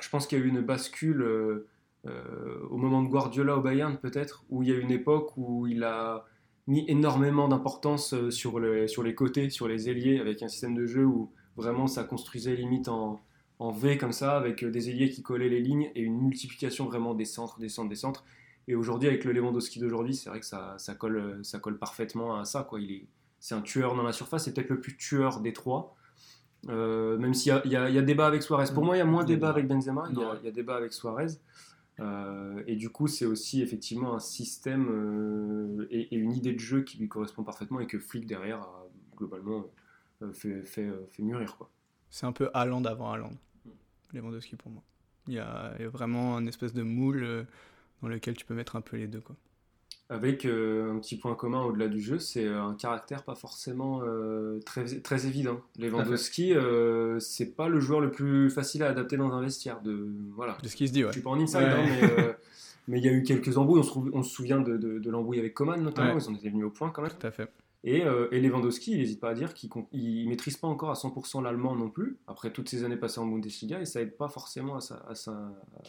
je 0.00 0.08
pense 0.08 0.26
qu'il 0.26 0.38
y 0.38 0.40
a 0.40 0.44
eu 0.44 0.48
une 0.48 0.60
bascule 0.60 1.22
au 2.70 2.76
moment 2.76 3.02
de 3.02 3.08
Guardiola 3.08 3.56
au 3.56 3.60
Bayern, 3.60 3.98
peut-être, 3.98 4.44
où 4.48 4.62
il 4.62 4.70
y 4.70 4.72
a 4.72 4.76
une 4.76 4.92
époque 4.92 5.36
où 5.36 5.66
il 5.66 5.84
a 5.84 6.24
mis 6.66 6.84
énormément 6.88 7.48
d'importance 7.48 8.14
sur, 8.30 8.60
les 8.60 9.14
côtés, 9.14 9.50
sur 9.50 9.68
les 9.68 9.90
ailiers, 9.90 10.20
avec 10.20 10.42
un 10.42 10.48
système 10.48 10.74
de 10.74 10.86
jeu 10.86 11.04
où 11.04 11.32
vraiment 11.58 11.86
ça 11.86 12.04
construisait 12.04 12.54
limite 12.54 12.88
en, 12.88 13.20
V 13.60 13.98
comme 13.98 14.12
ça, 14.12 14.36
avec 14.36 14.62
euh, 14.62 14.70
des 14.70 14.88
ailiers 14.88 15.10
qui 15.10 15.22
collaient 15.22 15.48
les 15.48 15.60
lignes 15.60 15.90
et 15.96 16.00
une 16.00 16.16
multiplication 16.16 16.86
vraiment 16.86 17.14
des 17.14 17.24
centres, 17.24 17.58
des 17.58 17.68
centres, 17.68 17.88
des 17.88 17.96
centres. 17.96 18.24
Et 18.68 18.76
aujourd'hui, 18.76 19.08
avec 19.08 19.24
le 19.24 19.32
Lewandowski 19.32 19.80
d'aujourd'hui, 19.80 20.14
c'est 20.14 20.30
vrai 20.30 20.40
que 20.40 20.46
ça, 20.46 20.76
ça, 20.78 20.94
colle, 20.94 21.16
euh, 21.16 21.42
ça 21.42 21.58
colle 21.58 21.78
parfaitement 21.78 22.38
à 22.38 22.44
ça. 22.44 22.62
Quoi. 22.62 22.80
Il 22.80 22.92
est, 22.92 23.06
c'est 23.40 23.54
un 23.54 23.62
tueur 23.62 23.96
dans 23.96 24.02
la 24.02 24.12
surface, 24.12 24.44
c'est 24.44 24.54
peut-être 24.54 24.68
le 24.68 24.80
plus 24.80 24.96
tueur 24.96 25.40
des 25.40 25.52
trois. 25.52 25.96
Euh, 26.68 27.16
même 27.18 27.34
s'il 27.34 27.50
y 27.50 27.76
a, 27.76 27.88
y, 27.88 27.98
a, 27.98 28.02
débat 28.02 28.26
avec 28.26 28.42
Suarez. 28.42 28.72
Pour 28.74 28.84
moi, 28.84 28.96
il 28.96 28.98
y 28.98 29.02
a 29.02 29.06
moins 29.06 29.24
débat 29.24 29.48
avec 29.48 29.66
Benzema, 29.66 30.06
il 30.10 30.18
y, 30.18 30.22
a, 30.22 30.38
il 30.42 30.44
y 30.44 30.48
a 30.48 30.50
débat 30.50 30.76
avec 30.76 30.92
Suarez. 30.92 31.38
et 32.66 32.76
du 32.76 32.90
coup, 32.90 33.06
c'est 33.06 33.26
aussi 33.26 33.62
effectivement 33.62 34.14
un 34.14 34.18
système 34.18 35.86
et, 35.90 36.14
une 36.16 36.32
idée 36.32 36.52
de 36.52 36.58
jeu 36.58 36.82
qui 36.82 36.98
lui 36.98 37.08
correspond 37.08 37.44
parfaitement 37.44 37.80
et 37.80 37.86
que 37.86 37.98
Flick 37.98 38.26
derrière 38.26 38.60
a 38.60 38.86
globalement 39.16 39.66
fait, 40.32 40.64
fait, 40.64 40.90
fait 41.08 41.22
mûrir. 41.22 41.56
Quoi. 41.56 41.70
C'est 42.10 42.26
un 42.26 42.32
peu 42.32 42.50
Haaland 42.54 42.84
avant 42.84 43.12
Haaland. 43.12 43.32
Lewandowski 44.12 44.56
pour 44.56 44.72
moi. 44.72 44.82
Il 45.26 45.34
y, 45.34 45.38
a, 45.38 45.74
vraiment 45.92 46.36
un 46.36 46.46
espèce 46.46 46.72
de 46.72 46.82
moule 46.82 47.22
euh, 47.22 47.44
dans 48.02 48.08
lequel 48.08 48.36
tu 48.36 48.44
peux 48.44 48.54
mettre 48.54 48.76
un 48.76 48.80
peu 48.80 48.96
les 48.96 49.06
deux. 49.06 49.20
Quoi. 49.20 49.36
Avec 50.10 50.46
euh, 50.46 50.92
un 50.92 50.98
petit 50.98 51.16
point 51.16 51.34
commun 51.34 51.62
au-delà 51.62 51.88
du 51.88 52.00
jeu, 52.00 52.18
c'est 52.18 52.46
euh, 52.46 52.62
un 52.62 52.74
caractère 52.74 53.24
pas 53.24 53.34
forcément 53.34 54.02
très, 54.64 54.84
très 55.00 55.26
évident. 55.26 55.60
Lewandowski, 55.78 56.54
c'est 57.20 57.56
pas 57.56 57.68
le 57.68 57.80
joueur 57.80 58.00
le 58.00 58.10
plus 58.10 58.50
facile 58.50 58.82
à 58.82 58.88
adapter 58.88 59.16
dans 59.16 59.32
un 59.32 59.42
vestiaire. 59.42 59.80
De, 59.82 60.08
voilà. 60.34 60.56
de 60.62 60.68
ce 60.68 60.76
qui 60.76 60.88
se 60.88 60.92
dit, 60.92 61.02
ouais. 61.04 61.10
Je 61.10 61.14
suis 61.14 61.22
pas 61.22 61.30
en 61.30 61.40
inside, 61.40 61.60
hein, 61.60 62.34
mais 62.88 62.98
il 62.98 63.04
y 63.04 63.08
a 63.08 63.12
eu 63.12 63.22
quelques 63.22 63.58
embrouilles. 63.58 63.80
On 63.80 63.82
se, 63.82 63.98
on 64.12 64.22
se 64.22 64.30
souvient 64.30 64.60
de, 64.60 64.76
de, 64.76 65.10
l'embrouille 65.10 65.38
avec 65.38 65.54
Coman 65.54 65.80
notamment, 65.82 66.18
ils 66.18 66.28
en 66.28 66.34
étaient 66.34 66.50
venus 66.50 66.66
au 66.66 66.70
point 66.70 66.90
quand 66.90 67.02
même. 67.02 67.12
Tout 67.18 67.26
à 67.26 67.30
fait. 67.30 67.50
Et, 67.84 68.04
euh, 68.04 68.28
et, 68.32 68.40
Lewandowski, 68.40 68.92
il 68.92 68.98
n'hésite 68.98 69.20
pas 69.20 69.30
à 69.30 69.34
dire 69.34 69.54
qu'il 69.54 69.70
ne 69.72 70.28
maîtrise 70.28 70.56
pas 70.56 70.66
encore 70.66 70.90
à 70.90 70.94
100% 70.94 71.42
l'allemand 71.42 71.76
non 71.76 71.90
plus, 71.90 72.18
après 72.26 72.50
toutes 72.52 72.68
ces 72.68 72.82
années 72.82 72.96
passées 72.96 73.20
en 73.20 73.26
Bundesliga, 73.26 73.80
et 73.80 73.84
ça 73.84 74.00
aide 74.00 74.16
pas 74.16 74.28
forcément 74.28 74.76
à, 74.76 75.14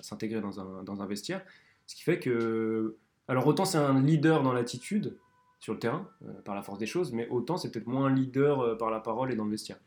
s'intégrer 0.02 0.40
dans 0.40 0.60
un, 0.60 0.84
dans 0.84 1.02
un, 1.02 1.08
vestiaire. 1.08 1.44
Ce 1.90 1.96
qui 1.96 2.04
fait 2.04 2.20
que. 2.20 2.98
Alors, 3.28 3.48
autant 3.48 3.66
c'est 3.66 3.80
un 3.80 4.00
leader 4.00 4.44
dans 4.44 4.54
l'attitude, 4.54 5.18
sur 5.60 5.74
le 5.74 5.80
terrain, 5.80 6.08
euh, 6.24 6.32
par 6.46 6.54
la 6.54 6.62
force 6.62 6.78
des 6.78 6.86
choses, 6.86 7.12
mais 7.14 7.28
autant 7.30 7.58
c'est 7.58 7.72
peut-être 7.72 7.88
moins 7.88 8.06
un 8.06 8.14
leader 8.14 8.60
euh, 8.60 8.78
par 8.78 8.92
la 8.92 9.00
parole 9.00 9.32
et 9.32 9.36
dans 9.36 9.46
le 9.46 9.50
vestiaire. 9.50 9.80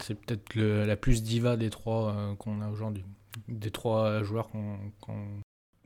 C'est 0.00 0.20
peut-être 0.20 0.56
la 0.56 0.96
plus 0.96 1.22
diva 1.22 1.56
des 1.56 1.70
trois 1.70 2.34
qu'on 2.40 2.60
a 2.60 2.68
aujourd'hui, 2.68 3.04
des 3.46 3.70
trois 3.70 4.24
joueurs 4.24 4.50
qu'on. 4.50 4.78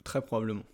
Très 0.03 0.23
probablement. 0.23 0.65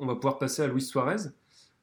on 0.00 0.06
va 0.06 0.14
pouvoir 0.14 0.38
passer 0.38 0.62
à 0.62 0.66
Luis 0.66 0.82
Suarez. 0.82 1.28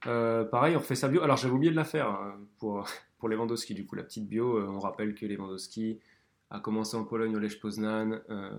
Euh, 0.07 0.43
pareil, 0.43 0.75
on 0.75 0.79
refait 0.79 0.95
sa 0.95 1.07
bio. 1.07 1.21
Alors 1.21 1.37
j'avais 1.37 1.53
oublié 1.53 1.71
de 1.71 1.75
la 1.75 1.83
faire 1.83 2.07
hein, 2.07 2.39
pour, 2.57 2.87
pour 3.19 3.29
Lewandowski, 3.29 3.73
du 3.73 3.85
coup, 3.85 3.95
la 3.95 4.03
petite 4.03 4.27
bio. 4.27 4.57
Euh, 4.57 4.67
on 4.67 4.79
rappelle 4.79 5.15
que 5.15 5.25
Lewandowski 5.25 5.99
a 6.49 6.59
commencé 6.59 6.95
en 6.95 7.03
Pologne 7.03 7.35
au 7.35 7.39
Lech 7.39 7.59
Poznan. 7.59 8.19
Euh, 8.29 8.51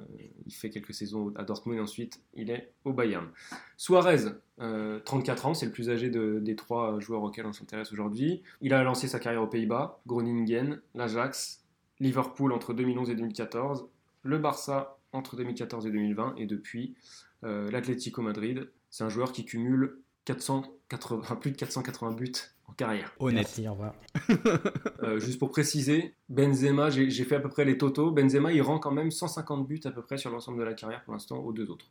il 0.46 0.52
fait 0.52 0.70
quelques 0.70 0.94
saisons 0.94 1.32
à 1.36 1.44
Dortmund 1.44 1.78
et 1.78 1.82
ensuite 1.82 2.20
il 2.34 2.50
est 2.50 2.72
au 2.84 2.92
Bayern. 2.92 3.28
Suarez, 3.76 4.24
34 4.58 5.46
ans, 5.46 5.54
c'est 5.54 5.66
le 5.66 5.72
plus 5.72 5.88
âgé 5.88 6.10
des 6.10 6.56
trois 6.56 6.98
joueurs 6.98 7.22
auxquels 7.22 7.46
on 7.46 7.52
s'intéresse 7.52 7.92
aujourd'hui. 7.92 8.42
Il 8.60 8.74
a 8.74 8.82
lancé 8.82 9.06
sa 9.06 9.20
carrière 9.20 9.42
aux 9.42 9.46
Pays-Bas, 9.46 10.00
Groningen, 10.06 10.80
l'Ajax, 10.94 11.64
Liverpool 12.00 12.52
entre 12.52 12.74
2011 12.74 13.10
et 13.10 13.14
2014, 13.14 13.88
le 14.22 14.38
Barça 14.38 14.98
entre 15.12 15.36
2014 15.36 15.86
et 15.86 15.90
2020 15.90 16.34
et 16.38 16.46
depuis 16.46 16.96
l'Atlético 17.42 18.20
Madrid 18.20 18.68
c'est 18.90 19.04
un 19.04 19.08
joueur 19.08 19.32
qui 19.32 19.44
cumule 19.44 19.98
480, 20.34 21.36
plus 21.36 21.52
de 21.52 21.56
480 21.56 22.12
buts 22.12 22.32
en 22.66 22.72
carrière. 22.74 23.14
Honnête. 23.18 23.46
Merci, 23.46 23.68
au 23.68 23.72
revoir. 23.72 23.94
Euh, 25.04 25.20
juste 25.20 25.38
pour 25.38 25.50
préciser, 25.50 26.16
Benzema, 26.28 26.90
j'ai 26.90 27.24
fait 27.24 27.36
à 27.36 27.40
peu 27.40 27.48
près 27.48 27.64
les 27.64 27.78
totaux. 27.78 28.10
Benzema, 28.10 28.52
il 28.52 28.60
rend 28.60 28.80
quand 28.80 28.90
même 28.90 29.12
150 29.12 29.66
buts 29.66 29.80
à 29.84 29.92
peu 29.92 30.02
près 30.02 30.18
sur 30.18 30.30
l'ensemble 30.30 30.58
de 30.58 30.64
la 30.64 30.74
carrière 30.74 31.04
pour 31.04 31.12
l'instant 31.14 31.38
aux 31.38 31.52
deux 31.52 31.70
autres. 31.70 31.86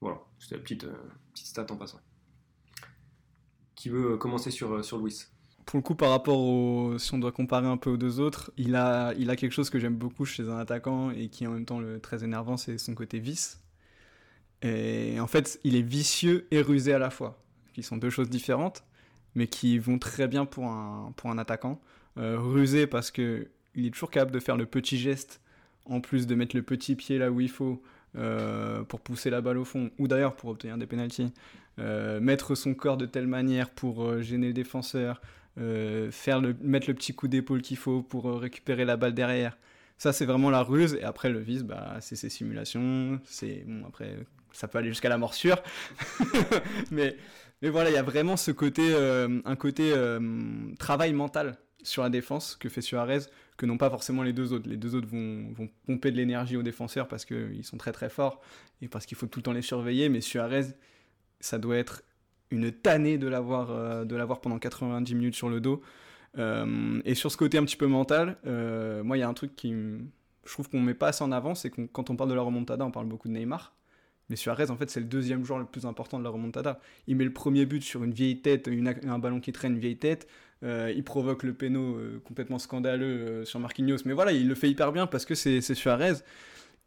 Voilà, 0.00 0.18
c'était 0.38 0.56
la 0.56 0.62
petite, 0.62 0.84
euh, 0.84 0.92
petite 1.32 1.46
stat 1.46 1.66
en 1.70 1.76
passant. 1.76 2.00
Qui 3.76 3.88
veut 3.88 4.16
commencer 4.16 4.50
sur, 4.50 4.72
euh, 4.74 4.82
sur 4.82 4.98
Louis 4.98 5.26
pour 5.64 5.78
le 5.78 5.82
coup, 5.82 5.94
par 5.94 6.10
rapport 6.10 6.38
au, 6.38 6.98
si 6.98 7.14
on 7.14 7.18
doit 7.18 7.32
comparer 7.32 7.66
un 7.66 7.78
peu 7.78 7.88
aux 7.88 7.96
deux 7.96 8.20
autres, 8.20 8.52
il 8.58 8.76
a, 8.76 9.14
il 9.14 9.30
a 9.30 9.36
quelque 9.36 9.52
chose 9.52 9.70
que 9.70 9.78
j'aime 9.78 9.96
beaucoup 9.96 10.26
chez 10.26 10.42
un 10.42 10.58
attaquant 10.58 11.10
et 11.10 11.28
qui 11.30 11.44
est 11.44 11.46
en 11.46 11.52
même 11.52 11.64
temps 11.64 11.80
le, 11.80 12.00
très 12.00 12.22
énervant, 12.22 12.58
c'est 12.58 12.76
son 12.76 12.94
côté 12.94 13.18
vice. 13.18 13.62
Et 14.60 15.18
en 15.20 15.26
fait, 15.26 15.58
il 15.64 15.74
est 15.74 15.82
vicieux 15.82 16.46
et 16.50 16.60
rusé 16.60 16.92
à 16.92 16.98
la 16.98 17.08
fois, 17.08 17.43
qui 17.74 17.82
sont 17.82 17.96
deux 17.96 18.10
choses 18.10 18.30
différentes, 18.30 18.84
mais 19.34 19.46
qui 19.46 19.78
vont 19.78 19.98
très 19.98 20.28
bien 20.28 20.46
pour 20.46 20.66
un, 20.66 21.12
pour 21.16 21.30
un 21.30 21.38
attaquant. 21.38 21.80
Euh, 22.16 22.38
rusé 22.38 22.86
parce 22.86 23.10
que 23.10 23.48
il 23.74 23.86
est 23.86 23.90
toujours 23.90 24.10
capable 24.10 24.30
de 24.30 24.38
faire 24.38 24.56
le 24.56 24.66
petit 24.66 24.98
geste 24.98 25.40
en 25.84 26.00
plus 26.00 26.28
de 26.28 26.36
mettre 26.36 26.54
le 26.54 26.62
petit 26.62 26.94
pied 26.94 27.18
là 27.18 27.30
où 27.30 27.40
il 27.40 27.50
faut 27.50 27.82
pour 28.88 29.00
pousser 29.00 29.28
la 29.28 29.40
balle 29.40 29.58
au 29.58 29.64
fond, 29.64 29.90
ou 29.98 30.06
d'ailleurs 30.06 30.36
pour 30.36 30.50
obtenir 30.50 30.78
des 30.78 30.86
pénalties, 30.86 31.32
mettre 31.76 32.54
son 32.54 32.72
corps 32.72 32.96
de 32.96 33.06
telle 33.06 33.26
manière 33.26 33.70
pour 33.70 34.22
gêner 34.22 34.46
le 34.46 34.52
défenseur, 34.52 35.20
faire 35.56 36.40
le, 36.40 36.54
mettre 36.62 36.86
le 36.86 36.94
petit 36.94 37.12
coup 37.12 37.26
d'épaule 37.26 37.60
qu'il 37.60 37.76
faut 37.76 38.02
pour 38.02 38.40
récupérer 38.40 38.84
la 38.84 38.96
balle 38.96 39.14
derrière. 39.14 39.58
Ça, 39.98 40.12
c'est 40.12 40.26
vraiment 40.26 40.50
la 40.50 40.62
ruse. 40.62 40.98
Et 41.00 41.04
après, 41.04 41.30
le 41.30 41.38
vice, 41.38 41.62
bah, 41.62 41.96
c'est 42.00 42.16
ses 42.16 42.28
simulations. 42.28 43.20
C'est 43.24 43.64
bon, 43.66 43.84
après, 43.86 44.16
ça 44.52 44.68
peut 44.68 44.78
aller 44.78 44.88
jusqu'à 44.88 45.08
la 45.08 45.18
morsure. 45.18 45.62
mais, 46.90 47.16
mais 47.64 47.70
voilà, 47.70 47.88
il 47.88 47.94
y 47.94 47.96
a 47.96 48.02
vraiment 48.02 48.36
ce 48.36 48.50
côté, 48.50 48.92
euh, 48.92 49.40
un 49.46 49.56
côté 49.56 49.90
euh, 49.94 50.20
travail 50.78 51.14
mental 51.14 51.56
sur 51.82 52.02
la 52.02 52.10
défense 52.10 52.56
que 52.56 52.68
fait 52.68 52.82
Suarez, 52.82 53.20
que 53.56 53.64
n'ont 53.64 53.78
pas 53.78 53.88
forcément 53.88 54.22
les 54.22 54.34
deux 54.34 54.52
autres. 54.52 54.68
Les 54.68 54.76
deux 54.76 54.94
autres 54.94 55.08
vont, 55.08 55.70
pomper 55.86 56.10
de 56.10 56.18
l'énergie 56.18 56.58
aux 56.58 56.62
défenseurs 56.62 57.08
parce 57.08 57.24
qu'ils 57.24 57.64
sont 57.64 57.78
très 57.78 57.92
très 57.92 58.10
forts 58.10 58.42
et 58.82 58.88
parce 58.88 59.06
qu'il 59.06 59.16
faut 59.16 59.26
tout 59.26 59.38
le 59.38 59.44
temps 59.44 59.54
les 59.54 59.62
surveiller. 59.62 60.10
Mais 60.10 60.20
Suarez, 60.20 60.74
ça 61.40 61.56
doit 61.56 61.78
être 61.78 62.02
une 62.50 62.70
tannée 62.70 63.16
de 63.16 63.28
l'avoir 63.28 63.70
euh, 63.70 64.04
pendant 64.42 64.58
90 64.58 65.14
minutes 65.14 65.34
sur 65.34 65.48
le 65.48 65.62
dos. 65.62 65.80
Et 66.36 67.14
sur 67.14 67.32
ce 67.32 67.38
côté 67.38 67.56
un 67.56 67.64
petit 67.64 67.78
peu 67.78 67.86
mental, 67.86 68.36
moi, 68.44 69.16
il 69.16 69.20
y 69.20 69.22
a 69.22 69.28
un 69.28 69.32
truc 69.32 69.56
qui, 69.56 69.70
je 69.70 70.52
trouve 70.52 70.68
qu'on 70.68 70.82
met 70.82 70.92
pas 70.92 71.08
assez 71.08 71.24
en 71.24 71.32
avant, 71.32 71.54
c'est 71.54 71.70
que 71.70 71.80
quand 71.86 72.10
on 72.10 72.16
parle 72.16 72.28
de 72.28 72.34
la 72.34 72.42
remontada, 72.42 72.84
on 72.84 72.90
parle 72.90 73.06
beaucoup 73.06 73.28
de 73.28 73.32
Neymar. 73.32 73.74
Mais 74.30 74.36
Suarez, 74.36 74.70
en 74.70 74.76
fait, 74.76 74.90
c'est 74.90 75.00
le 75.00 75.06
deuxième 75.06 75.44
joueur 75.44 75.58
le 75.58 75.66
plus 75.66 75.84
important 75.86 76.18
de 76.18 76.24
la 76.24 76.30
remontada. 76.30 76.80
Il 77.06 77.16
met 77.16 77.24
le 77.24 77.32
premier 77.32 77.66
but 77.66 77.82
sur 77.82 78.04
une 78.04 78.12
vieille 78.12 78.40
tête, 78.40 78.68
un 79.06 79.18
ballon 79.18 79.40
qui 79.40 79.52
traîne, 79.52 79.74
une 79.74 79.80
vieille 79.80 79.98
tête. 79.98 80.26
Euh, 80.62 80.92
il 80.96 81.04
provoque 81.04 81.42
le 81.42 81.52
péno 81.52 81.98
complètement 82.24 82.58
scandaleux 82.58 83.44
sur 83.44 83.60
Marquinhos. 83.60 83.98
Mais 84.06 84.14
voilà, 84.14 84.32
il 84.32 84.48
le 84.48 84.54
fait 84.54 84.70
hyper 84.70 84.92
bien 84.92 85.06
parce 85.06 85.26
que 85.26 85.34
c'est 85.34 85.60
Suarez. 85.60 86.14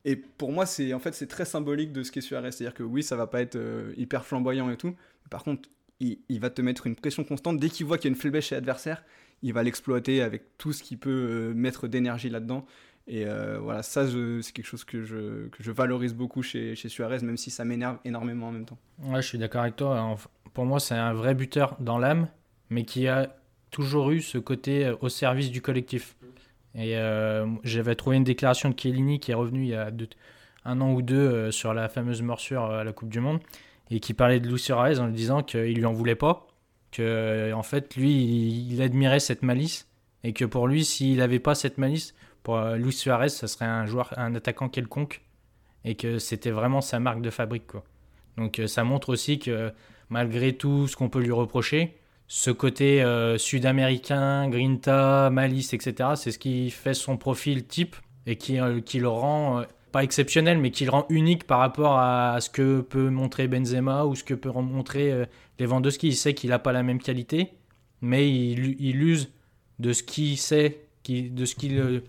Et 0.03 0.15
pour 0.15 0.51
moi, 0.51 0.65
c'est 0.65 0.93
en 0.93 0.99
fait 0.99 1.13
c'est 1.13 1.27
très 1.27 1.45
symbolique 1.45 1.91
de 1.91 2.01
ce 2.01 2.11
qu'est 2.11 2.21
Suarez. 2.21 2.51
C'est-à-dire 2.51 2.73
que 2.73 2.83
oui, 2.83 3.03
ça 3.03 3.15
va 3.15 3.27
pas 3.27 3.41
être 3.41 3.59
hyper 3.97 4.25
flamboyant 4.25 4.71
et 4.71 4.77
tout. 4.77 4.95
par 5.29 5.43
contre, 5.43 5.69
il, 5.99 6.39
va 6.39 6.49
te 6.49 6.61
mettre 6.61 6.87
une 6.87 6.95
pression 6.95 7.23
constante. 7.23 7.59
Dès 7.59 7.69
qu'il 7.69 7.85
voit 7.85 7.97
qu'il 7.97 8.09
y 8.09 8.13
a 8.13 8.15
une 8.15 8.21
faiblesse 8.21 8.45
chez 8.45 8.55
l'adversaire, 8.55 9.03
il 9.43 9.53
va 9.53 9.63
l'exploiter 9.63 10.21
avec 10.21 10.57
tout 10.57 10.73
ce 10.73 10.83
qu'il 10.83 10.97
peut 10.97 11.09
euh, 11.09 11.53
mettre 11.53 11.87
d'énergie 11.87 12.29
là-dedans. 12.29 12.65
Et 13.07 13.25
euh, 13.25 13.57
voilà, 13.59 13.83
ça, 13.83 14.05
c'est 14.05 14.51
quelque 14.51 14.65
chose 14.65 14.83
que 14.83 15.03
je, 15.03 15.47
que 15.47 15.63
je 15.63 15.71
valorise 15.71 16.13
beaucoup 16.13 16.41
chez, 16.41 16.75
Suarez, 16.75 17.19
même 17.19 17.37
si 17.37 17.49
ça 17.49 17.63
m'énerve 17.63 17.97
énormément 18.03 18.47
en 18.47 18.51
même 18.51 18.65
temps. 18.65 18.77
Ouais, 18.99 19.21
je 19.21 19.27
suis 19.27 19.37
d'accord 19.37 19.61
avec 19.61 19.77
toi. 19.77 20.17
Pour 20.53 20.65
moi, 20.65 20.79
c'est 20.79 20.95
un 20.95 21.13
vrai 21.13 21.33
buteur 21.33 21.77
dans 21.79 21.97
l'âme, 21.97 22.27
mais 22.69 22.83
qui 22.83 23.07
a 23.07 23.35
toujours 23.71 24.11
eu 24.11 24.21
ce 24.21 24.37
côté 24.37 24.85
euh, 24.85 24.95
au 25.01 25.09
service 25.09 25.51
du 25.51 25.61
collectif. 25.61 26.15
Et 26.75 26.95
j'avais 27.63 27.95
trouvé 27.95 28.17
une 28.17 28.23
déclaration 28.23 28.69
de 28.69 28.79
Chiellini 28.79 29.19
qui 29.19 29.31
est 29.31 29.33
revenu 29.33 29.63
il 29.63 29.69
y 29.69 29.73
a 29.73 29.89
un 30.63 30.79
an 30.79 30.93
ou 30.93 31.01
deux 31.01 31.49
sur 31.49 31.73
la 31.73 31.89
fameuse 31.89 32.21
morsure 32.21 32.65
à 32.65 32.83
la 32.83 32.93
Coupe 32.93 33.09
du 33.09 33.19
Monde, 33.19 33.39
et 33.89 33.99
qui 33.99 34.13
parlait 34.13 34.39
de 34.39 34.47
Luis 34.47 34.59
Suarez 34.59 34.99
en 34.99 35.07
lui 35.07 35.15
disant 35.15 35.41
qu'il 35.41 35.73
lui 35.73 35.85
en 35.85 35.93
voulait 35.93 36.13
pas, 36.13 36.45
que 36.91 37.51
en 37.53 37.63
fait 37.63 37.95
lui 37.95 38.67
il, 38.69 38.81
admirait 38.81 39.19
cette 39.19 39.41
malice 39.41 39.87
et 40.23 40.33
que 40.33 40.45
pour 40.45 40.67
lui 40.67 40.85
s'il 40.85 41.17
n'avait 41.17 41.39
pas 41.39 41.55
cette 41.55 41.77
malice 41.77 42.13
pour 42.43 42.57
euh, 42.57 42.75
Luis 42.75 42.93
Suarez 42.93 43.29
ça 43.29 43.47
serait 43.47 43.65
un 43.65 43.85
joueur 43.85 44.13
un 44.17 44.35
attaquant 44.35 44.69
quelconque 44.69 45.21
et 45.85 45.95
que 45.95 46.19
c'était 46.19 46.51
vraiment 46.51 46.81
sa 46.81 46.99
marque 46.99 47.21
de 47.21 47.29
fabrique 47.29 47.67
quoi. 47.67 47.83
Donc 48.37 48.59
euh, 48.59 48.67
ça 48.67 48.83
montre 48.83 49.09
aussi 49.09 49.39
que 49.39 49.71
malgré 50.09 50.53
tout 50.53 50.87
ce 50.87 50.95
qu'on 50.95 51.09
peut 51.09 51.21
lui 51.21 51.31
reprocher 51.31 51.97
ce 52.27 52.51
côté 52.51 53.01
euh, 53.01 53.37
sud-américain, 53.37 54.49
grinta, 54.49 55.29
malice, 55.29 55.73
etc., 55.73 56.11
c'est 56.15 56.31
ce 56.31 56.39
qui 56.39 56.69
fait 56.71 56.93
son 56.93 57.17
profil 57.17 57.65
type 57.65 57.95
et 58.25 58.35
qui, 58.35 58.59
qui 58.85 58.99
le 58.99 59.07
rend 59.07 59.63
pas 59.93 60.03
exceptionnel, 60.03 60.57
mais 60.57 60.71
qui 60.71 60.83
le 60.83 60.91
rend 60.91 61.05
unique 61.09 61.45
par 61.45 61.59
rapport 61.59 61.97
à, 61.97 62.37
ce 62.41 62.49
que 62.49 62.81
peut 62.81 63.09
montrer 63.09 63.47
Benzema 63.47 64.03
ou 64.03 64.15
ce 64.15 64.25
que 64.25 64.33
peut 64.33 64.51
montrer 64.51 65.25
Lewandowski. 65.57 66.09
Il 66.09 66.15
sait 66.17 66.33
qu'il 66.33 66.49
n'a 66.49 66.59
pas 66.59 66.73
la 66.73 66.83
même 66.83 66.99
qualité, 66.99 67.53
mais 68.01 68.29
il, 68.29 68.75
il 68.81 69.01
use 69.01 69.29
de 69.79 69.93
ce 69.93 70.03
qu'il 70.03 70.37
sait, 70.37 70.87
de, 71.07 71.45
ce 71.45 71.55
qu'il, 71.55 72.01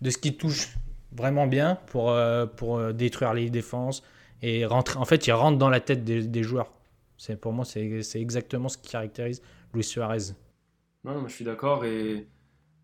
de 0.00 0.10
ce 0.10 0.18
qui 0.18 0.36
touche 0.36 0.76
vraiment 1.12 1.46
bien 1.46 1.78
pour, 1.86 2.10
euh, 2.10 2.46
pour 2.46 2.92
détruire 2.92 3.34
les 3.34 3.50
défenses 3.50 4.02
et 4.42 4.66
rentrer. 4.66 4.98
En 4.98 5.04
fait, 5.04 5.26
il 5.26 5.32
rentre 5.32 5.58
dans 5.58 5.70
la 5.70 5.80
tête 5.80 6.04
des, 6.04 6.42
joueurs. 6.42 6.72
C'est, 7.16 7.40
pour 7.40 7.52
moi, 7.52 7.64
c'est, 7.64 8.02
exactement 8.14 8.68
ce 8.68 8.78
qui 8.78 8.90
caractérise 8.90 9.42
Luis 9.72 9.84
Suarez. 9.84 10.34
Non, 11.04 11.26
je 11.26 11.32
suis 11.32 11.44
d'accord 11.44 11.84
et 11.84 12.26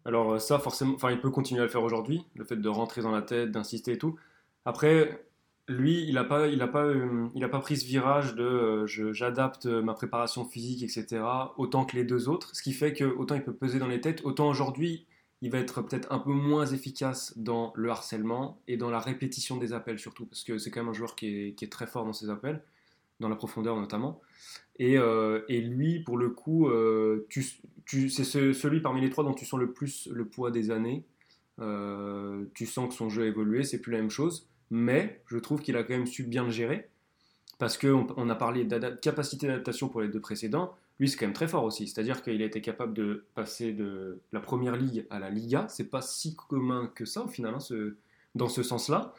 alors 0.04 0.40
ça 0.40 0.58
forcément, 0.58 0.94
enfin 0.94 1.10
il 1.10 1.20
peut 1.20 1.30
continuer 1.30 1.60
à 1.60 1.64
le 1.64 1.70
faire 1.70 1.82
aujourd'hui, 1.82 2.24
le 2.34 2.44
fait 2.44 2.56
de 2.56 2.68
rentrer 2.68 3.02
dans 3.02 3.10
la 3.10 3.22
tête, 3.22 3.50
d'insister 3.50 3.92
et 3.92 3.98
tout. 3.98 4.16
Après, 4.64 5.26
lui, 5.68 6.04
il 6.04 6.14
n'a 6.14 6.24
pas, 6.24 6.46
il 6.46 6.60
a 6.62 6.68
pas, 6.68 6.84
euh, 6.84 7.28
il 7.34 7.44
a 7.44 7.48
pas 7.48 7.58
pris 7.58 7.76
ce 7.76 7.84
virage 7.84 8.34
de 8.34 8.44
euh, 8.44 9.12
j'adapte 9.12 9.66
ma 9.66 9.94
préparation 9.94 10.44
physique, 10.44 10.82
etc., 10.82 11.22
autant 11.56 11.84
que 11.84 11.96
les 11.96 12.04
deux 12.04 12.28
autres. 12.28 12.54
Ce 12.54 12.62
qui 12.62 12.72
fait 12.72 12.92
que 12.92 13.04
autant 13.04 13.34
il 13.34 13.42
peut 13.44 13.54
peser 13.54 13.78
dans 13.78 13.88
les 13.88 14.00
têtes, 14.00 14.22
autant 14.24 14.48
aujourd'hui, 14.48 15.06
il 15.42 15.50
va 15.50 15.58
être 15.58 15.82
peut-être 15.82 16.10
un 16.10 16.18
peu 16.18 16.32
moins 16.32 16.66
efficace 16.66 17.36
dans 17.36 17.72
le 17.76 17.90
harcèlement 17.90 18.60
et 18.68 18.78
dans 18.78 18.90
la 18.90 19.00
répétition 19.00 19.58
des 19.58 19.74
appels 19.74 19.98
surtout, 19.98 20.24
parce 20.24 20.42
que 20.42 20.56
c'est 20.56 20.70
quand 20.70 20.80
même 20.80 20.88
un 20.88 20.94
joueur 20.94 21.14
qui 21.14 21.54
est, 21.60 21.70
très 21.70 21.86
fort 21.86 22.06
dans 22.06 22.14
ses 22.14 22.30
appels, 22.30 22.62
dans 23.20 23.28
la 23.28 23.36
profondeur 23.36 23.76
notamment. 23.76 24.20
Et, 24.78 24.96
euh, 24.96 25.42
lui, 25.48 26.00
pour 26.00 26.16
le 26.16 26.30
coup, 26.30 26.70
tu, 27.28 28.08
c'est 28.08 28.24
celui 28.24 28.80
parmi 28.80 29.02
les 29.02 29.10
trois 29.10 29.24
dont 29.24 29.34
tu 29.34 29.44
sens 29.44 29.60
le 29.60 29.72
plus 29.72 30.08
le 30.10 30.24
poids 30.24 30.50
des 30.50 30.70
années. 30.70 31.04
tu 31.58 32.66
sens 32.66 32.88
que 32.88 32.94
son 32.94 33.10
jeu 33.10 33.24
a 33.24 33.26
évolué, 33.26 33.64
c'est 33.64 33.80
plus 33.80 33.92
la 33.92 33.98
même 33.98 34.10
chose 34.10 34.48
mais 34.72 35.20
je 35.26 35.36
trouve 35.36 35.60
qu'il 35.60 35.76
a 35.76 35.84
quand 35.84 35.92
même 35.92 36.06
su 36.06 36.24
bien 36.24 36.44
le 36.44 36.50
gérer, 36.50 36.88
parce 37.58 37.76
qu'on 37.76 38.06
on 38.16 38.30
a 38.30 38.34
parlé 38.34 38.64
de 38.64 38.78
capacité 38.96 39.46
d'adaptation 39.46 39.88
pour 39.88 40.00
les 40.00 40.08
deux 40.08 40.18
précédents, 40.18 40.74
lui 41.02 41.08
c'est 41.08 41.16
quand 41.16 41.26
même 41.26 41.34
très 41.34 41.48
fort 41.48 41.64
aussi, 41.64 41.88
c'est-à-dire 41.88 42.22
qu'il 42.22 42.40
a 42.40 42.44
été 42.44 42.60
capable 42.60 42.94
de 42.94 43.24
passer 43.34 43.72
de 43.72 44.20
la 44.30 44.38
première 44.38 44.76
ligue 44.76 45.04
à 45.10 45.18
la 45.18 45.30
Liga, 45.30 45.66
c'est 45.68 45.90
pas 45.90 46.00
si 46.00 46.36
commun 46.36 46.92
que 46.94 47.04
ça 47.04 47.24
au 47.24 47.28
final, 47.28 47.56
dans 48.36 48.48
ce 48.48 48.62
sens-là. 48.62 49.12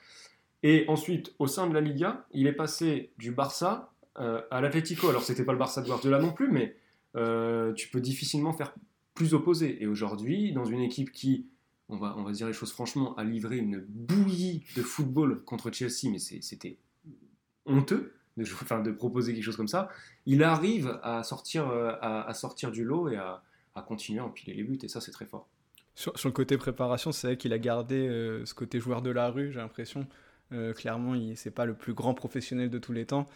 Et 0.64 0.86
ensuite, 0.88 1.36
au 1.40 1.48
sein 1.48 1.68
de 1.68 1.74
la 1.74 1.82
Liga, 1.82 2.26
il 2.32 2.48
est 2.48 2.54
passé 2.54 3.12
du 3.18 3.32
Barça 3.32 3.92
euh, 4.18 4.42
à 4.50 4.62
l'Atlético. 4.62 5.10
Alors, 5.10 5.24
c'était 5.24 5.44
pas 5.44 5.52
le 5.52 5.58
Barça 5.58 5.82
de 5.82 5.88
Guardiola 5.88 6.20
non 6.20 6.32
plus, 6.32 6.50
mais 6.50 6.78
euh, 7.18 7.74
tu 7.74 7.90
peux 7.90 8.00
difficilement 8.00 8.54
faire 8.54 8.74
plus 9.14 9.34
opposé. 9.34 9.84
Et 9.84 9.88
aujourd'hui, 9.88 10.54
dans 10.54 10.64
une 10.64 10.80
équipe 10.80 11.12
qui 11.12 11.48
on 11.90 11.98
va 11.98 12.32
dire 12.32 12.48
les 12.48 12.54
choses 12.54 12.72
franchement, 12.72 13.14
a 13.18 13.26
livré 13.26 13.58
une 13.58 13.84
bouillie 13.88 14.64
de 14.78 14.82
football 14.82 15.44
contre 15.44 15.70
Chelsea, 15.70 16.10
mais 16.10 16.18
c'était 16.18 16.78
honteux 17.66 18.14
de, 18.38 18.44
de 18.84 18.92
proposer 18.92 19.34
quelque 19.34 19.44
chose 19.44 19.58
comme 19.58 19.68
ça. 19.68 19.90
Il 20.26 20.44
arrive 20.44 21.00
à 21.04 21.24
sortir, 21.24 21.70
euh, 21.70 21.94
à, 22.02 22.34
sortir 22.34 22.72
du 22.72 22.84
lot 22.84 23.10
et 23.10 23.18
à, 23.18 23.42
continuer 23.88 24.20
à 24.20 24.26
empiler 24.26 24.54
les 24.54 24.64
buts, 24.64 24.80
et 24.84 24.88
ça, 24.88 25.02
c'est 25.02 25.12
très 25.12 25.26
fort. 25.26 25.48
Sur, 25.96 26.14
le 26.26 26.32
côté 26.32 26.58
préparation, 26.58 27.12
c'est 27.12 27.28
vrai 27.28 27.38
qu'il 27.38 27.54
a 27.54 27.60
gardé 27.60 28.08
euh, 28.08 28.46
ce 28.46 28.54
côté 28.56 28.80
joueur 28.80 29.02
de 29.02 29.12
la 29.12 29.30
rue, 29.30 29.52
j'ai 29.52 29.60
l'impression. 29.60 30.08
Euh, 30.52 30.74
clairement, 30.74 31.16
c'est 31.36 31.52
pas 31.52 31.66
le 31.66 31.76
plus 31.76 31.94
grand 31.94 32.14
professionnel 32.14 32.70
de 32.70 32.80
tous 32.80 32.94
les 32.94 33.06
temps. 33.06 33.28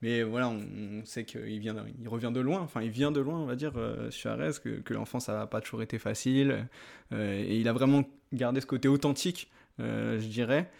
Mais 0.00 0.22
voilà, 0.22 0.48
on, 0.48 1.02
sait 1.04 1.24
qu'il 1.24 1.58
vient, 1.58 1.74
il 2.00 2.08
revient 2.08 2.30
de 2.32 2.40
loin. 2.40 2.60
Enfin, 2.60 2.82
il 2.82 2.90
vient 2.90 3.10
de 3.10 3.20
loin, 3.20 3.38
on 3.38 3.46
va 3.46 3.56
dire, 3.56 3.72
euh, 3.76 4.10
Suarez, 4.10 4.52
que, 4.62 4.80
que 4.80 4.94
l'enfance 4.94 5.28
n'a 5.28 5.46
pas 5.46 5.60
toujours 5.60 5.82
été 5.82 5.98
facile. 5.98 6.68
Et 7.12 7.58
il 7.58 7.68
a 7.68 7.72
vraiment 7.72 8.04
gardé 8.32 8.60
ce 8.60 8.66
côté 8.66 8.88
authentique, 8.88 9.50
je 9.78 10.26
dirais. 10.26 10.70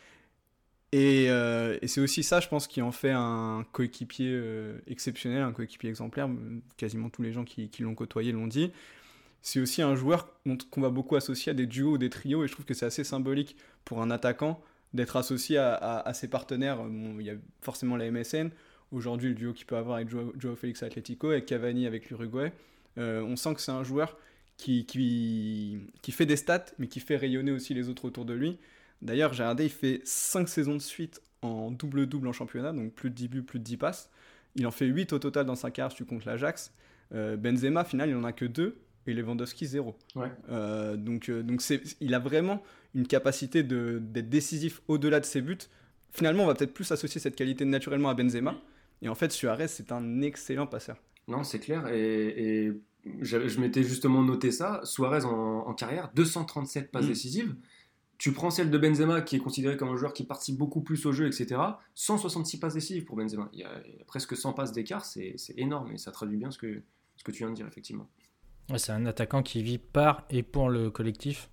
Et, 0.96 1.24
et 1.24 1.88
c'est 1.88 2.00
aussi 2.00 2.22
ça, 2.22 2.38
je 2.38 2.46
pense, 2.46 2.68
qui 2.68 2.80
en 2.80 2.92
fait 2.92 3.10
un 3.10 3.66
coéquipier 3.72 4.40
exceptionnel, 4.86 5.42
un 5.42 5.52
coéquipier 5.52 5.88
exemplaire. 5.90 6.28
Quasiment 6.76 7.10
tous 7.10 7.22
les 7.22 7.32
gens 7.32 7.44
qui, 7.44 7.70
l'ont 7.80 7.96
côtoyé 7.96 8.30
l'ont 8.30 8.46
dit. 8.46 8.70
C'est 9.42 9.58
aussi 9.58 9.82
un 9.82 9.96
joueur 9.96 10.28
qu'on 10.70 10.80
va 10.80 10.90
beaucoup 10.90 11.16
associer 11.16 11.50
à 11.50 11.54
des 11.54 11.66
duos 11.66 11.94
ou 11.94 11.98
des 11.98 12.10
trios. 12.10 12.44
Et 12.44 12.46
je 12.46 12.52
trouve 12.52 12.64
que 12.64 12.74
c'est 12.74 12.86
assez 12.86 13.02
symbolique 13.02 13.56
pour 13.84 14.02
un 14.02 14.10
attaquant 14.10 14.62
d'être 14.92 15.16
associé 15.16 15.58
à, 15.58 16.12
ses 16.14 16.28
partenaires. 16.28 16.78
il 17.18 17.26
y 17.26 17.30
a 17.30 17.34
forcément 17.60 17.96
la 17.96 18.08
MSN 18.10 18.50
aujourd'hui 18.94 19.30
le 19.30 19.34
duo 19.34 19.52
qu'il 19.52 19.66
peut 19.66 19.76
avoir 19.76 19.96
avec 19.96 20.08
Joao, 20.08 20.56
Félix 20.56 20.82
Atletico 20.82 21.32
et 21.32 21.44
Cavani 21.44 21.86
avec 21.86 22.08
l'Uruguay. 22.08 22.52
Euh, 22.98 23.22
on 23.22 23.36
sent 23.36 23.54
que 23.54 23.60
c'est 23.60 23.72
un 23.72 23.84
joueur 23.84 24.16
qui, 24.56 24.86
fait 26.10 26.26
des 26.26 26.36
stats, 26.36 26.66
mais 26.78 26.86
qui 26.86 27.00
fait 27.00 27.16
rayonner 27.16 27.50
aussi 27.50 27.74
les 27.74 27.88
autres 27.88 28.04
autour 28.04 28.24
de 28.24 28.34
lui. 28.34 28.58
D'ailleurs, 29.02 29.32
j'ai 29.32 29.42
regardé, 29.42 29.64
il 29.64 29.70
fait 29.70 30.00
5 30.04 30.48
saisons 30.48 30.74
de 30.74 30.80
suite 30.80 31.20
en 31.42 31.70
double-double 31.70 32.26
en 32.28 32.32
championnat, 32.32 32.72
donc 32.72 32.92
plus 32.92 33.10
de 33.10 33.14
10 33.14 33.28
buts, 33.28 33.42
plus 33.42 33.58
de 33.58 33.64
10 33.64 33.76
passes. 33.76 34.10
Il 34.56 34.66
en 34.66 34.70
fait 34.70 34.86
8 34.86 35.12
au 35.12 35.18
total 35.18 35.46
dans 35.46 35.56
sa 35.56 35.70
carrière 35.70 35.90
si 35.90 35.98
tu 35.98 36.04
comptes 36.04 36.24
l'Ajax. 36.24 36.72
Euh, 37.12 37.36
Benzema, 37.36 37.84
final, 37.84 38.08
il 38.08 38.16
en 38.16 38.24
a 38.24 38.32
que 38.32 38.44
2 38.44 38.76
et 39.06 39.14
Lewandowski 39.14 39.66
0. 39.66 39.94
Euh, 40.48 40.96
donc, 40.96 41.30
donc 41.30 41.62
il 42.00 42.14
a 42.14 42.18
vraiment 42.18 42.62
une 42.94 43.06
capacité 43.06 43.62
d'être 43.62 44.28
décisif 44.28 44.80
au-delà 44.88 45.20
de 45.20 45.26
ses 45.26 45.42
buts. 45.42 45.58
Finalement, 46.12 46.44
on 46.44 46.46
va 46.46 46.54
peut-être 46.54 46.72
plus 46.72 46.90
associer 46.92 47.20
cette 47.20 47.36
qualité 47.36 47.64
naturellement 47.64 48.08
à 48.08 48.14
Benzema. 48.14 48.54
Et 49.02 49.08
en 49.08 49.14
fait, 49.14 49.32
Suarez, 49.32 49.68
c'est 49.68 49.92
un 49.92 50.22
excellent 50.22 50.66
passeur. 50.66 50.96
Non, 51.28 51.42
c'est 51.42 51.58
clair. 51.58 51.88
Et, 51.88 52.72
je, 53.20 53.60
m'étais 53.60 53.82
justement 53.82 54.22
noté 54.22 54.50
ça. 54.50 54.80
Suarez 54.84 55.24
en, 55.24 55.74
carrière, 55.74 56.10
237 56.14 56.90
passes 56.90 57.04
mm. 57.04 57.08
décisives. 57.08 57.54
Tu 58.18 58.32
prends 58.32 58.50
celle 58.50 58.70
de 58.70 58.78
Benzema, 58.78 59.22
qui 59.22 59.36
est 59.36 59.40
considéré 59.40 59.76
comme 59.76 59.88
un 59.88 59.96
joueur 59.96 60.12
qui 60.12 60.24
participe 60.24 60.56
beaucoup 60.56 60.82
plus 60.82 61.04
au 61.06 61.12
jeu, 61.12 61.26
etc. 61.26 61.60
166 61.94 62.58
passes 62.58 62.74
décisives 62.74 63.04
pour 63.04 63.16
Benzema. 63.16 63.48
Il 63.52 63.60
y 63.60 63.64
a, 63.64 63.70
presque 64.06 64.36
100 64.36 64.52
passes 64.52 64.72
d'écart, 64.72 65.04
c'est 65.04 65.36
énorme 65.56 65.92
et 65.92 65.98
ça 65.98 66.12
traduit 66.12 66.36
bien 66.36 66.50
ce 66.50 66.58
que, 66.58 66.82
ce 67.16 67.24
que 67.24 67.32
tu 67.32 67.38
viens 67.38 67.50
de 67.50 67.54
dire, 67.54 67.66
effectivement. 67.66 68.08
C'est 68.76 68.92
un 68.92 69.04
attaquant 69.06 69.42
qui 69.42 69.62
vit 69.62 69.78
par 69.78 70.24
et 70.30 70.42
pour 70.42 70.70
le 70.70 70.90
collectif. 70.90 71.50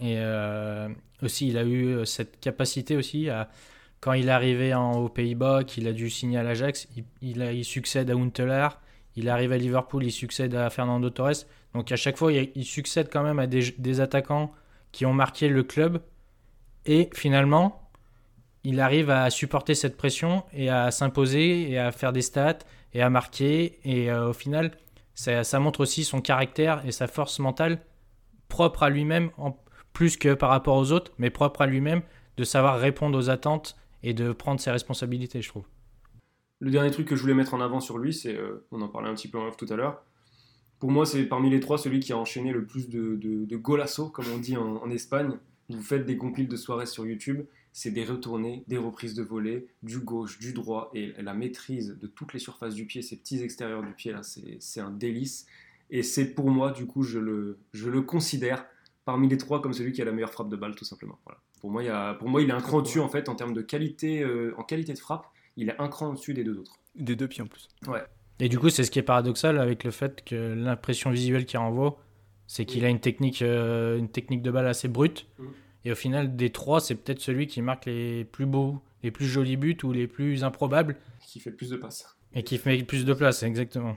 Et 0.00 0.18
euh, 0.18 0.88
aussi, 1.22 1.48
il 1.48 1.58
a 1.58 1.64
eu 1.64 1.86
euh, 1.86 2.04
cette 2.04 2.38
capacité 2.40 2.96
aussi 2.96 3.28
à, 3.28 3.48
quand 4.00 4.12
il 4.12 4.28
est 4.28 4.32
arrivé 4.32 4.74
aux 4.74 5.08
Pays-Bas, 5.08 5.64
qu'il 5.64 5.88
a 5.88 5.92
dû 5.92 6.10
signer 6.10 6.38
à 6.38 6.42
l'Ajax, 6.42 6.88
il, 7.22 7.64
succède 7.64 8.10
à 8.10 8.14
Huntelaar, 8.14 8.80
il 9.16 9.28
arrive 9.28 9.52
à 9.52 9.56
Liverpool, 9.56 10.04
il 10.04 10.12
succède 10.12 10.54
à 10.54 10.68
Fernando 10.68 11.08
Torres. 11.10 11.46
Donc 11.72 11.90
à 11.90 11.96
chaque 11.96 12.18
fois, 12.18 12.32
il, 12.32 12.64
succède 12.64 13.08
quand 13.10 13.22
même 13.22 13.38
à 13.38 13.46
des 13.46 14.00
attaquants 14.00 14.52
qui 14.94 15.04
ont 15.04 15.12
marqué 15.12 15.48
le 15.48 15.64
club. 15.64 16.00
Et 16.86 17.10
finalement, 17.12 17.90
il 18.62 18.80
arrive 18.80 19.10
à 19.10 19.28
supporter 19.28 19.74
cette 19.74 19.96
pression 19.96 20.44
et 20.52 20.70
à 20.70 20.90
s'imposer 20.92 21.68
et 21.70 21.78
à 21.78 21.90
faire 21.90 22.12
des 22.12 22.22
stats 22.22 22.60
et 22.92 23.02
à 23.02 23.10
marquer. 23.10 23.80
Et 23.84 24.10
euh, 24.10 24.30
au 24.30 24.32
final, 24.32 24.70
ça, 25.14 25.58
montre 25.58 25.80
aussi 25.80 26.04
son 26.04 26.20
caractère 26.20 26.86
et 26.86 26.92
sa 26.92 27.08
force 27.08 27.40
mentale 27.40 27.80
propre 28.48 28.84
à 28.84 28.88
lui-même, 28.88 29.30
plus 29.92 30.16
que 30.16 30.32
par 30.32 30.50
rapport 30.50 30.76
aux 30.76 30.92
autres, 30.92 31.12
mais 31.18 31.30
propre 31.30 31.62
à 31.62 31.66
lui-même, 31.66 32.02
de 32.36 32.44
savoir 32.44 32.78
répondre 32.78 33.18
aux 33.18 33.30
attentes 33.30 33.76
et 34.04 34.14
de 34.14 34.32
prendre 34.32 34.60
ses 34.60 34.70
responsabilités, 34.70 35.42
je 35.42 35.48
trouve. 35.48 35.66
Le 36.60 36.70
dernier 36.70 36.92
truc 36.92 37.08
que 37.08 37.16
je 37.16 37.20
voulais 37.20 37.34
mettre 37.34 37.54
en 37.54 37.60
avant 37.60 37.80
sur 37.80 37.98
lui, 37.98 38.14
c'est, 38.14 38.36
euh, 38.36 38.64
on 38.70 38.80
en 38.80 38.88
parlait 38.88 39.08
un 39.08 39.14
petit 39.14 39.28
peu 39.28 39.38
en 39.38 39.48
off 39.48 39.56
tout 39.56 39.66
à 39.70 39.74
l'heure, 39.74 40.04
pour 40.78 40.90
moi 40.90 41.06
c'est 41.06 41.24
parmi 41.24 41.50
les 41.50 41.60
trois 41.60 41.78
celui 41.78 42.00
qui 42.00 42.12
a 42.12 42.18
enchaîné 42.18 42.52
le 42.52 42.64
plus 42.66 42.88
de, 42.88 43.16
de, 43.16 43.44
de 43.44 43.56
golasso, 43.56 44.08
comme 44.08 44.26
on 44.34 44.38
dit 44.38 44.56
en, 44.56 44.76
en 44.76 44.90
Espagne. 44.90 45.38
Vous 45.70 45.82
faites 45.82 46.04
des 46.04 46.18
compiles 46.18 46.48
de 46.48 46.56
soirées 46.56 46.84
sur 46.84 47.06
YouTube, 47.06 47.46
c'est 47.72 47.90
des 47.90 48.04
retournées, 48.04 48.64
des 48.68 48.76
reprises 48.76 49.14
de 49.14 49.22
volée, 49.22 49.66
du 49.82 49.98
gauche, 49.98 50.38
du 50.38 50.52
droit, 50.52 50.90
et 50.94 51.14
la 51.18 51.32
maîtrise 51.32 51.98
de 51.98 52.06
toutes 52.06 52.34
les 52.34 52.38
surfaces 52.38 52.74
du 52.74 52.84
pied, 52.84 53.00
ces 53.00 53.16
petits 53.16 53.42
extérieurs 53.42 53.82
du 53.82 53.92
pied 53.92 54.12
là, 54.12 54.20
c'est 54.22 54.80
un 54.80 54.90
délice. 54.90 55.46
Et 55.90 56.02
c'est 56.02 56.34
pour 56.34 56.50
moi, 56.50 56.70
du 56.70 56.86
coup, 56.86 57.02
je 57.02 57.18
le, 57.18 57.58
je 57.72 57.88
le 57.88 58.02
considère 58.02 58.66
parmi 59.04 59.28
les 59.28 59.38
trois 59.38 59.62
comme 59.62 59.72
celui 59.72 59.92
qui 59.92 60.02
a 60.02 60.04
la 60.04 60.12
meilleure 60.12 60.32
frappe 60.32 60.48
de 60.48 60.56
balle, 60.56 60.74
tout 60.74 60.84
simplement. 60.84 61.18
Voilà. 61.24 61.40
Pour, 61.60 61.70
moi, 61.70 61.82
il 61.82 61.90
a, 61.90 62.14
pour 62.14 62.28
moi, 62.28 62.42
il 62.42 62.48
est 62.50 62.52
un 62.52 62.60
cran 62.60 62.78
au-dessus 62.78 63.00
en 63.00 63.08
fait 63.08 63.28
en 63.28 63.34
termes 63.34 63.54
de 63.54 63.62
qualité, 63.62 64.22
euh, 64.22 64.54
en 64.58 64.64
qualité 64.64 64.92
de 64.92 64.98
frappe, 64.98 65.26
il 65.56 65.68
est 65.70 65.80
un 65.80 65.88
cran 65.88 66.10
au-dessus 66.10 66.34
des 66.34 66.44
deux 66.44 66.58
autres. 66.58 66.78
Des 66.94 67.16
deux 67.16 67.28
pieds 67.28 67.42
en 67.42 67.46
plus. 67.46 67.68
Et 68.40 68.48
du 68.48 68.58
coup, 68.58 68.68
c'est 68.68 68.84
ce 68.84 68.90
qui 68.90 68.98
est 68.98 69.02
paradoxal 69.02 69.58
avec 69.58 69.84
le 69.84 69.90
fait 69.90 70.24
que 70.24 70.54
l'impression 70.54 71.10
visuelle 71.10 71.46
qu'il 71.46 71.58
renvoie, 71.58 72.00
c'est 72.46 72.64
qu'il 72.64 72.84
a 72.84 72.88
une 72.88 73.00
technique, 73.00 73.42
euh, 73.42 73.96
une 73.98 74.08
technique 74.08 74.42
de 74.42 74.50
balle 74.50 74.66
assez 74.66 74.88
brute. 74.88 75.26
Mhm. 75.38 75.52
Et 75.86 75.92
au 75.92 75.94
final, 75.94 76.34
des 76.36 76.50
trois, 76.50 76.80
c'est 76.80 76.94
peut-être 76.94 77.20
celui 77.20 77.46
qui 77.46 77.62
marque 77.62 77.86
les 77.86 78.24
plus 78.24 78.46
beaux, 78.46 78.80
les 79.02 79.10
plus 79.10 79.26
jolis 79.26 79.56
buts 79.56 79.76
ou 79.84 79.92
les 79.92 80.06
plus 80.06 80.42
improbables 80.42 80.96
Qui 81.26 81.40
fait 81.40 81.50
le 81.50 81.56
plus 81.56 81.70
de 81.70 81.76
passes. 81.76 82.16
et 82.34 82.42
qui 82.42 82.60
met 82.66 82.76
le 82.76 82.84
plus 82.84 83.04
de 83.04 83.12
place, 83.12 83.42
exactement. 83.42 83.96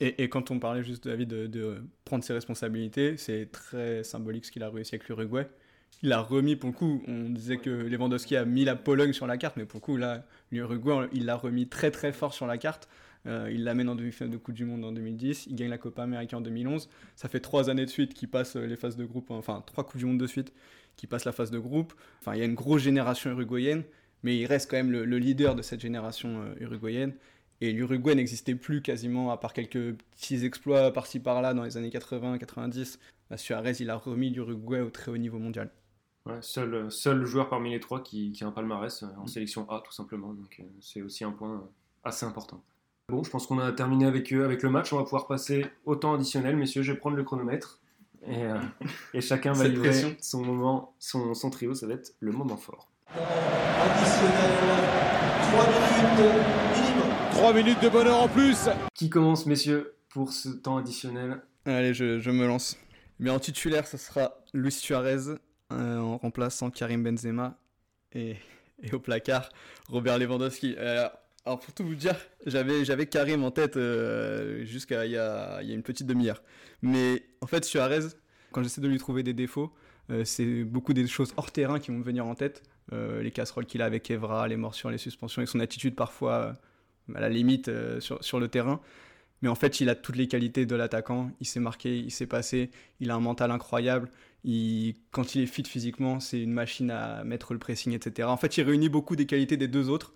Et, 0.00 0.22
et 0.22 0.28
quand 0.28 0.50
on 0.50 0.58
parlait 0.58 0.82
juste, 0.82 1.06
David, 1.06 1.28
de, 1.28 1.46
de 1.46 1.82
prendre 2.04 2.24
ses 2.24 2.32
responsabilités, 2.32 3.16
c'est 3.16 3.50
très 3.52 4.02
symbolique 4.04 4.44
ce 4.44 4.52
qu'il 4.52 4.62
a 4.62 4.70
réussi 4.70 4.94
avec 4.94 5.08
l'Uruguay. 5.08 5.46
Il 6.02 6.12
a 6.12 6.20
remis, 6.20 6.56
pour 6.56 6.70
le 6.70 6.74
coup, 6.74 7.02
on 7.06 7.30
disait 7.30 7.58
que 7.58 7.70
Lewandowski 7.70 8.36
a 8.36 8.44
mis 8.44 8.64
la 8.64 8.76
Pologne 8.76 9.12
sur 9.12 9.26
la 9.26 9.36
carte, 9.36 9.56
mais 9.56 9.64
pour 9.64 9.78
le 9.80 9.84
coup, 9.84 9.96
là, 9.96 10.24
l'Uruguay, 10.50 11.08
il 11.12 11.24
l'a 11.24 11.36
remis 11.36 11.68
très 11.68 11.90
très 11.90 12.12
fort 12.12 12.34
sur 12.34 12.46
la 12.46 12.58
carte. 12.58 12.88
Euh, 13.26 13.50
il 13.50 13.64
l'amène 13.64 13.88
en 13.88 13.94
demi-finale 13.94 14.30
de 14.30 14.36
Coupe 14.36 14.54
du 14.54 14.64
Monde 14.64 14.84
en 14.84 14.92
2010, 14.92 15.46
il 15.46 15.56
gagne 15.56 15.70
la 15.70 15.78
Copa 15.78 16.02
América 16.02 16.36
en 16.36 16.40
2011. 16.40 16.90
Ça 17.16 17.28
fait 17.28 17.40
trois 17.40 17.70
années 17.70 17.86
de 17.86 17.90
suite 17.90 18.12
qu'il 18.14 18.28
passe 18.28 18.56
euh, 18.56 18.66
les 18.66 18.76
phases 18.76 18.96
de 18.96 19.04
groupe, 19.04 19.30
enfin 19.30 19.62
trois 19.66 19.84
Coupes 19.84 19.96
du 19.96 20.04
Monde 20.04 20.18
de 20.18 20.26
suite 20.26 20.52
qui 20.96 21.06
passe 21.06 21.24
la 21.24 21.32
phase 21.32 21.50
de 21.50 21.58
groupe. 21.58 21.94
Enfin, 22.20 22.34
il 22.34 22.38
y 22.38 22.42
a 22.42 22.44
une 22.44 22.54
grosse 22.54 22.82
génération 22.82 23.30
uruguayenne, 23.30 23.82
mais 24.22 24.36
il 24.36 24.46
reste 24.46 24.70
quand 24.70 24.76
même 24.76 24.92
le, 24.92 25.04
le 25.04 25.18
leader 25.18 25.54
de 25.54 25.62
cette 25.62 25.80
génération 25.80 26.42
euh, 26.42 26.54
uruguayenne. 26.60 27.14
Et 27.60 27.72
l'Uruguay 27.72 28.14
n'existait 28.14 28.56
plus 28.56 28.82
quasiment, 28.82 29.30
à 29.30 29.36
part 29.36 29.52
quelques 29.52 29.94
petits 29.94 30.44
exploits 30.44 30.92
par-ci 30.92 31.20
par-là 31.20 31.54
dans 31.54 31.62
les 31.62 31.76
années 31.76 31.88
80-90. 31.88 32.98
Bah, 33.30 33.36
Suarez, 33.36 33.76
il 33.80 33.90
a 33.90 33.96
remis 33.96 34.30
l'Uruguay 34.30 34.80
au 34.80 34.90
très 34.90 35.10
haut 35.10 35.16
niveau 35.16 35.38
mondial. 35.38 35.70
Ouais, 36.26 36.38
seul, 36.40 36.90
seul 36.90 37.24
joueur 37.24 37.48
parmi 37.48 37.70
les 37.70 37.80
trois 37.80 38.02
qui, 38.02 38.32
qui 38.32 38.44
a 38.44 38.48
un 38.48 38.50
palmarès 38.50 39.04
en 39.18 39.26
sélection 39.26 39.70
A, 39.70 39.80
tout 39.80 39.92
simplement. 39.92 40.34
Donc, 40.34 40.62
c'est 40.80 41.00
aussi 41.02 41.22
un 41.22 41.32
point 41.32 41.68
assez 42.02 42.26
important. 42.26 42.62
Bon, 43.10 43.22
je 43.22 43.28
pense 43.28 43.46
qu'on 43.46 43.58
a 43.58 43.70
terminé 43.70 44.06
avec, 44.06 44.32
eux, 44.32 44.44
avec 44.44 44.62
le 44.62 44.70
match. 44.70 44.90
On 44.94 44.96
va 44.96 45.02
pouvoir 45.02 45.26
passer 45.26 45.66
au 45.84 45.94
temps 45.94 46.14
additionnel. 46.14 46.56
Messieurs, 46.56 46.82
je 46.82 46.92
vais 46.92 46.98
prendre 46.98 47.16
le 47.16 47.22
chronomètre. 47.22 47.80
Et, 48.26 48.44
euh, 48.44 48.58
et 49.12 49.20
chacun 49.20 49.52
va 49.52 49.68
livrer 49.68 49.90
pression. 49.90 50.16
son 50.22 50.42
moment, 50.42 50.94
son, 50.98 51.34
son 51.34 51.50
trio. 51.50 51.74
Ça 51.74 51.86
va 51.86 51.92
être 51.94 52.14
le 52.20 52.32
moment 52.32 52.56
fort. 52.56 52.88
Additionnel, 53.14 54.32
3 55.52 55.66
minutes 55.66 56.46
minimum. 56.74 57.10
3 57.32 57.52
minutes 57.52 57.82
de 57.82 57.88
bonheur 57.90 58.22
en 58.22 58.28
plus 58.28 58.70
Qui 58.94 59.10
commence, 59.10 59.44
messieurs, 59.44 59.94
pour 60.08 60.32
ce 60.32 60.48
temps 60.48 60.78
additionnel? 60.78 61.42
Allez, 61.66 61.92
je, 61.92 62.20
je 62.20 62.30
me 62.30 62.46
lance. 62.46 62.78
Mais 63.18 63.28
en 63.28 63.38
titulaire, 63.38 63.86
ce 63.86 63.98
sera 63.98 64.38
Luis 64.54 64.72
Suarez, 64.72 65.34
euh, 65.72 65.98
en 65.98 66.16
remplaçant 66.16 66.70
Karim 66.70 67.02
Benzema. 67.02 67.58
Et, 68.14 68.36
et 68.82 68.94
au 68.94 68.98
placard, 68.98 69.50
Robert 69.90 70.18
Lewandowski. 70.18 70.74
Euh, 70.78 71.06
alors 71.46 71.60
pour 71.60 71.74
tout 71.74 71.84
vous 71.84 71.94
dire, 71.94 72.16
j'avais, 72.46 72.84
j'avais 72.84 73.06
Karim 73.06 73.44
en 73.44 73.50
tête 73.50 73.76
euh, 73.76 74.64
jusqu'à 74.64 75.04
il 75.04 75.12
y 75.12 75.18
a, 75.18 75.60
une 75.62 75.82
petite 75.82 76.06
demi-heure. 76.06 76.42
Mais 76.80 77.22
en 77.42 77.46
fait, 77.46 77.64
Suarez, 77.64 78.00
quand 78.52 78.62
j'essaie 78.62 78.80
de 78.80 78.88
lui 78.88 78.98
trouver 78.98 79.22
des 79.22 79.34
défauts, 79.34 79.72
euh, 80.10 80.24
c'est 80.24 80.64
beaucoup 80.64 80.94
des 80.94 81.06
choses 81.06 81.34
hors 81.36 81.52
terrain 81.52 81.78
qui 81.78 81.90
vont 81.90 81.98
me 81.98 82.02
venir 82.02 82.26
en 82.26 82.34
tête. 82.34 82.62
Euh, 82.92 83.22
les 83.22 83.30
casseroles 83.30 83.66
qu'il 83.66 83.82
a 83.82 83.84
avec 83.84 84.10
Evra, 84.10 84.48
les 84.48 84.56
morsures, 84.56 84.90
les 84.90 84.98
suspensions 84.98 85.42
et 85.42 85.46
son 85.46 85.60
attitude 85.60 85.94
parfois 85.94 86.56
à 87.14 87.20
la 87.20 87.28
limite 87.28 87.70
sur, 88.00 88.40
le 88.40 88.48
terrain. 88.48 88.80
Mais 89.42 89.48
en 89.50 89.54
fait, 89.54 89.80
il 89.80 89.90
a 89.90 89.94
toutes 89.94 90.16
les 90.16 90.28
qualités 90.28 90.64
de 90.64 90.74
l'attaquant. 90.74 91.30
Il 91.40 91.46
s'est 91.46 91.60
marqué, 91.60 91.98
il 91.98 92.10
s'est 92.10 92.26
passé. 92.26 92.70
Il 93.00 93.10
a 93.10 93.14
un 93.14 93.20
mental 93.20 93.50
incroyable. 93.50 94.10
Quand 95.10 95.34
il 95.34 95.42
est 95.42 95.46
fit 95.46 95.64
physiquement, 95.64 96.20
c'est 96.20 96.40
une 96.40 96.52
machine 96.52 96.90
à 96.90 97.22
mettre 97.24 97.52
le 97.52 97.58
pressing, 97.58 97.92
etc. 97.92 98.28
En 98.28 98.38
fait, 98.38 98.56
il 98.56 98.62
réunit 98.62 98.88
beaucoup 98.88 99.16
des 99.16 99.26
qualités 99.26 99.58
des 99.58 99.68
deux 99.68 99.90
autres. 99.90 100.14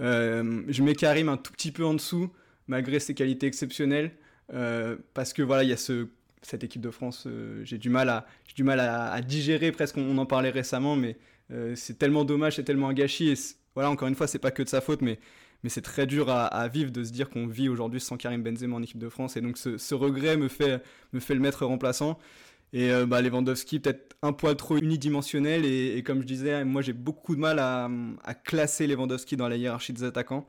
Euh, 0.00 0.62
je 0.68 0.82
mets 0.82 0.94
Karim 0.94 1.28
un 1.28 1.36
tout 1.36 1.52
petit 1.52 1.72
peu 1.72 1.84
en 1.84 1.94
dessous, 1.94 2.30
malgré 2.68 3.00
ses 3.00 3.14
qualités 3.14 3.46
exceptionnelles. 3.46 4.12
euh, 4.52 4.96
parce 5.14 5.32
que 5.32 5.42
voilà, 5.42 5.64
il 5.64 5.70
y 5.70 5.72
a 5.72 5.76
ce, 5.76 6.08
cette 6.42 6.62
équipe 6.64 6.82
de 6.82 6.90
France, 6.90 7.24
euh, 7.26 7.64
j'ai 7.64 7.78
du 7.78 7.90
mal, 7.90 8.08
à, 8.10 9.20
digérer 9.22 9.72
presque. 9.72 9.96
On, 9.96 10.18
en 10.18 10.26
parlait 10.26 10.50
récemment, 10.50 10.96
mais 10.96 11.16
c'est 11.74 11.98
tellement 11.98 12.24
dommage, 12.24 12.56
c'est 12.56 12.64
tellement 12.64 12.88
un 12.88 12.94
gâchis. 12.94 13.28
Et 13.30 13.34
voilà, 13.74 13.90
encore 13.90 14.08
une 14.08 14.14
fois, 14.14 14.26
c'est 14.26 14.38
pas 14.38 14.50
que 14.50 14.62
de 14.62 14.68
sa 14.68 14.80
faute, 14.80 15.02
mais 15.02 15.18
c'est 15.68 15.82
très 15.82 16.06
dur 16.06 16.30
à, 16.30 16.68
vivre 16.68 16.90
de 16.90 17.02
se 17.02 17.12
dire 17.12 17.28
qu'on 17.28 17.46
vit 17.46 17.68
aujourd'hui 17.68 18.00
sans 18.00 18.16
Karim 18.16 18.42
Benzema 18.42 18.76
en 18.76 18.82
équipe 18.82 18.98
de 18.98 19.08
France 19.08 19.36
et 19.36 19.40
donc 19.40 19.58
ce, 19.58 19.78
ce 19.78 19.94
regret 19.94 20.36
me 20.36 20.48
fait, 20.48 20.80
me 21.12 21.18
fait 21.18 21.34
le 21.34 21.40
mettre 21.40 21.66
remplaçant 21.66 22.18
et 22.72 22.90
euh, 22.90 23.06
bah, 23.06 23.22
Lewandowski 23.22 23.80
peut-être 23.80 24.16
un 24.22 24.32
poil 24.32 24.56
trop 24.56 24.76
unidimensionnel 24.76 25.64
et, 25.64 25.96
et 25.96 26.02
comme 26.02 26.20
je 26.22 26.26
disais 26.26 26.64
moi 26.64 26.82
j'ai 26.82 26.92
beaucoup 26.92 27.34
de 27.36 27.40
mal 27.40 27.58
à, 27.58 27.88
à 28.24 28.34
classer 28.34 28.86
Lewandowski 28.86 29.36
dans 29.36 29.48
la 29.48 29.56
hiérarchie 29.56 29.92
des 29.92 30.04
attaquants 30.04 30.46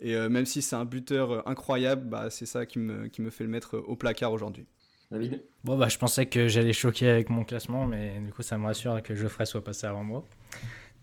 et 0.00 0.14
euh, 0.14 0.28
même 0.28 0.46
si 0.46 0.62
c'est 0.62 0.76
un 0.76 0.84
buteur 0.84 1.30
euh, 1.32 1.42
incroyable 1.46 2.08
bah, 2.08 2.30
c'est 2.30 2.46
ça 2.46 2.66
qui 2.66 2.78
me, 2.78 3.08
qui 3.08 3.22
me 3.22 3.30
fait 3.30 3.44
le 3.44 3.50
mettre 3.50 3.78
au 3.78 3.96
placard 3.96 4.32
aujourd'hui 4.32 4.66
David? 5.10 5.42
Bon, 5.64 5.76
bah, 5.76 5.88
je 5.88 5.98
pensais 5.98 6.26
que 6.26 6.48
j'allais 6.48 6.72
choquer 6.72 7.08
avec 7.08 7.30
mon 7.30 7.44
classement, 7.44 7.86
mais 7.86 8.20
du 8.20 8.30
coup, 8.32 8.42
ça 8.42 8.58
me 8.58 8.66
rassure 8.66 9.02
que 9.02 9.14
Geoffrey 9.14 9.46
soit 9.46 9.64
passé 9.64 9.86
avant 9.86 10.04
moi. 10.04 10.24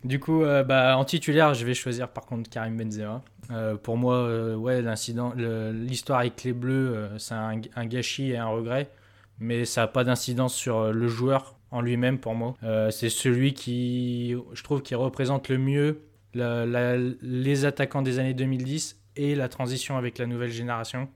Du 0.04 0.20
coup, 0.20 0.42
euh, 0.44 0.62
bah, 0.62 0.96
en 0.96 1.04
titulaire, 1.04 1.54
je 1.54 1.64
vais 1.66 1.74
choisir 1.74 2.08
par 2.10 2.26
contre 2.26 2.48
Karim 2.48 2.76
Benzema. 2.76 3.24
Euh, 3.50 3.76
pour 3.76 3.96
moi, 3.96 4.16
euh, 4.16 4.54
ouais, 4.54 4.82
l'incident, 4.82 5.32
le- 5.36 5.72
l'histoire 5.72 6.20
avec 6.20 6.42
les 6.44 6.52
Bleus, 6.52 6.94
euh, 6.94 7.18
c'est 7.18 7.34
un, 7.34 7.60
un 7.74 7.86
gâchis 7.86 8.30
et 8.30 8.36
un 8.36 8.46
regret, 8.46 8.90
mais 9.38 9.64
ça 9.64 9.82
n'a 9.82 9.86
pas 9.88 10.04
d'incidence 10.04 10.54
sur 10.54 10.78
euh, 10.78 10.92
le 10.92 11.08
joueur 11.08 11.56
en 11.70 11.80
lui-même 11.80 12.18
pour 12.18 12.34
moi. 12.34 12.54
Euh, 12.62 12.90
c'est 12.90 13.08
celui 13.08 13.54
qui, 13.54 14.34
je 14.52 14.62
trouve, 14.62 14.82
qui 14.82 14.94
représente 14.94 15.48
le 15.48 15.58
mieux 15.58 16.02
les 16.34 17.64
attaquants 17.64 18.02
des 18.02 18.18
années 18.18 18.34
2010 18.34 19.00
et 19.16 19.34
la 19.34 19.48
transition 19.48 19.96
avec 19.96 20.18
la 20.18 20.26
nouvelle 20.26 20.50
génération. 20.50 21.08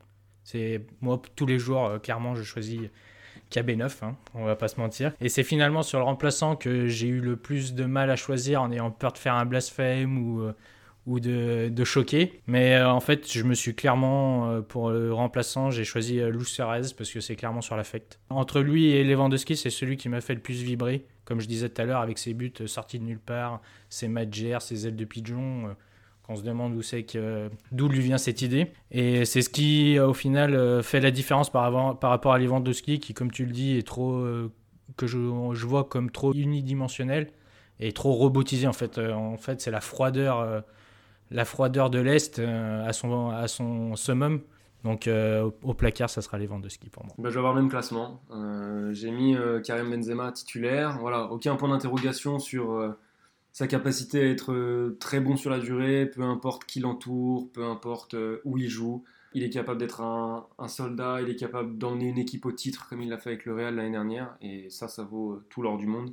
C'est 0.44 0.86
moi 1.02 1.20
tous 1.36 1.46
les 1.46 1.58
jours, 1.58 1.86
euh, 1.86 1.98
clairement, 1.98 2.34
je 2.34 2.42
choisis 2.42 2.80
KB9, 3.52 3.90
hein, 4.02 4.16
on 4.34 4.44
va 4.44 4.56
pas 4.56 4.68
se 4.68 4.80
mentir. 4.80 5.12
Et 5.20 5.28
c'est 5.28 5.42
finalement 5.42 5.82
sur 5.82 5.98
le 5.98 6.04
remplaçant 6.04 6.56
que 6.56 6.86
j'ai 6.86 7.08
eu 7.08 7.20
le 7.20 7.36
plus 7.36 7.74
de 7.74 7.84
mal 7.84 8.10
à 8.10 8.16
choisir 8.16 8.62
en 8.62 8.72
ayant 8.72 8.90
peur 8.90 9.12
de 9.12 9.18
faire 9.18 9.34
un 9.34 9.44
blasphème 9.44 10.18
ou, 10.18 10.50
de, 11.18 11.84
choquer. 11.84 12.40
Mais 12.46 12.76
euh, 12.76 12.88
en 12.88 13.00
fait, 13.00 13.30
je 13.32 13.42
me 13.42 13.54
suis 13.54 13.74
clairement, 13.74 14.50
euh, 14.50 14.60
pour 14.60 14.90
le 14.90 15.12
remplaçant, 15.12 15.70
j'ai 15.70 15.84
choisi 15.84 16.20
euh, 16.20 16.38
Suarez 16.44 16.82
parce 16.96 17.10
que 17.10 17.20
c'est 17.20 17.36
clairement 17.36 17.60
sur 17.60 17.76
l'affect. 17.76 18.20
Entre 18.30 18.60
lui 18.60 18.90
et 18.90 19.02
Lewandowski, 19.02 19.56
c'est 19.56 19.70
celui 19.70 19.96
qui 19.96 20.08
m'a 20.08 20.20
fait 20.20 20.34
le 20.34 20.40
plus 20.40 20.62
vibrer. 20.62 21.06
Comme 21.24 21.40
je 21.40 21.48
disais 21.48 21.68
tout 21.68 21.82
à 21.82 21.84
l'heure, 21.84 22.00
avec 22.00 22.18
ses 22.18 22.34
buts 22.34 22.52
sortis 22.66 22.98
de 22.98 23.04
nulle 23.04 23.18
part, 23.18 23.60
ses 23.88 24.08
matchs, 24.08 24.44
ses 24.60 24.86
ailes 24.86 24.96
de 24.96 25.04
pigeon. 25.04 25.74
qu'on 26.22 26.36
se 26.36 26.42
demande 26.42 26.74
où 26.74 26.82
c'est 26.82 27.04
que 27.04 27.48
d'où 27.72 27.88
lui 27.88 28.00
vient 28.00 28.18
cette 28.18 28.42
idée 28.42 28.72
et 28.90 29.24
c'est 29.24 29.42
ce 29.42 29.48
qui 29.48 29.98
au 30.00 30.12
final 30.12 30.82
fait 30.82 31.00
la 31.00 31.12
différence 31.12 31.50
par, 31.50 31.64
avant, 31.64 31.94
par 31.94 32.10
rapport 32.10 32.32
à 32.32 32.38
Lewandowski 32.38 32.98
qui 32.98 33.14
comme 33.14 33.30
tu 33.30 33.44
le 33.44 33.52
dis 33.52 33.76
est 33.78 33.86
trop 33.86 34.24
que 34.96 35.06
je, 35.06 35.18
je 35.52 35.66
vois 35.66 35.84
comme 35.84 36.10
trop 36.10 36.34
unidimensionnel 36.34 37.28
et 37.78 37.92
trop 37.92 38.12
robotisé 38.12 38.66
en 38.66 38.72
fait. 38.72 38.98
En 38.98 39.36
fait, 39.36 39.60
c'est 39.60 39.70
la 39.70 39.80
froideur, 39.80 40.64
la 41.30 41.44
froideur 41.44 41.90
de 41.90 41.98
l'est 41.98 42.38
euh, 42.38 42.84
à 42.86 42.92
son 42.92 43.30
à 43.30 43.48
son 43.48 43.96
summum. 43.96 44.40
Donc 44.82 45.10
au 45.62 45.74
placard, 45.74 46.08
ça 46.08 46.22
sera 46.22 46.38
les 46.38 46.48
ski 46.68 46.88
pour 46.88 47.04
moi. 47.04 47.12
Bah, 47.18 47.28
je 47.28 47.34
vais 47.34 47.38
avoir 47.40 47.52
le 47.52 47.60
même 47.60 47.70
classement. 47.70 48.22
J'ai 48.92 49.10
mis 49.10 49.36
Karim 49.62 49.90
Benzema 49.90 50.32
titulaire. 50.32 50.96
Voilà, 51.00 51.30
aucun 51.30 51.56
point 51.56 51.68
d'interrogation 51.68 52.38
sur 52.38 52.96
sa 53.52 53.66
capacité 53.66 54.22
à 54.22 54.24
être 54.24 54.96
très 54.98 55.20
bon 55.20 55.36
sur 55.36 55.50
la 55.50 55.58
durée, 55.58 56.06
peu 56.06 56.22
importe 56.22 56.64
qui 56.64 56.80
l'entoure, 56.80 57.50
peu 57.52 57.64
importe 57.66 58.16
où 58.46 58.56
il 58.56 58.70
joue. 58.70 59.04
Il 59.32 59.44
est 59.44 59.50
capable 59.50 59.78
d'être 59.78 60.00
un, 60.00 60.68
soldat, 60.68 61.20
il 61.22 61.28
est 61.28 61.36
capable 61.36 61.78
d'emmener 61.78 62.08
une 62.08 62.18
équipe 62.18 62.46
au 62.46 62.52
titre 62.52 62.88
comme 62.88 63.00
il 63.00 63.08
l'a 63.08 63.18
fait 63.18 63.30
avec 63.30 63.44
le 63.44 63.54
Real 63.54 63.76
l'année 63.76 63.90
dernière. 63.90 64.36
Et 64.40 64.70
ça, 64.70 64.88
ça 64.88 65.04
vaut 65.04 65.40
tout 65.50 65.62
l'or 65.62 65.78
du 65.78 65.86
monde. 65.86 66.12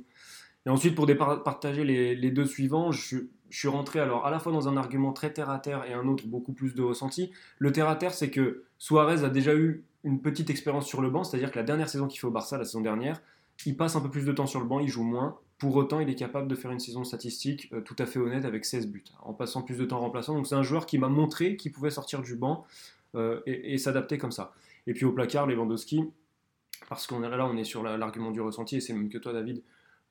Et 0.66 0.70
ensuite, 0.70 0.94
pour 0.94 1.06
partager 1.44 1.82
les, 1.84 2.30
deux 2.30 2.44
suivants, 2.44 2.92
je, 2.92 3.16
suis 3.56 3.68
rentré 3.68 4.00
alors 4.00 4.26
à 4.26 4.30
la 4.30 4.38
fois 4.38 4.52
dans 4.52 4.68
un 4.68 4.76
argument 4.76 5.12
très 5.12 5.32
terre 5.32 5.50
à 5.50 5.58
terre 5.58 5.84
et 5.88 5.94
un 5.94 6.06
autre 6.06 6.26
beaucoup 6.26 6.52
plus 6.52 6.74
de 6.74 6.82
ressenti. 6.82 7.30
Le 7.58 7.72
terre 7.72 7.88
à 7.88 7.96
terre, 7.96 8.14
c'est 8.14 8.30
que 8.30 8.64
Suarez 8.78 9.24
a 9.24 9.28
déjà 9.28 9.54
eu 9.54 9.84
une 10.04 10.20
petite 10.20 10.50
expérience 10.50 10.86
sur 10.86 11.00
le 11.00 11.10
banc, 11.10 11.24
c'est-à-dire 11.24 11.50
que 11.50 11.58
la 11.58 11.64
dernière 11.64 11.88
saison 11.88 12.06
qu'il 12.06 12.20
fait 12.20 12.26
au 12.26 12.30
Barça, 12.30 12.58
la 12.58 12.64
saison 12.64 12.80
dernière, 12.80 13.20
il 13.66 13.76
passe 13.76 13.96
un 13.96 14.00
peu 14.00 14.10
plus 14.10 14.24
de 14.24 14.32
temps 14.32 14.46
sur 14.46 14.60
le 14.60 14.66
banc, 14.66 14.80
il 14.80 14.88
joue 14.88 15.02
moins. 15.02 15.38
Pour 15.58 15.74
autant, 15.74 15.98
il 15.98 16.08
est 16.08 16.14
capable 16.14 16.46
de 16.46 16.54
faire 16.54 16.70
une 16.70 16.78
saison 16.78 17.02
statistique 17.02 17.68
euh, 17.72 17.80
tout 17.80 17.96
à 17.98 18.06
fait 18.06 18.20
honnête 18.20 18.44
avec 18.44 18.64
16 18.64 18.86
buts, 18.86 19.04
en 19.22 19.34
passant 19.34 19.62
plus 19.62 19.76
de 19.76 19.84
temps 19.84 19.98
remplaçant. 19.98 20.34
Donc 20.34 20.46
c'est 20.46 20.54
un 20.54 20.62
joueur 20.62 20.86
qui 20.86 20.98
m'a 20.98 21.08
montré 21.08 21.56
qu'il 21.56 21.72
pouvait 21.72 21.90
sortir 21.90 22.22
du 22.22 22.36
banc 22.36 22.64
euh, 23.16 23.40
et, 23.46 23.76
s'adapter 23.78 24.18
comme 24.18 24.30
ça. 24.30 24.54
Et 24.86 24.94
puis 24.94 25.04
au 25.04 25.12
placard, 25.12 25.46
Lewandowski, 25.46 26.04
parce 26.88 27.06
qu'on 27.06 27.24
est 27.24 27.28
là, 27.28 27.46
on 27.46 27.56
est 27.56 27.64
sur 27.64 27.82
l'argument 27.82 28.30
du 28.30 28.40
ressenti, 28.40 28.76
et 28.76 28.80
c'est 28.80 28.92
même 28.92 29.08
que 29.08 29.18
toi, 29.18 29.32
David, 29.32 29.62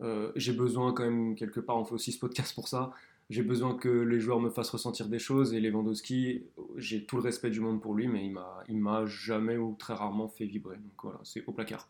euh, 0.02 0.32
j'ai 0.36 0.54
besoin 0.54 0.94
quand 0.94 1.04
même, 1.04 1.36
quelque 1.36 1.60
part, 1.60 1.78
on 1.78 1.86
fait 1.86 1.94
aussi 1.94 2.12
ce 2.12 2.20
podcast 2.20 2.54
pour 2.54 2.68
ça, 2.68 2.92
j'ai 3.30 3.44
besoin 3.44 3.76
que 3.76 3.90
les 3.90 4.20
joueurs 4.20 4.40
me 4.40 4.50
fassent 4.50 4.70
ressentir 4.70 5.10
des 5.10 5.20
choses, 5.20 5.54
et 5.54 5.60
Lewandowski, 5.60 6.46
j'ai 6.78 7.06
tout 7.06 7.18
le 7.18 7.24
respect 7.24 7.50
du 7.50 7.60
monde 7.60 7.82
pour 7.82 7.94
lui, 7.94 8.08
mais 8.08 8.26
il 8.68 8.78
m'a 8.78 9.06
jamais 9.06 9.58
ou 9.58 9.76
très 9.78 9.94
rarement 9.94 10.30
fait 10.30 10.46
vibrer. 10.46 10.78
Donc 10.78 10.94
voilà, 11.04 11.20
c'est 11.24 11.44
au 11.46 11.52
placard. 11.52 11.90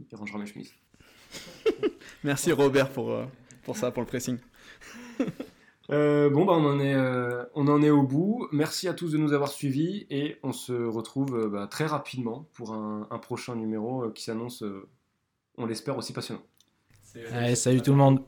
Il 0.00 0.16
rangera 0.16 0.38
mes 0.38 0.46
chemises. 0.46 0.74
Merci 2.24 2.52
Robert 2.52 2.90
pour, 2.90 3.12
euh, 3.12 3.24
pour 3.64 3.76
ça, 3.76 3.90
pour 3.90 4.02
le 4.02 4.08
pressing. 4.08 4.38
Euh, 5.90 6.30
bon, 6.30 6.44
bah, 6.44 6.54
on, 6.56 6.64
en 6.64 6.80
est, 6.80 6.96
on 7.54 7.68
en 7.68 7.80
est 7.80 7.90
au 7.90 8.02
bout. 8.02 8.48
Merci 8.50 8.88
à 8.88 8.92
tous 8.92 9.12
de 9.12 9.18
nous 9.18 9.32
avoir 9.32 9.48
suivis 9.48 10.04
et 10.10 10.36
on 10.42 10.52
se 10.52 10.72
retrouve 10.72 11.48
bah, 11.48 11.68
très 11.68 11.86
rapidement 11.86 12.48
pour 12.54 12.72
un, 12.72 13.06
un 13.08 13.18
prochain 13.20 13.54
numéro 13.54 14.10
qui 14.10 14.24
s'annonce, 14.24 14.64
on 15.56 15.64
l'espère, 15.64 15.96
aussi 15.96 16.12
passionnant. 16.12 16.42
Allez, 17.30 17.54
salut 17.54 17.82
tout 17.82 17.92
le 17.92 17.98
monde. 17.98 18.20